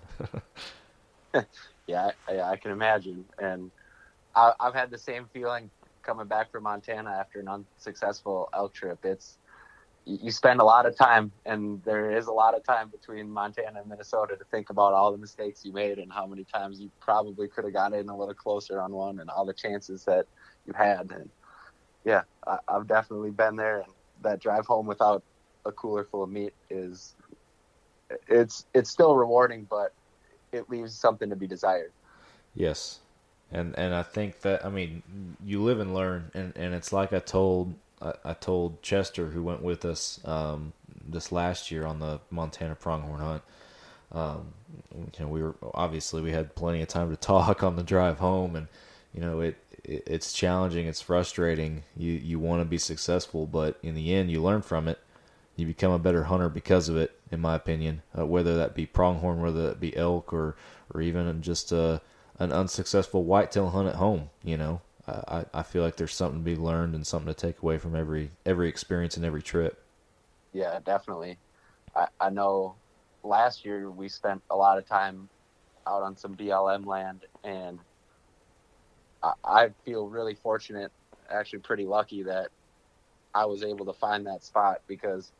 yeah, 1.88 2.12
I, 2.28 2.40
I, 2.40 2.56
can 2.56 2.72
imagine. 2.72 3.26
And 3.40 3.72
I, 4.36 4.54
I've 4.60 4.74
had 4.74 4.90
the 4.90 4.98
same 4.98 5.26
feeling 5.34 5.70
coming 6.06 6.28
back 6.28 6.52
from 6.52 6.64
Montana 6.64 7.10
after 7.10 7.40
an 7.40 7.48
unsuccessful 7.48 8.50
elk 8.54 8.74
trip. 8.74 9.00
It's 9.04 9.38
you 10.06 10.30
spend 10.30 10.60
a 10.60 10.64
lot 10.64 10.86
of 10.86 10.96
time, 10.96 11.32
and 11.48 11.82
there 11.84 12.16
is 12.16 12.28
a 12.28 12.32
lot 12.32 12.56
of 12.56 12.64
time 12.64 12.90
between 12.90 13.28
Montana 13.28 13.80
and 13.80 13.90
Minnesota 13.90 14.36
to 14.38 14.44
think 14.46 14.70
about 14.70 14.94
all 14.94 15.12
the 15.12 15.18
mistakes 15.18 15.66
you 15.66 15.74
made 15.74 15.98
and 15.98 16.12
how 16.12 16.28
many 16.28 16.44
times 16.44 16.80
you 16.80 16.92
probably 17.00 17.48
could 17.48 17.64
have 17.64 17.74
got 17.74 17.92
in 17.92 18.08
a 18.08 18.16
little 18.16 18.36
closer 18.36 18.80
on 18.80 18.92
one, 18.92 19.20
and 19.20 19.30
all 19.32 19.46
the 19.46 19.54
chances 19.54 20.06
that 20.06 20.28
you 20.68 20.74
had. 20.74 21.12
And 21.12 21.30
yeah, 22.04 22.22
I, 22.46 22.60
I've 22.68 22.88
definitely 22.88 23.32
been 23.32 23.56
there, 23.56 23.80
and 23.80 23.92
that 24.22 24.40
drive 24.40 24.68
home 24.68 24.86
without 24.86 25.24
a 25.66 25.72
cooler 25.72 26.04
full 26.04 26.24
of 26.24 26.30
meat 26.30 26.54
is 26.70 27.16
it's 28.28 28.66
it's 28.76 28.92
still 28.92 29.16
rewarding, 29.16 29.66
but 29.68 29.92
it 30.52 30.70
leaves 30.70 30.96
something 30.96 31.32
to 31.32 31.36
be 31.36 31.48
desired. 31.48 31.92
Yes, 32.54 33.00
and 33.56 33.74
and 33.80 33.96
I 33.96 34.04
think 34.04 34.42
that 34.42 34.66
I 34.66 34.70
mean 34.70 35.02
you 35.44 35.64
live 35.64 35.80
and 35.80 35.94
learn, 35.94 36.30
and 36.34 36.56
and 36.58 36.76
it's 36.76 36.92
like 36.92 37.14
I 37.14 37.20
told 37.20 37.74
I, 38.02 38.14
I 38.26 38.34
told 38.34 38.82
Chester, 38.82 39.28
who 39.28 39.42
went 39.44 39.64
with 39.64 39.86
us 39.86 40.20
um, 40.26 40.74
this 41.08 41.32
last 41.32 41.72
year 41.72 41.86
on 41.86 42.00
the 42.00 42.20
Montana 42.30 42.76
pronghorn 42.76 43.22
hunt. 43.22 43.44
Um, 44.12 44.54
you 44.94 45.26
know, 45.26 45.28
we 45.28 45.42
were 45.42 45.56
obviously 45.74 46.22
we 46.22 46.32
had 46.32 46.54
plenty 46.54 46.82
of 46.82 46.90
time 46.90 47.10
to 47.12 47.16
talk 47.16 47.64
on 47.64 47.78
the 47.78 47.84
drive 47.84 48.20
home, 48.20 48.58
and 48.58 48.68
you 49.14 49.22
know 49.22 49.40
it, 49.40 49.56
it 49.86 50.04
it's 50.06 50.34
challenging, 50.34 50.86
it's 50.88 51.02
frustrating. 51.02 51.84
You 51.96 52.12
you 52.12 52.40
want 52.40 52.62
to 52.62 52.66
be 52.66 52.78
successful, 52.78 53.48
but 53.48 53.80
in 53.82 53.96
the 53.96 54.14
end, 54.14 54.32
you 54.32 54.44
learn 54.44 54.64
from 54.64 54.90
it. 54.90 55.00
You 55.56 55.66
become 55.66 55.94
a 55.94 56.00
better 56.00 56.26
hunter 56.26 56.50
because 56.50 56.90
of 56.90 56.98
it, 56.98 57.18
in 57.32 57.40
my 57.40 57.56
opinion. 57.56 58.02
Uh, 58.18 58.26
whether 58.26 58.58
that 58.58 58.76
be 58.76 58.86
pronghorn, 58.86 59.40
whether 59.40 59.68
that 59.68 59.80
be 59.80 59.96
elk, 59.96 60.34
or 60.34 60.58
or 60.94 61.02
even 61.02 61.42
just 61.42 61.72
a 61.72 62.02
an 62.40 62.52
unsuccessful 62.52 63.24
whitetail 63.24 63.70
hunt 63.70 63.88
at 63.88 63.96
home. 63.96 64.30
You 64.44 64.58
know, 64.58 64.82
I, 65.08 65.46
I 65.54 65.64
feel 65.64 65.84
like 65.84 65.96
there's 65.96 66.14
something 66.14 66.40
to 66.40 66.44
be 66.44 66.56
learned 66.56 66.96
and 66.96 67.06
something 67.06 67.34
to 67.34 67.40
take 67.40 67.62
away 67.62 67.78
from 67.78 67.96
every 67.96 68.32
every 68.46 68.70
experience 68.70 69.18
and 69.18 69.26
every 69.26 69.42
trip. 69.42 69.82
Yeah, 70.54 70.80
definitely. 70.84 71.38
I, 71.96 72.08
I 72.20 72.30
know 72.30 72.76
last 73.24 73.66
year 73.66 73.90
we 73.90 74.10
spent 74.10 74.42
a 74.50 74.56
lot 74.56 74.78
of 74.78 74.88
time 74.88 75.30
out 75.88 76.02
on 76.02 76.18
some 76.18 76.36
BLM 76.36 76.86
land, 76.86 77.26
and 77.44 77.80
I, 79.22 79.34
I 79.44 79.70
feel 79.84 80.08
really 80.08 80.36
fortunate, 80.36 80.92
actually 81.30 81.60
pretty 81.60 81.86
lucky 81.86 82.24
that 82.24 82.50
I 83.34 83.46
was 83.46 83.64
able 83.64 83.86
to 83.86 83.94
find 83.94 84.26
that 84.28 84.44
spot 84.44 84.82
because, 84.88 85.32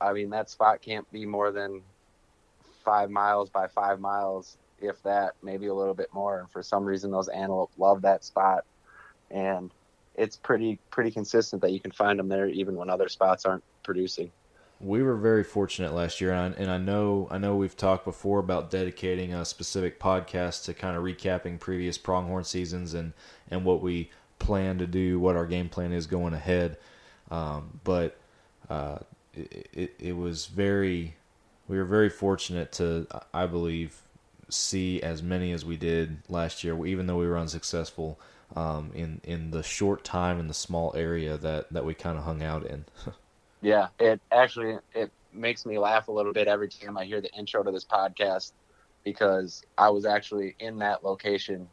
I 0.00 0.12
mean, 0.12 0.30
that 0.30 0.50
spot 0.50 0.80
can't 0.82 1.10
be 1.12 1.26
more 1.26 1.52
than 1.52 1.82
five 2.84 3.10
miles 3.10 3.50
by 3.50 3.68
five 3.68 4.00
miles, 4.00 4.56
if 4.82 5.02
that, 5.02 5.34
maybe 5.42 5.66
a 5.66 5.74
little 5.74 5.94
bit 5.94 6.12
more. 6.12 6.40
And 6.40 6.50
for 6.50 6.62
some 6.62 6.84
reason, 6.84 7.10
those 7.10 7.28
antelope 7.28 7.72
love 7.78 8.02
that 8.02 8.24
spot 8.24 8.64
and 9.32 9.70
it's 10.14 10.36
pretty 10.36 10.78
pretty 10.90 11.10
consistent 11.10 11.62
that 11.62 11.72
you 11.72 11.80
can 11.80 11.90
find 11.90 12.18
them 12.18 12.28
there 12.28 12.46
even 12.46 12.76
when 12.76 12.90
other 12.90 13.08
spots 13.08 13.44
aren't 13.44 13.64
producing. 13.82 14.30
We 14.80 15.02
were 15.02 15.16
very 15.16 15.44
fortunate 15.44 15.94
last 15.94 16.20
year, 16.20 16.32
and 16.32 16.54
I, 16.54 16.58
and 16.58 16.70
I 16.70 16.76
know 16.76 17.28
I 17.30 17.38
know 17.38 17.56
we've 17.56 17.76
talked 17.76 18.04
before 18.04 18.38
about 18.38 18.70
dedicating 18.70 19.32
a 19.32 19.44
specific 19.44 19.98
podcast 19.98 20.64
to 20.64 20.74
kind 20.74 20.96
of 20.96 21.02
recapping 21.02 21.58
previous 21.58 21.98
pronghorn 21.98 22.44
seasons 22.44 22.94
and 22.94 23.12
and 23.50 23.64
what 23.64 23.80
we 23.80 24.10
plan 24.38 24.78
to 24.78 24.86
do, 24.86 25.18
what 25.18 25.36
our 25.36 25.46
game 25.46 25.68
plan 25.68 25.92
is 25.92 26.06
going 26.06 26.34
ahead. 26.34 26.76
Um, 27.30 27.80
but 27.84 28.18
uh, 28.68 28.98
it, 29.34 29.68
it, 29.72 29.94
it 29.98 30.16
was 30.16 30.46
very 30.46 31.14
we 31.68 31.78
were 31.78 31.84
very 31.84 32.10
fortunate 32.10 32.72
to 32.72 33.06
I 33.32 33.46
believe 33.46 34.02
see 34.52 35.02
as 35.02 35.22
many 35.22 35.52
as 35.52 35.64
we 35.64 35.76
did 35.76 36.18
last 36.28 36.64
year, 36.64 36.86
even 36.86 37.06
though 37.06 37.18
we 37.18 37.26
were 37.26 37.38
unsuccessful 37.38 38.18
um, 38.56 38.90
in 38.94 39.20
in 39.24 39.50
the 39.50 39.62
short 39.62 40.04
time 40.04 40.38
in 40.38 40.48
the 40.48 40.54
small 40.54 40.92
area 40.96 41.36
that 41.36 41.72
that 41.72 41.84
we 41.84 41.94
kind 41.94 42.18
of 42.18 42.24
hung 42.24 42.42
out 42.42 42.66
in. 42.66 42.84
yeah, 43.62 43.88
it 43.98 44.20
actually 44.30 44.78
it 44.94 45.10
makes 45.32 45.64
me 45.64 45.78
laugh 45.78 46.08
a 46.08 46.12
little 46.12 46.32
bit 46.32 46.48
every 46.48 46.68
time 46.68 46.98
I 46.98 47.04
hear 47.04 47.20
the 47.20 47.32
intro 47.32 47.62
to 47.62 47.70
this 47.70 47.84
podcast 47.84 48.52
because 49.04 49.64
I 49.78 49.90
was 49.90 50.04
actually 50.04 50.54
in 50.58 50.78
that 50.78 51.04
location 51.04 51.68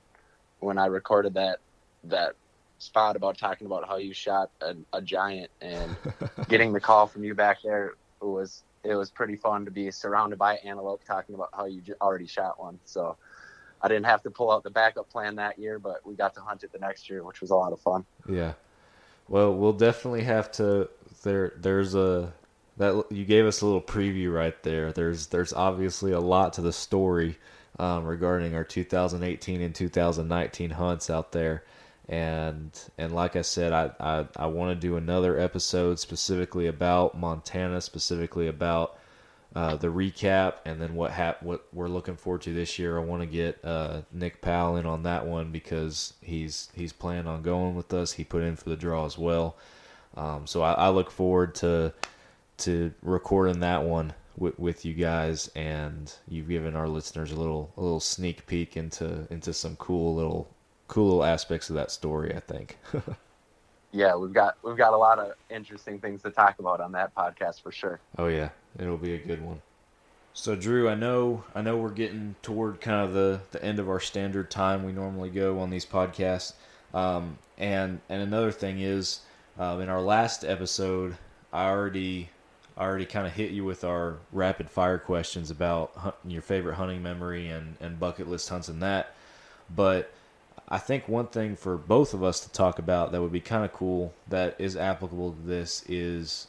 when 0.59 0.77
I 0.77 0.87
recorded 0.87 1.33
that 1.35 1.59
that 2.05 2.35
spot 2.79 3.15
about 3.15 3.37
talking 3.37 3.67
about 3.67 3.87
how 3.87 3.97
you 3.97 4.13
shot 4.13 4.51
a, 4.61 4.75
a 4.93 5.01
giant 5.01 5.51
and 5.61 5.95
getting 6.47 6.71
the 6.71 6.79
call 6.79 7.07
from 7.07 7.23
you 7.23 7.35
back 7.35 7.61
there 7.61 7.95
was 8.21 8.63
it 8.83 8.95
was 8.95 9.09
pretty 9.09 9.35
fun 9.35 9.65
to 9.65 9.71
be 9.71 9.91
surrounded 9.91 10.39
by 10.39 10.55
antelope 10.57 11.03
talking 11.05 11.35
about 11.35 11.49
how 11.53 11.65
you 11.65 11.81
already 12.01 12.27
shot 12.27 12.59
one. 12.59 12.79
So 12.85 13.17
I 13.81 13.87
didn't 13.87 14.05
have 14.05 14.23
to 14.23 14.31
pull 14.31 14.51
out 14.51 14.63
the 14.63 14.69
backup 14.69 15.09
plan 15.09 15.35
that 15.35 15.59
year, 15.59 15.79
but 15.79 16.05
we 16.05 16.15
got 16.15 16.33
to 16.35 16.41
hunt 16.41 16.63
it 16.63 16.71
the 16.71 16.79
next 16.79 17.09
year, 17.09 17.23
which 17.23 17.41
was 17.41 17.51
a 17.51 17.55
lot 17.55 17.73
of 17.73 17.79
fun. 17.79 18.05
Yeah. 18.27 18.53
Well, 19.27 19.53
we'll 19.53 19.73
definitely 19.73 20.23
have 20.23 20.51
to. 20.53 20.89
There, 21.23 21.53
there's 21.57 21.95
a 21.95 22.33
that 22.79 23.05
you 23.11 23.25
gave 23.25 23.45
us 23.45 23.61
a 23.61 23.65
little 23.65 23.81
preview 23.81 24.33
right 24.33 24.61
there. 24.63 24.93
There's, 24.93 25.27
there's 25.27 25.51
obviously 25.51 26.13
a 26.13 26.19
lot 26.19 26.53
to 26.53 26.61
the 26.61 26.71
story 26.71 27.37
um, 27.77 28.05
regarding 28.05 28.55
our 28.55 28.63
2018 28.63 29.61
and 29.61 29.75
2019 29.75 30.69
hunts 30.71 31.09
out 31.09 31.33
there, 31.33 31.65
and 32.09 32.71
and 32.97 33.13
like 33.13 33.35
I 33.35 33.43
said, 33.43 33.71
I 33.71 33.91
I, 33.99 34.27
I 34.35 34.47
want 34.47 34.71
to 34.71 34.87
do 34.87 34.97
another 34.97 35.39
episode 35.39 35.99
specifically 35.99 36.67
about 36.67 37.17
Montana, 37.17 37.79
specifically 37.81 38.47
about 38.47 38.97
uh, 39.55 39.75
the 39.75 39.87
recap 39.87 40.55
and 40.65 40.81
then 40.81 40.95
what 40.95 41.11
hap- 41.11 41.43
what 41.43 41.65
we're 41.71 41.87
looking 41.87 42.15
forward 42.15 42.41
to 42.41 42.53
this 42.53 42.79
year. 42.79 42.97
I 42.97 43.03
want 43.03 43.21
to 43.21 43.27
get 43.27 43.63
uh, 43.63 44.01
Nick 44.11 44.41
Powell 44.41 44.75
in 44.77 44.87
on 44.87 45.03
that 45.03 45.27
one 45.27 45.51
because 45.51 46.13
he's 46.21 46.69
he's 46.73 46.93
planning 46.93 47.27
on 47.27 47.43
going 47.43 47.75
with 47.75 47.93
us. 47.93 48.13
He 48.13 48.23
put 48.23 48.41
in 48.41 48.55
for 48.55 48.69
the 48.69 48.75
draw 48.75 49.05
as 49.05 49.17
well, 49.17 49.55
um, 50.17 50.47
so 50.47 50.63
I, 50.63 50.73
I, 50.73 50.89
look 50.89 51.11
forward 51.11 51.53
to 51.55 51.93
to 52.59 52.91
recording 53.03 53.59
that 53.59 53.83
one 53.83 54.13
with, 54.35 54.57
with 54.57 54.83
you 54.83 54.95
guys. 54.95 55.47
And 55.55 56.11
you've 56.27 56.49
given 56.49 56.75
our 56.75 56.87
listeners 56.87 57.31
a 57.31 57.35
little 57.35 57.71
a 57.77 57.81
little 57.81 57.99
sneak 57.99 58.47
peek 58.47 58.77
into 58.77 59.27
into 59.29 59.53
some 59.53 59.75
cool 59.75 60.15
little 60.15 60.49
cool 60.89 61.05
little 61.05 61.23
aspects 61.23 61.69
of 61.69 61.75
that 61.77 61.91
story. 61.91 62.35
I 62.35 62.41
think. 62.41 62.77
yeah, 63.93 64.15
we've 64.15 64.33
got 64.33 64.57
we've 64.61 64.77
got 64.77 64.93
a 64.93 64.97
lot 64.97 65.19
of 65.19 65.33
interesting 65.49 65.99
things 65.99 66.21
to 66.23 66.31
talk 66.31 66.59
about 66.59 66.81
on 66.81 66.91
that 66.91 67.15
podcast 67.15 67.61
for 67.61 67.71
sure. 67.71 68.01
Oh 68.17 68.27
yeah, 68.27 68.49
it'll 68.77 68.97
be 68.97 69.13
a 69.13 69.17
good 69.17 69.41
one. 69.41 69.61
So 70.33 70.55
Drew, 70.55 70.89
I 70.89 70.95
know 70.95 71.43
I 71.55 71.61
know 71.61 71.77
we're 71.77 71.89
getting 71.89 72.35
toward 72.41 72.81
kind 72.81 73.05
of 73.05 73.13
the, 73.13 73.41
the 73.51 73.63
end 73.63 73.79
of 73.79 73.89
our 73.89 73.99
standard 73.99 74.51
time 74.51 74.83
we 74.83 74.91
normally 74.91 75.29
go 75.29 75.59
on 75.59 75.69
these 75.69 75.85
podcasts. 75.85 76.53
Um, 76.93 77.37
and 77.57 78.01
and 78.09 78.21
another 78.21 78.51
thing 78.51 78.79
is, 78.79 79.21
uh, 79.59 79.79
in 79.81 79.89
our 79.89 80.01
last 80.01 80.43
episode, 80.43 81.17
I 81.51 81.69
already 81.69 82.29
I 82.77 82.83
already 82.83 83.05
kind 83.05 83.27
of 83.27 83.33
hit 83.33 83.51
you 83.51 83.65
with 83.65 83.83
our 83.83 84.17
rapid 84.31 84.69
fire 84.69 84.97
questions 84.97 85.51
about 85.51 85.95
hunt, 85.95 86.15
your 86.25 86.41
favorite 86.41 86.75
hunting 86.75 87.03
memory 87.03 87.49
and 87.49 87.75
and 87.81 87.99
bucket 87.99 88.27
list 88.29 88.49
hunts 88.49 88.69
and 88.69 88.81
that. 88.81 89.15
But 89.75 90.11
I 90.67 90.77
think 90.77 91.07
one 91.07 91.27
thing 91.27 91.55
for 91.55 91.77
both 91.77 92.13
of 92.13 92.23
us 92.23 92.39
to 92.41 92.51
talk 92.51 92.79
about 92.79 93.11
that 93.11 93.21
would 93.21 93.31
be 93.31 93.39
kind 93.39 93.63
of 93.63 93.73
cool 93.73 94.13
that 94.27 94.55
is 94.59 94.75
applicable 94.75 95.33
to 95.33 95.41
this 95.41 95.83
is 95.87 96.47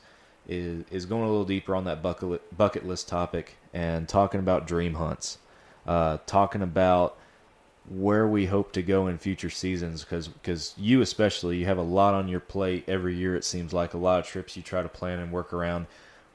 is 0.49 0.85
is 0.91 1.07
going 1.07 1.23
a 1.23 1.29
little 1.29 1.45
deeper 1.45 1.75
on 1.75 1.85
that 1.85 2.03
bucket 2.03 2.57
bucket 2.57 2.87
list 2.87 3.09
topic 3.09 3.57
and 3.73 4.09
talking 4.09 4.41
about 4.41 4.67
dream 4.67 4.95
hunts, 4.95 5.39
uh, 5.87 6.19
talking 6.27 6.63
about 6.63 7.17
where 7.89 8.27
we 8.27 8.47
hope 8.47 8.73
to 8.73 8.83
go 8.83 9.07
in 9.07 9.19
future 9.19 9.51
seasons 9.51 10.05
because 10.05 10.29
because 10.29 10.75
you 10.77 11.01
especially 11.01 11.59
you 11.59 11.67
have 11.67 11.79
a 11.79 11.83
lot 11.83 12.15
on 12.15 12.29
your 12.29 12.41
plate 12.41 12.85
every 12.87 13.15
year 13.17 13.35
it 13.37 13.45
seems 13.45 13.73
like 13.73 13.95
a 13.95 13.99
lot 13.99 14.21
of 14.21 14.27
trips 14.27 14.57
you 14.57 14.63
try 14.63 14.83
to 14.83 14.89
plan 14.89 15.19
and 15.19 15.33
work 15.33 15.53
around. 15.53 15.87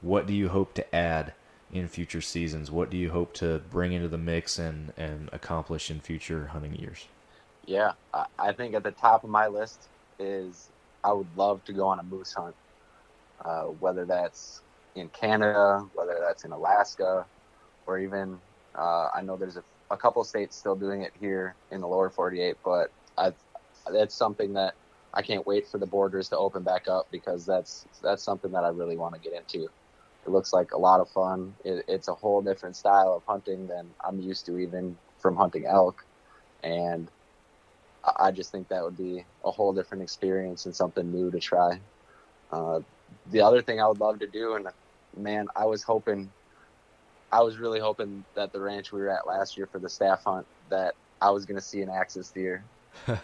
What 0.02 0.26
do 0.26 0.34
you 0.34 0.48
hope 0.48 0.74
to 0.74 0.94
add 0.94 1.32
in 1.72 1.88
future 1.88 2.20
seasons? 2.20 2.70
What 2.70 2.90
do 2.90 2.96
you 2.96 3.10
hope 3.10 3.32
to 3.34 3.60
bring 3.70 3.92
into 3.92 4.08
the 4.08 4.18
mix 4.18 4.58
and 4.58 4.92
and 4.96 5.28
accomplish 5.32 5.90
in 5.90 6.00
future 6.00 6.48
hunting 6.48 6.76
years 6.76 7.06
yeah, 7.66 7.92
I, 8.38 8.52
think 8.52 8.74
at 8.74 8.82
the 8.82 8.92
top 8.92 9.24
of 9.24 9.30
my 9.30 9.48
list 9.48 9.88
is 10.18 10.68
I 11.02 11.12
would 11.12 11.26
love 11.36 11.64
to 11.64 11.72
go 11.72 11.86
on 11.88 11.98
a 11.98 12.02
moose 12.02 12.32
hunt, 12.32 12.54
uh, 13.44 13.64
whether 13.64 14.04
that's 14.04 14.62
in 14.94 15.08
Canada, 15.08 15.84
whether 15.94 16.18
that's 16.20 16.44
in 16.44 16.52
Alaska, 16.52 17.26
or 17.86 17.98
even 17.98 18.38
uh, 18.76 19.08
I 19.14 19.22
know 19.22 19.36
there's 19.36 19.56
a, 19.56 19.64
a 19.90 19.96
couple 19.96 20.22
states 20.24 20.56
still 20.56 20.76
doing 20.76 21.02
it 21.02 21.12
here 21.20 21.54
in 21.70 21.80
the 21.80 21.88
lower 21.88 22.08
48, 22.08 22.56
but 22.64 22.90
I, 23.18 23.32
that's 23.92 24.14
something 24.14 24.52
that 24.54 24.74
I 25.12 25.22
can't 25.22 25.46
wait 25.46 25.66
for 25.66 25.78
the 25.78 25.86
borders 25.86 26.28
to 26.28 26.36
open 26.36 26.62
back 26.62 26.88
up 26.88 27.08
because 27.10 27.46
that's 27.46 27.86
that's 28.02 28.22
something 28.22 28.52
that 28.52 28.64
I 28.64 28.68
really 28.68 28.96
want 28.96 29.14
to 29.14 29.20
get 29.20 29.32
into. 29.32 29.68
It 30.26 30.30
looks 30.30 30.52
like 30.52 30.72
a 30.72 30.78
lot 30.78 31.00
of 31.00 31.08
fun. 31.08 31.54
It, 31.64 31.84
it's 31.88 32.08
a 32.08 32.14
whole 32.14 32.42
different 32.42 32.76
style 32.76 33.14
of 33.14 33.22
hunting 33.26 33.66
than 33.66 33.88
I'm 34.04 34.20
used 34.20 34.46
to, 34.46 34.58
even 34.58 34.96
from 35.18 35.36
hunting 35.36 35.66
elk, 35.66 36.04
and 36.62 37.08
I 38.16 38.30
just 38.30 38.52
think 38.52 38.68
that 38.68 38.82
would 38.82 38.96
be 38.96 39.24
a 39.44 39.50
whole 39.50 39.72
different 39.72 40.02
experience 40.02 40.66
and 40.66 40.74
something 40.74 41.10
new 41.10 41.30
to 41.30 41.40
try. 41.40 41.80
Uh, 42.52 42.80
the 43.30 43.40
other 43.40 43.62
thing 43.62 43.80
I 43.80 43.88
would 43.88 44.00
love 44.00 44.20
to 44.20 44.26
do, 44.26 44.54
and 44.54 44.66
man, 45.16 45.48
I 45.56 45.66
was 45.66 45.82
hoping, 45.82 46.30
I 47.32 47.42
was 47.42 47.58
really 47.58 47.80
hoping 47.80 48.24
that 48.34 48.52
the 48.52 48.60
ranch 48.60 48.92
we 48.92 49.00
were 49.00 49.10
at 49.10 49.26
last 49.26 49.56
year 49.56 49.66
for 49.66 49.78
the 49.78 49.88
staff 49.88 50.22
hunt, 50.24 50.46
that 50.70 50.94
I 51.20 51.30
was 51.30 51.44
going 51.44 51.56
to 51.56 51.66
see 51.66 51.82
an 51.82 51.90
axis 51.90 52.30
deer. 52.30 52.62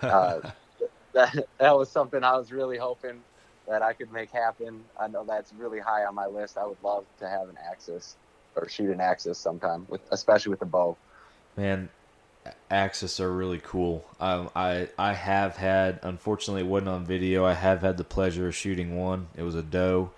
Uh, 0.02 0.40
that 1.12 1.46
that 1.58 1.76
was 1.76 1.90
something 1.90 2.24
I 2.24 2.36
was 2.36 2.52
really 2.52 2.78
hoping 2.78 3.20
that 3.68 3.82
I 3.82 3.92
could 3.92 4.12
make 4.12 4.30
happen. 4.30 4.82
I 4.98 5.08
know 5.08 5.24
that's 5.24 5.52
really 5.54 5.78
high 5.78 6.04
on 6.04 6.14
my 6.14 6.26
list. 6.26 6.58
I 6.58 6.66
would 6.66 6.82
love 6.82 7.04
to 7.20 7.28
have 7.28 7.48
an 7.48 7.56
axis 7.70 8.16
or 8.56 8.68
shoot 8.68 8.90
an 8.90 9.00
axis 9.00 9.38
sometime, 9.38 9.86
with 9.88 10.00
especially 10.10 10.50
with 10.50 10.62
a 10.62 10.66
bow. 10.66 10.96
Man, 11.56 11.88
axis 12.70 13.20
are 13.20 13.32
really 13.32 13.60
cool. 13.62 14.04
Um, 14.20 14.50
I 14.56 14.88
I 14.98 15.12
have 15.12 15.56
had, 15.56 16.00
unfortunately, 16.02 16.62
it 16.62 16.68
wasn't 16.68 16.88
on 16.88 17.04
video. 17.04 17.44
I 17.44 17.54
have 17.54 17.82
had 17.82 17.96
the 17.96 18.04
pleasure 18.04 18.48
of 18.48 18.54
shooting 18.54 18.96
one. 18.96 19.28
It 19.36 19.42
was 19.42 19.54
a 19.54 19.62
doe. 19.62 20.10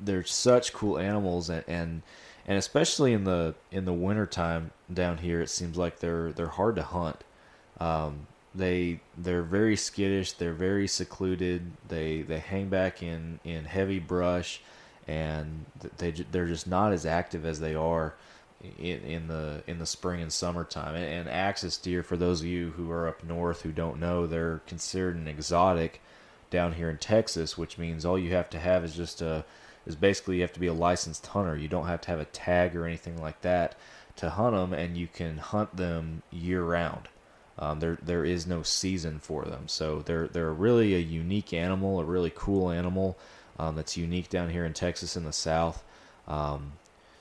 They're 0.00 0.24
such 0.24 0.72
cool 0.72 0.98
animals, 0.98 1.50
and 1.50 1.64
and, 1.68 2.02
and 2.46 2.58
especially 2.58 3.12
in 3.12 3.24
the 3.24 3.54
in 3.70 3.84
the 3.84 3.92
wintertime 3.92 4.70
down 4.92 5.18
here, 5.18 5.40
it 5.40 5.50
seems 5.50 5.76
like 5.76 6.00
they're 6.00 6.32
they're 6.32 6.48
hard 6.48 6.76
to 6.76 6.82
hunt. 6.82 7.22
Um, 7.78 8.26
they 8.54 9.00
they're 9.16 9.42
very 9.42 9.76
skittish. 9.76 10.32
They're 10.32 10.52
very 10.52 10.88
secluded. 10.88 11.70
They 11.88 12.22
they 12.22 12.38
hang 12.38 12.68
back 12.68 13.02
in 13.02 13.40
in 13.44 13.64
heavy 13.66 13.98
brush, 13.98 14.60
and 15.06 15.66
they 15.98 16.10
they're 16.10 16.46
just 16.46 16.66
not 16.66 16.92
as 16.92 17.06
active 17.06 17.44
as 17.44 17.60
they 17.60 17.74
are 17.74 18.14
in, 18.62 19.00
in 19.00 19.28
the 19.28 19.62
in 19.66 19.78
the 19.78 19.86
spring 19.86 20.20
and 20.20 20.32
summertime. 20.32 20.94
And, 20.94 21.04
and 21.04 21.28
axis 21.28 21.76
deer, 21.76 22.02
for 22.02 22.16
those 22.16 22.40
of 22.40 22.46
you 22.46 22.70
who 22.70 22.90
are 22.90 23.08
up 23.08 23.24
north 23.24 23.62
who 23.62 23.72
don't 23.72 24.00
know, 24.00 24.26
they're 24.26 24.60
considered 24.66 25.16
an 25.16 25.28
exotic 25.28 26.00
down 26.50 26.72
here 26.72 26.90
in 26.90 26.98
Texas, 26.98 27.58
which 27.58 27.78
means 27.78 28.04
all 28.04 28.18
you 28.18 28.32
have 28.32 28.50
to 28.50 28.58
have 28.58 28.84
is 28.84 28.94
just 28.94 29.20
a 29.20 29.44
is 29.86 29.96
basically 29.96 30.36
you 30.36 30.42
have 30.42 30.52
to 30.52 30.60
be 30.60 30.66
a 30.66 30.72
licensed 30.72 31.26
hunter. 31.28 31.56
You 31.56 31.68
don't 31.68 31.86
have 31.86 32.00
to 32.02 32.10
have 32.10 32.20
a 32.20 32.26
tag 32.26 32.76
or 32.76 32.86
anything 32.86 33.20
like 33.20 33.40
that 33.42 33.76
to 34.16 34.30
hunt 34.30 34.54
them, 34.54 34.72
and 34.72 34.96
you 34.96 35.06
can 35.06 35.38
hunt 35.38 35.76
them 35.76 36.22
year 36.30 36.62
round. 36.62 37.08
Um, 37.58 37.80
there 37.80 37.98
there 38.02 38.24
is 38.24 38.46
no 38.46 38.62
season 38.62 39.18
for 39.18 39.44
them, 39.44 39.68
so 39.68 40.02
they're 40.04 40.28
they're 40.28 40.52
really 40.52 40.94
a 40.94 40.98
unique 40.98 41.52
animal, 41.52 42.00
a 42.00 42.04
really 42.04 42.32
cool 42.34 42.70
animal 42.70 43.18
um, 43.58 43.74
that's 43.76 43.96
unique 43.96 44.28
down 44.28 44.50
here 44.50 44.64
in 44.64 44.74
Texas 44.74 45.16
in 45.16 45.24
the 45.24 45.32
South. 45.32 45.82
Um, 46.26 46.72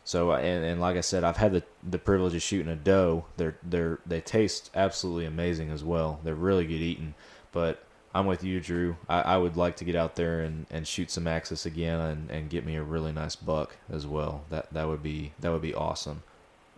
so 0.08 0.32
uh, 0.32 0.38
and, 0.38 0.64
and 0.64 0.80
like 0.80 0.96
I 0.96 1.02
said, 1.02 1.26
I've 1.26 1.36
had 1.36 1.52
the, 1.52 1.64
the 1.84 2.00
privilege 2.00 2.34
of 2.34 2.42
shooting 2.42 2.72
a 2.72 2.78
doe. 2.78 3.26
They're 3.36 3.58
they're 3.62 4.00
they 4.06 4.22
taste 4.22 4.72
absolutely 4.74 5.26
amazing 5.26 5.70
as 5.70 5.84
well. 5.84 6.22
They're 6.24 6.34
really 6.34 6.66
good 6.66 6.76
eating. 6.76 7.14
But 7.52 7.84
I'm 8.16 8.26
with 8.26 8.42
you, 8.42 8.62
Drew. 8.62 8.96
I, 9.10 9.22
I 9.22 9.38
would 9.38 9.58
like 9.58 9.76
to 9.78 9.84
get 9.84 9.98
out 9.98 10.16
there 10.16 10.40
and, 10.40 10.66
and 10.72 10.88
shoot 10.88 11.12
some 11.12 11.28
axis 11.28 11.66
again 11.66 12.00
and, 12.00 12.32
and 12.32 12.50
get 12.50 12.66
me 12.66 12.78
a 12.78 12.84
really 12.84 13.12
nice 13.12 13.36
buck 13.36 13.76
as 13.90 14.08
well. 14.08 14.46
That 14.50 14.72
that 14.74 14.88
would 14.88 15.04
be 15.04 15.34
that 15.42 15.52
would 15.52 15.62
be 15.62 15.74
awesome. 15.74 16.24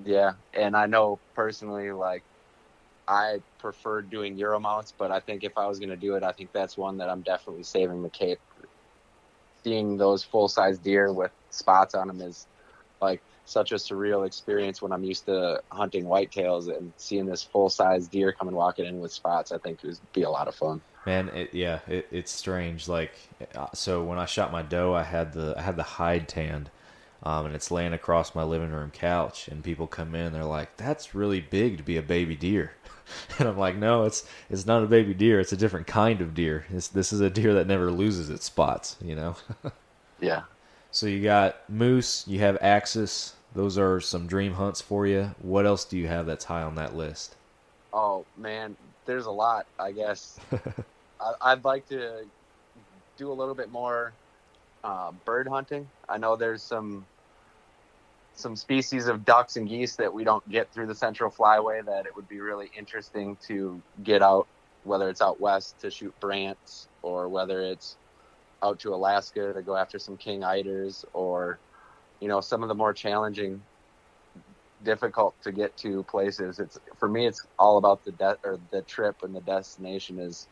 Yeah, 0.03 0.33
and 0.55 0.75
I 0.75 0.87
know 0.87 1.19
personally, 1.35 1.91
like 1.91 2.23
I 3.07 3.43
prefer 3.59 4.01
doing 4.01 4.39
Euro 4.39 4.59
mounts, 4.59 4.91
but 4.97 5.11
I 5.11 5.19
think 5.19 5.43
if 5.43 5.55
I 5.55 5.67
was 5.67 5.77
going 5.77 5.89
to 5.89 5.95
do 5.95 6.15
it, 6.15 6.23
I 6.23 6.31
think 6.31 6.51
that's 6.51 6.77
one 6.77 6.97
that 6.97 7.11
I'm 7.11 7.21
definitely 7.21 7.61
saving 7.61 8.01
the 8.01 8.09
cape. 8.09 8.39
Seeing 9.63 9.97
those 9.97 10.23
full 10.23 10.47
size 10.47 10.79
deer 10.79 11.13
with 11.13 11.31
spots 11.51 11.93
on 11.93 12.07
them 12.07 12.21
is 12.21 12.47
like 13.01 13.21
such 13.45 13.71
a 13.71 13.75
surreal 13.75 14.25
experience 14.25 14.81
when 14.81 14.91
I'm 14.91 15.03
used 15.03 15.25
to 15.25 15.61
hunting 15.69 16.05
whitetails 16.05 16.75
and 16.75 16.93
seeing 16.97 17.25
this 17.25 17.43
full 17.43 17.69
size 17.69 18.07
deer 18.07 18.31
coming 18.31 18.55
walking 18.55 18.85
in 18.85 18.99
with 18.99 19.11
spots. 19.11 19.51
I 19.51 19.57
think 19.57 19.83
it 19.83 19.87
would 19.87 19.99
be 20.13 20.21
a 20.23 20.29
lot 20.29 20.47
of 20.47 20.55
fun. 20.55 20.81
Man, 21.05 21.29
it, 21.29 21.53
yeah, 21.53 21.79
it, 21.87 22.07
it's 22.11 22.31
strange. 22.31 22.87
Like, 22.87 23.13
uh, 23.55 23.67
so 23.73 24.03
when 24.03 24.19
I 24.19 24.25
shot 24.25 24.51
my 24.51 24.61
doe, 24.61 24.93
I 24.93 25.03
had 25.03 25.33
the 25.33 25.55
I 25.57 25.61
had 25.61 25.75
the 25.75 25.83
hide 25.83 26.27
tanned, 26.27 26.69
um, 27.23 27.47
and 27.47 27.55
it's 27.55 27.71
laying 27.71 27.93
across 27.93 28.35
my 28.35 28.43
living 28.43 28.71
room 28.71 28.91
couch, 28.91 29.47
and 29.47 29.63
people 29.63 29.87
come 29.87 30.13
in, 30.13 30.33
they're 30.33 30.43
like, 30.43 30.77
"That's 30.77 31.15
really 31.15 31.41
big 31.41 31.77
to 31.77 31.83
be 31.83 31.97
a 31.97 32.03
baby 32.03 32.35
deer." 32.35 32.73
and 33.39 33.47
I'm 33.47 33.57
like, 33.57 33.75
no, 33.75 34.05
it's 34.05 34.25
it's 34.49 34.65
not 34.65 34.83
a 34.83 34.87
baby 34.87 35.13
deer. 35.13 35.39
It's 35.39 35.53
a 35.53 35.57
different 35.57 35.87
kind 35.87 36.21
of 36.21 36.33
deer. 36.33 36.65
It's, 36.69 36.87
this 36.87 37.11
is 37.13 37.21
a 37.21 37.29
deer 37.29 37.53
that 37.55 37.67
never 37.67 37.91
loses 37.91 38.29
its 38.29 38.45
spots. 38.45 38.97
You 39.01 39.15
know. 39.15 39.35
yeah. 40.19 40.43
So 40.91 41.05
you 41.05 41.21
got 41.21 41.69
moose. 41.69 42.25
You 42.27 42.39
have 42.39 42.57
axis. 42.61 43.33
Those 43.53 43.77
are 43.77 43.99
some 43.99 44.27
dream 44.27 44.53
hunts 44.53 44.81
for 44.81 45.07
you. 45.07 45.35
What 45.41 45.65
else 45.65 45.85
do 45.85 45.97
you 45.97 46.07
have 46.07 46.25
that's 46.25 46.45
high 46.45 46.63
on 46.63 46.75
that 46.75 46.95
list? 46.95 47.35
Oh 47.93 48.25
man, 48.37 48.75
there's 49.05 49.25
a 49.25 49.31
lot. 49.31 49.65
I 49.79 49.91
guess 49.91 50.39
I, 51.41 51.53
would 51.53 51.65
like 51.65 51.87
to 51.89 52.25
do 53.17 53.31
a 53.31 53.33
little 53.33 53.55
bit 53.55 53.71
more 53.71 54.13
uh, 54.83 55.11
bird 55.25 55.47
hunting. 55.47 55.87
I 56.07 56.17
know 56.17 56.35
there's 56.35 56.61
some 56.61 57.05
some 58.35 58.55
species 58.55 59.07
of 59.07 59.25
ducks 59.25 59.57
and 59.57 59.67
geese 59.67 59.97
that 59.97 60.13
we 60.13 60.23
don't 60.23 60.47
get 60.49 60.71
through 60.71 60.87
the 60.87 60.95
central 60.95 61.29
flyway 61.29 61.83
that 61.83 62.05
it 62.05 62.15
would 62.15 62.29
be 62.29 62.39
really 62.39 62.71
interesting 62.77 63.35
to 63.47 63.81
get 64.03 64.21
out 64.21 64.47
whether 64.85 65.09
it's 65.09 65.21
out 65.21 65.41
west 65.41 65.77
to 65.81 65.91
shoot 65.91 66.13
brants 66.21 66.87
or 67.01 67.27
whether 67.27 67.61
it's 67.61 67.97
out 68.63 68.79
to 68.79 68.93
Alaska 68.93 69.53
to 69.53 69.61
go 69.61 69.75
after 69.75 69.99
some 69.99 70.17
king 70.17 70.41
eiders 70.41 71.05
or 71.13 71.59
you 72.19 72.27
know 72.27 72.41
some 72.41 72.63
of 72.63 72.69
the 72.69 72.75
more 72.75 72.93
challenging 72.93 73.61
difficult 74.83 75.35
to 75.43 75.51
get 75.51 75.75
to 75.75 76.03
places 76.03 76.59
it's 76.59 76.79
for 76.97 77.09
me 77.09 77.27
it's 77.27 77.45
all 77.57 77.77
about 77.77 78.03
the 78.05 78.11
de- 78.13 78.37
or 78.45 78.57
the 78.71 78.81
trip 78.83 79.15
and 79.23 79.35
the 79.35 79.41
destination 79.41 80.19
is 80.19 80.47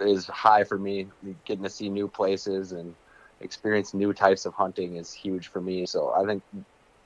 is 0.00 0.26
high 0.26 0.62
for 0.62 0.78
me 0.78 1.06
getting 1.46 1.62
to 1.62 1.70
see 1.70 1.88
new 1.88 2.06
places 2.06 2.72
and 2.72 2.94
experience 3.40 3.94
new 3.94 4.12
types 4.12 4.44
of 4.44 4.52
hunting 4.52 4.96
is 4.96 5.12
huge 5.12 5.46
for 5.48 5.62
me 5.62 5.86
so 5.86 6.12
i 6.14 6.24
think 6.26 6.42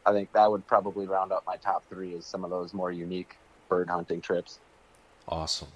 I 0.08 0.12
think 0.12 0.32
that 0.32 0.50
would 0.50 0.66
probably 0.66 1.06
round 1.06 1.32
up 1.32 1.44
my 1.46 1.56
top 1.56 1.84
three 1.90 2.14
is 2.14 2.24
some 2.24 2.42
of 2.42 2.48
those 2.48 2.72
more 2.72 2.90
unique 2.90 3.36
bird 3.68 3.90
hunting 3.90 4.22
trips. 4.22 4.58
Awesome. 5.28 5.68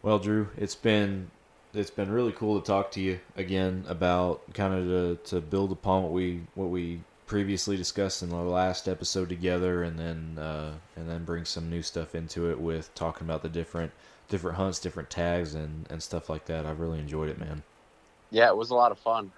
Well, 0.00 0.20
Drew, 0.20 0.50
it's 0.56 0.76
been 0.76 1.28
it's 1.74 1.90
been 1.90 2.10
really 2.10 2.32
cool 2.32 2.60
to 2.60 2.66
talk 2.66 2.90
to 2.92 3.00
you 3.00 3.20
again 3.36 3.84
about 3.88 4.42
kind 4.54 4.74
of 4.74 4.84
to, 5.24 5.30
to 5.30 5.40
build 5.40 5.72
upon 5.72 6.02
what 6.02 6.12
we 6.12 6.42
what 6.54 6.70
we 6.70 7.00
previously 7.26 7.76
discussed 7.76 8.22
in 8.22 8.28
the 8.28 8.36
last 8.36 8.88
episode 8.88 9.28
together, 9.28 9.82
and 9.82 9.98
then 9.98 10.38
uh, 10.38 10.72
and 10.96 11.08
then 11.08 11.24
bring 11.24 11.44
some 11.44 11.70
new 11.70 11.82
stuff 11.82 12.14
into 12.14 12.50
it 12.50 12.60
with 12.60 12.94
talking 12.94 13.26
about 13.26 13.42
the 13.42 13.48
different 13.48 13.92
different 14.28 14.56
hunts, 14.56 14.78
different 14.78 15.10
tags, 15.10 15.54
and 15.54 15.86
and 15.90 16.02
stuff 16.02 16.28
like 16.28 16.46
that. 16.46 16.66
I've 16.66 16.80
really 16.80 16.98
enjoyed 16.98 17.28
it, 17.28 17.38
man. 17.38 17.62
Yeah, 18.30 18.48
it 18.48 18.56
was 18.56 18.70
a 18.70 18.74
lot 18.74 18.92
of 18.92 18.98
fun 18.98 19.30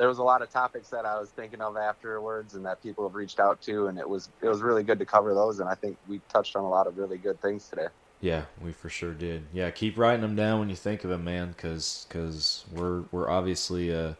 there 0.00 0.08
was 0.08 0.16
a 0.16 0.22
lot 0.22 0.40
of 0.40 0.48
topics 0.48 0.88
that 0.88 1.04
I 1.04 1.20
was 1.20 1.28
thinking 1.28 1.60
of 1.60 1.76
afterwards 1.76 2.54
and 2.54 2.64
that 2.64 2.82
people 2.82 3.06
have 3.06 3.14
reached 3.14 3.38
out 3.38 3.60
to 3.62 3.88
and 3.88 3.98
it 3.98 4.08
was 4.08 4.30
it 4.40 4.48
was 4.48 4.62
really 4.62 4.82
good 4.82 4.98
to 4.98 5.04
cover 5.04 5.34
those 5.34 5.60
and 5.60 5.68
I 5.68 5.74
think 5.74 5.98
we 6.08 6.22
touched 6.30 6.56
on 6.56 6.64
a 6.64 6.68
lot 6.70 6.86
of 6.86 6.96
really 6.96 7.18
good 7.18 7.38
things 7.42 7.68
today. 7.68 7.88
Yeah, 8.20 8.44
we 8.60 8.72
for 8.72 8.88
sure 8.90 9.14
did. 9.14 9.46
Yeah, 9.52 9.70
keep 9.70 9.96
writing 9.98 10.20
them 10.20 10.36
down 10.36 10.60
when 10.60 10.68
you 10.70 10.76
think 10.76 11.04
of 11.04 11.10
them, 11.10 11.24
man, 11.24 11.54
cuz 11.54 12.06
cuz 12.10 12.64
we're 12.72 13.02
we're 13.12 13.30
obviously 13.30 13.94
uh 13.94 14.14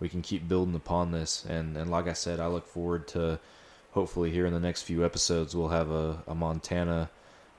we 0.00 0.08
can 0.08 0.22
keep 0.22 0.48
building 0.48 0.74
upon 0.74 1.12
this 1.12 1.44
and 1.44 1.76
and 1.76 1.90
like 1.90 2.08
I 2.08 2.12
said, 2.14 2.40
I 2.40 2.48
look 2.48 2.66
forward 2.66 3.06
to 3.08 3.38
hopefully 3.92 4.30
here 4.32 4.46
in 4.46 4.52
the 4.52 4.60
next 4.60 4.82
few 4.82 5.04
episodes 5.04 5.54
we'll 5.54 5.68
have 5.68 5.90
a, 5.90 6.22
a 6.26 6.34
Montana 6.34 7.10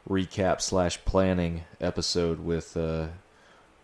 recap 0.10 0.62
slash 0.62 1.04
planning 1.06 1.64
episode 1.82 2.40
with 2.40 2.76
uh 2.78 3.08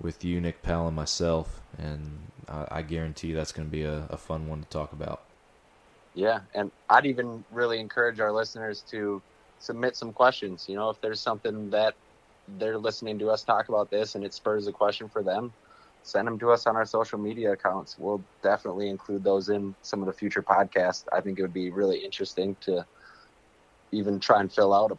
with 0.02 0.24
you, 0.26 0.42
Nick 0.42 0.62
Powell, 0.64 0.88
and 0.88 0.96
myself, 0.96 1.62
and 1.78 2.28
I, 2.50 2.68
I 2.72 2.82
guarantee 2.82 3.34
that's 3.34 3.52
going 3.52 3.68
to 3.68 3.72
be 3.72 3.84
a, 3.84 4.06
a 4.10 4.18
fun 4.18 4.48
one 4.48 4.62
to 4.64 4.70
talk 4.70 4.94
about. 4.94 5.22
Yeah, 6.14 6.42
and 6.54 6.72
I'd 6.90 7.06
even 7.06 7.46
really 7.52 7.80
encourage 7.80 8.20
our 8.20 8.32
listeners 8.32 8.84
to 8.92 9.22
submit 9.62 9.96
some 9.96 10.12
questions. 10.12 10.66
You 10.68 10.76
know, 10.76 10.90
if 10.90 11.00
there's 11.00 11.22
something 11.22 11.70
that 11.70 11.96
they're 12.58 12.78
listening 12.78 13.20
to 13.20 13.30
us 13.30 13.44
talk 13.44 13.70
about 13.70 13.90
this 13.90 14.16
and 14.16 14.24
it 14.26 14.34
spurs 14.34 14.68
a 14.68 14.72
question 14.72 15.08
for 15.08 15.24
them, 15.24 15.54
send 16.04 16.28
them 16.28 16.40
to 16.40 16.52
us 16.52 16.66
on 16.68 16.76
our 16.76 16.86
social 16.86 17.20
media 17.20 17.54
accounts. 17.54 17.96
We'll 17.98 18.22
definitely 18.42 18.90
include 18.90 19.24
those 19.24 19.50
in 19.50 19.76
some 19.84 20.02
of 20.02 20.08
the 20.08 20.14
future 20.14 20.42
podcasts. 20.42 21.06
I 21.14 21.22
think 21.22 21.40
it 21.40 21.44
would 21.44 21.54
be 21.54 21.70
really 21.70 22.00
interesting 22.00 22.56
to 22.62 22.86
even 23.92 24.20
try 24.20 24.40
and 24.42 24.52
fill 24.52 24.74
out 24.74 24.98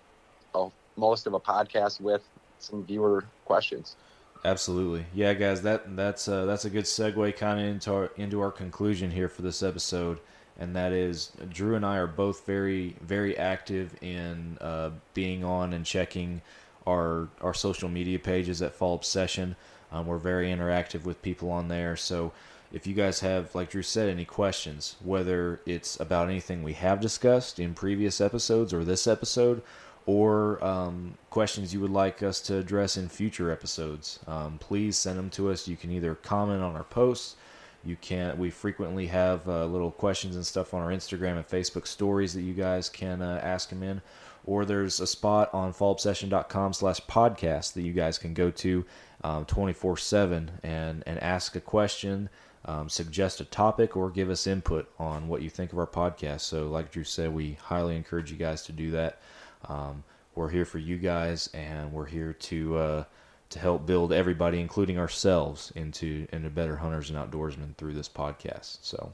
a, 0.55 0.59
a 0.59 0.71
most 0.97 1.27
of 1.27 1.35
a 1.35 1.41
podcast 1.41 2.01
with 2.01 2.23
some 2.59 2.85
viewer 2.85 3.25
questions. 3.45 3.97
Absolutely, 4.45 5.07
yeah, 5.15 5.35
guys. 5.35 5.63
That 5.63 5.97
that's 5.97 6.27
uh, 6.27 6.47
that's 6.47 6.65
a 6.65 6.71
good 6.71 6.85
segue 6.85 7.37
kind 7.37 7.61
of 7.61 7.67
into 7.67 7.93
our, 7.95 8.11
into 8.17 8.41
our 8.41 8.51
conclusion 8.51 9.11
here 9.11 9.29
for 9.29 9.43
this 9.43 9.63
episode, 9.63 10.19
and 10.59 10.77
that 10.77 10.93
is 10.93 11.33
Drew 11.51 11.75
and 11.75 11.85
I 11.85 11.97
are 11.97 12.07
both 12.07 12.47
very 12.47 12.97
very 13.01 13.37
active 13.37 13.95
in 14.03 14.59
uh, 14.61 14.91
being 15.15 15.45
on 15.45 15.73
and 15.73 15.85
checking 15.85 16.43
our 16.87 17.29
our 17.41 17.55
social 17.55 17.89
media 17.89 18.19
pages 18.19 18.63
at 18.63 18.75
Fall 18.75 18.95
Obsession. 18.95 19.57
Um, 19.91 20.07
we're 20.07 20.19
very 20.19 20.49
interactive 20.49 21.05
with 21.05 21.21
people 21.23 21.51
on 21.51 21.69
there, 21.69 21.97
so 21.97 22.33
if 22.73 22.87
you 22.87 22.95
guys 22.95 23.21
have, 23.21 23.55
like 23.55 23.71
Drew 23.71 23.83
said, 23.83 24.09
any 24.09 24.25
questions, 24.25 24.97
whether 25.05 25.61
it's 25.67 26.01
about 26.01 26.31
anything 26.31 26.63
we 26.63 26.73
have 26.73 27.01
discussed 27.01 27.61
in 27.61 27.75
previous 27.75 28.21
episodes 28.21 28.73
or 28.73 28.83
this 28.83 29.07
episode, 29.07 29.63
or 30.07 30.63
um, 30.65 31.17
questions 31.31 31.75
you 31.75 31.81
would 31.81 31.91
like 31.91 32.23
us 32.23 32.41
to 32.41 32.57
address 32.57 32.97
in 32.97 33.09
future 33.09 33.51
episodes, 33.51 34.19
um, 34.27 34.59
please 34.59 34.97
send 34.97 35.19
them 35.19 35.31
to 35.31 35.51
us. 35.51 35.69
You 35.69 35.77
can 35.77 35.93
either 35.93 36.15
comment 36.15 36.63
on 36.63 36.75
our 36.75 36.85
posts. 36.85 37.37
You 37.85 37.97
can. 37.97 38.39
We 38.39 38.51
frequently 38.51 39.07
have 39.09 39.49
uh, 39.49 39.67
little 39.67 39.91
questions 39.91 40.37
and 40.37 40.47
stuff 40.47 40.73
on 40.75 40.83
our 40.83 40.91
Instagram 40.91 41.37
and 41.37 41.47
Facebook 41.47 41.87
stories 41.87 42.35
that 42.35 42.43
you 42.43 42.55
guys 42.55 42.89
can 42.89 43.23
uh, 43.23 43.41
ask 43.43 43.71
them 43.71 43.83
in. 43.83 44.01
Or 44.45 44.65
there's 44.65 45.01
a 45.01 45.07
spot 45.07 45.53
on 45.53 45.73
fallobsession.com 45.73 46.73
slash 46.73 47.01
podcast 47.03 47.75
that 47.75 47.83
you 47.83 47.93
guys 47.93 48.19
can 48.19 48.35
go 48.35 48.51
to 48.51 48.85
um, 49.25 49.45
24 49.45 49.97
7 49.97 50.51
and, 50.63 51.03
and 51.07 51.23
ask 51.23 51.55
a 51.55 51.61
question, 51.61 52.29
um, 52.65 52.89
suggest 52.89 53.41
a 53.41 53.45
topic, 53.45 53.97
or 53.97 54.11
give 54.11 54.31
us 54.31 54.47
input 54.47 54.91
on 54.99 55.29
what 55.29 55.43
you 55.43 55.51
think 55.51 55.73
of 55.73 55.79
our 55.79 55.87
podcast. 55.87 56.41
So, 56.41 56.69
like 56.69 56.91
Drew 56.91 57.05
said, 57.05 57.33
we 57.33 57.55
highly 57.55 57.97
encourage 57.97 58.31
you 58.33 58.37
guys 58.37 58.63
to 58.63 58.73
do 58.73 58.91
that. 58.93 59.21
Um, 59.69 60.03
we're 60.35 60.51
here 60.51 60.65
for 60.65 60.79
you 60.79 60.99
guys, 60.99 61.49
and 61.55 61.93
we're 61.93 62.07
here 62.07 62.33
to 62.33 62.77
uh, 62.77 63.05
to 63.53 63.59
help 63.59 63.87
build 63.87 64.13
everybody, 64.13 64.61
including 64.61 64.99
ourselves, 64.99 65.73
into 65.75 66.27
into 66.33 66.51
better 66.51 66.77
hunters 66.77 67.11
and 67.11 67.19
outdoorsmen 67.19 67.77
through 67.77 67.95
this 67.95 68.09
podcast. 68.09 68.79
So 68.83 69.13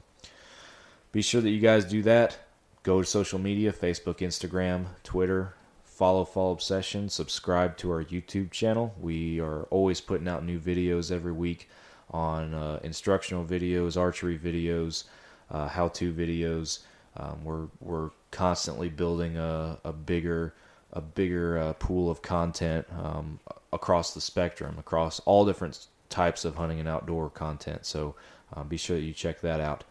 be 1.11 1.21
sure 1.21 1.41
that 1.41 1.49
you 1.49 1.59
guys 1.59 1.85
do 1.85 2.01
that. 2.03 2.37
Go 2.83 3.01
to 3.01 3.07
social 3.07 3.39
media: 3.39 3.71
Facebook, 3.71 4.17
Instagram, 4.17 4.85
Twitter. 5.03 5.53
Follow 5.83 6.23
Fall 6.23 6.53
Obsession. 6.53 7.09
Subscribe 7.09 7.75
to 7.77 7.91
our 7.91 8.05
YouTube 8.05 8.51
channel. 8.51 8.95
We 8.99 9.41
are 9.41 9.63
always 9.63 9.99
putting 9.99 10.29
out 10.29 10.45
new 10.45 10.57
videos 10.57 11.11
every 11.11 11.33
week 11.33 11.67
on 12.11 12.53
uh, 12.53 12.79
instructional 12.83 13.43
videos, 13.43 13.97
archery 13.97 14.39
videos, 14.39 15.03
uh, 15.51 15.67
how-to 15.67 16.13
videos. 16.13 16.79
Um, 17.17 17.43
we're 17.43 17.67
we're 17.81 18.11
constantly 18.31 18.87
building 18.87 19.37
a, 19.37 19.77
a 19.83 19.91
bigger 19.91 20.53
a 20.93 21.01
bigger 21.01 21.57
uh, 21.57 21.73
pool 21.73 22.09
of 22.09 22.21
content 22.21 22.87
um, 22.97 23.39
across 23.71 24.13
the 24.13 24.21
spectrum, 24.21 24.77
across 24.79 25.19
all 25.21 25.45
different 25.45 25.87
types 26.09 26.45
of 26.45 26.55
hunting 26.55 26.79
and 26.79 26.89
outdoor 26.89 27.29
content. 27.29 27.85
So 27.85 28.15
um, 28.53 28.67
be 28.67 28.77
sure 28.77 28.97
that 28.97 29.03
you 29.03 29.13
check 29.13 29.41
that 29.41 29.59
out. 29.59 29.83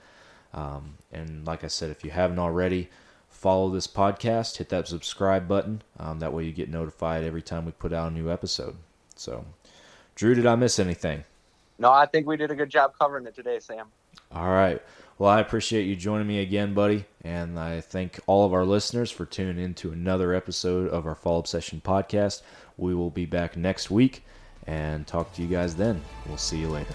Um, 0.52 0.94
and 1.12 1.46
like 1.46 1.64
I 1.64 1.68
said, 1.68 1.90
if 1.90 2.04
you 2.04 2.10
haven't 2.10 2.38
already, 2.38 2.88
follow 3.28 3.70
this 3.70 3.86
podcast, 3.86 4.56
hit 4.56 4.68
that 4.70 4.88
subscribe 4.88 5.46
button. 5.46 5.82
Um, 5.98 6.18
that 6.18 6.32
way 6.32 6.44
you 6.44 6.52
get 6.52 6.70
notified 6.70 7.24
every 7.24 7.42
time 7.42 7.64
we 7.64 7.72
put 7.72 7.92
out 7.92 8.10
a 8.10 8.14
new 8.14 8.30
episode. 8.30 8.76
So, 9.14 9.44
Drew, 10.14 10.34
did 10.34 10.46
I 10.46 10.56
miss 10.56 10.78
anything? 10.78 11.24
No, 11.78 11.92
I 11.92 12.06
think 12.06 12.26
we 12.26 12.36
did 12.36 12.50
a 12.50 12.56
good 12.56 12.70
job 12.70 12.94
covering 12.98 13.26
it 13.26 13.36
today, 13.36 13.60
Sam. 13.60 13.86
All 14.32 14.48
right. 14.48 14.82
Well, 15.18 15.30
I 15.30 15.40
appreciate 15.40 15.84
you 15.84 15.96
joining 15.96 16.26
me 16.26 16.40
again, 16.40 16.74
buddy. 16.74 17.04
And 17.22 17.58
I 17.58 17.80
thank 17.80 18.20
all 18.26 18.46
of 18.46 18.52
our 18.52 18.64
listeners 18.64 19.10
for 19.10 19.26
tuning 19.26 19.62
in 19.62 19.74
to 19.74 19.92
another 19.92 20.32
episode 20.34 20.88
of 20.88 21.06
our 21.06 21.14
Fall 21.14 21.40
Obsession 21.40 21.80
podcast. 21.84 22.42
We 22.78 22.94
will 22.94 23.10
be 23.10 23.26
back 23.26 23.56
next 23.56 23.90
week 23.90 24.24
and 24.66 25.06
talk 25.06 25.34
to 25.34 25.42
you 25.42 25.48
guys 25.48 25.76
then. 25.76 26.00
We'll 26.26 26.38
see 26.38 26.58
you 26.58 26.68
later. 26.68 26.94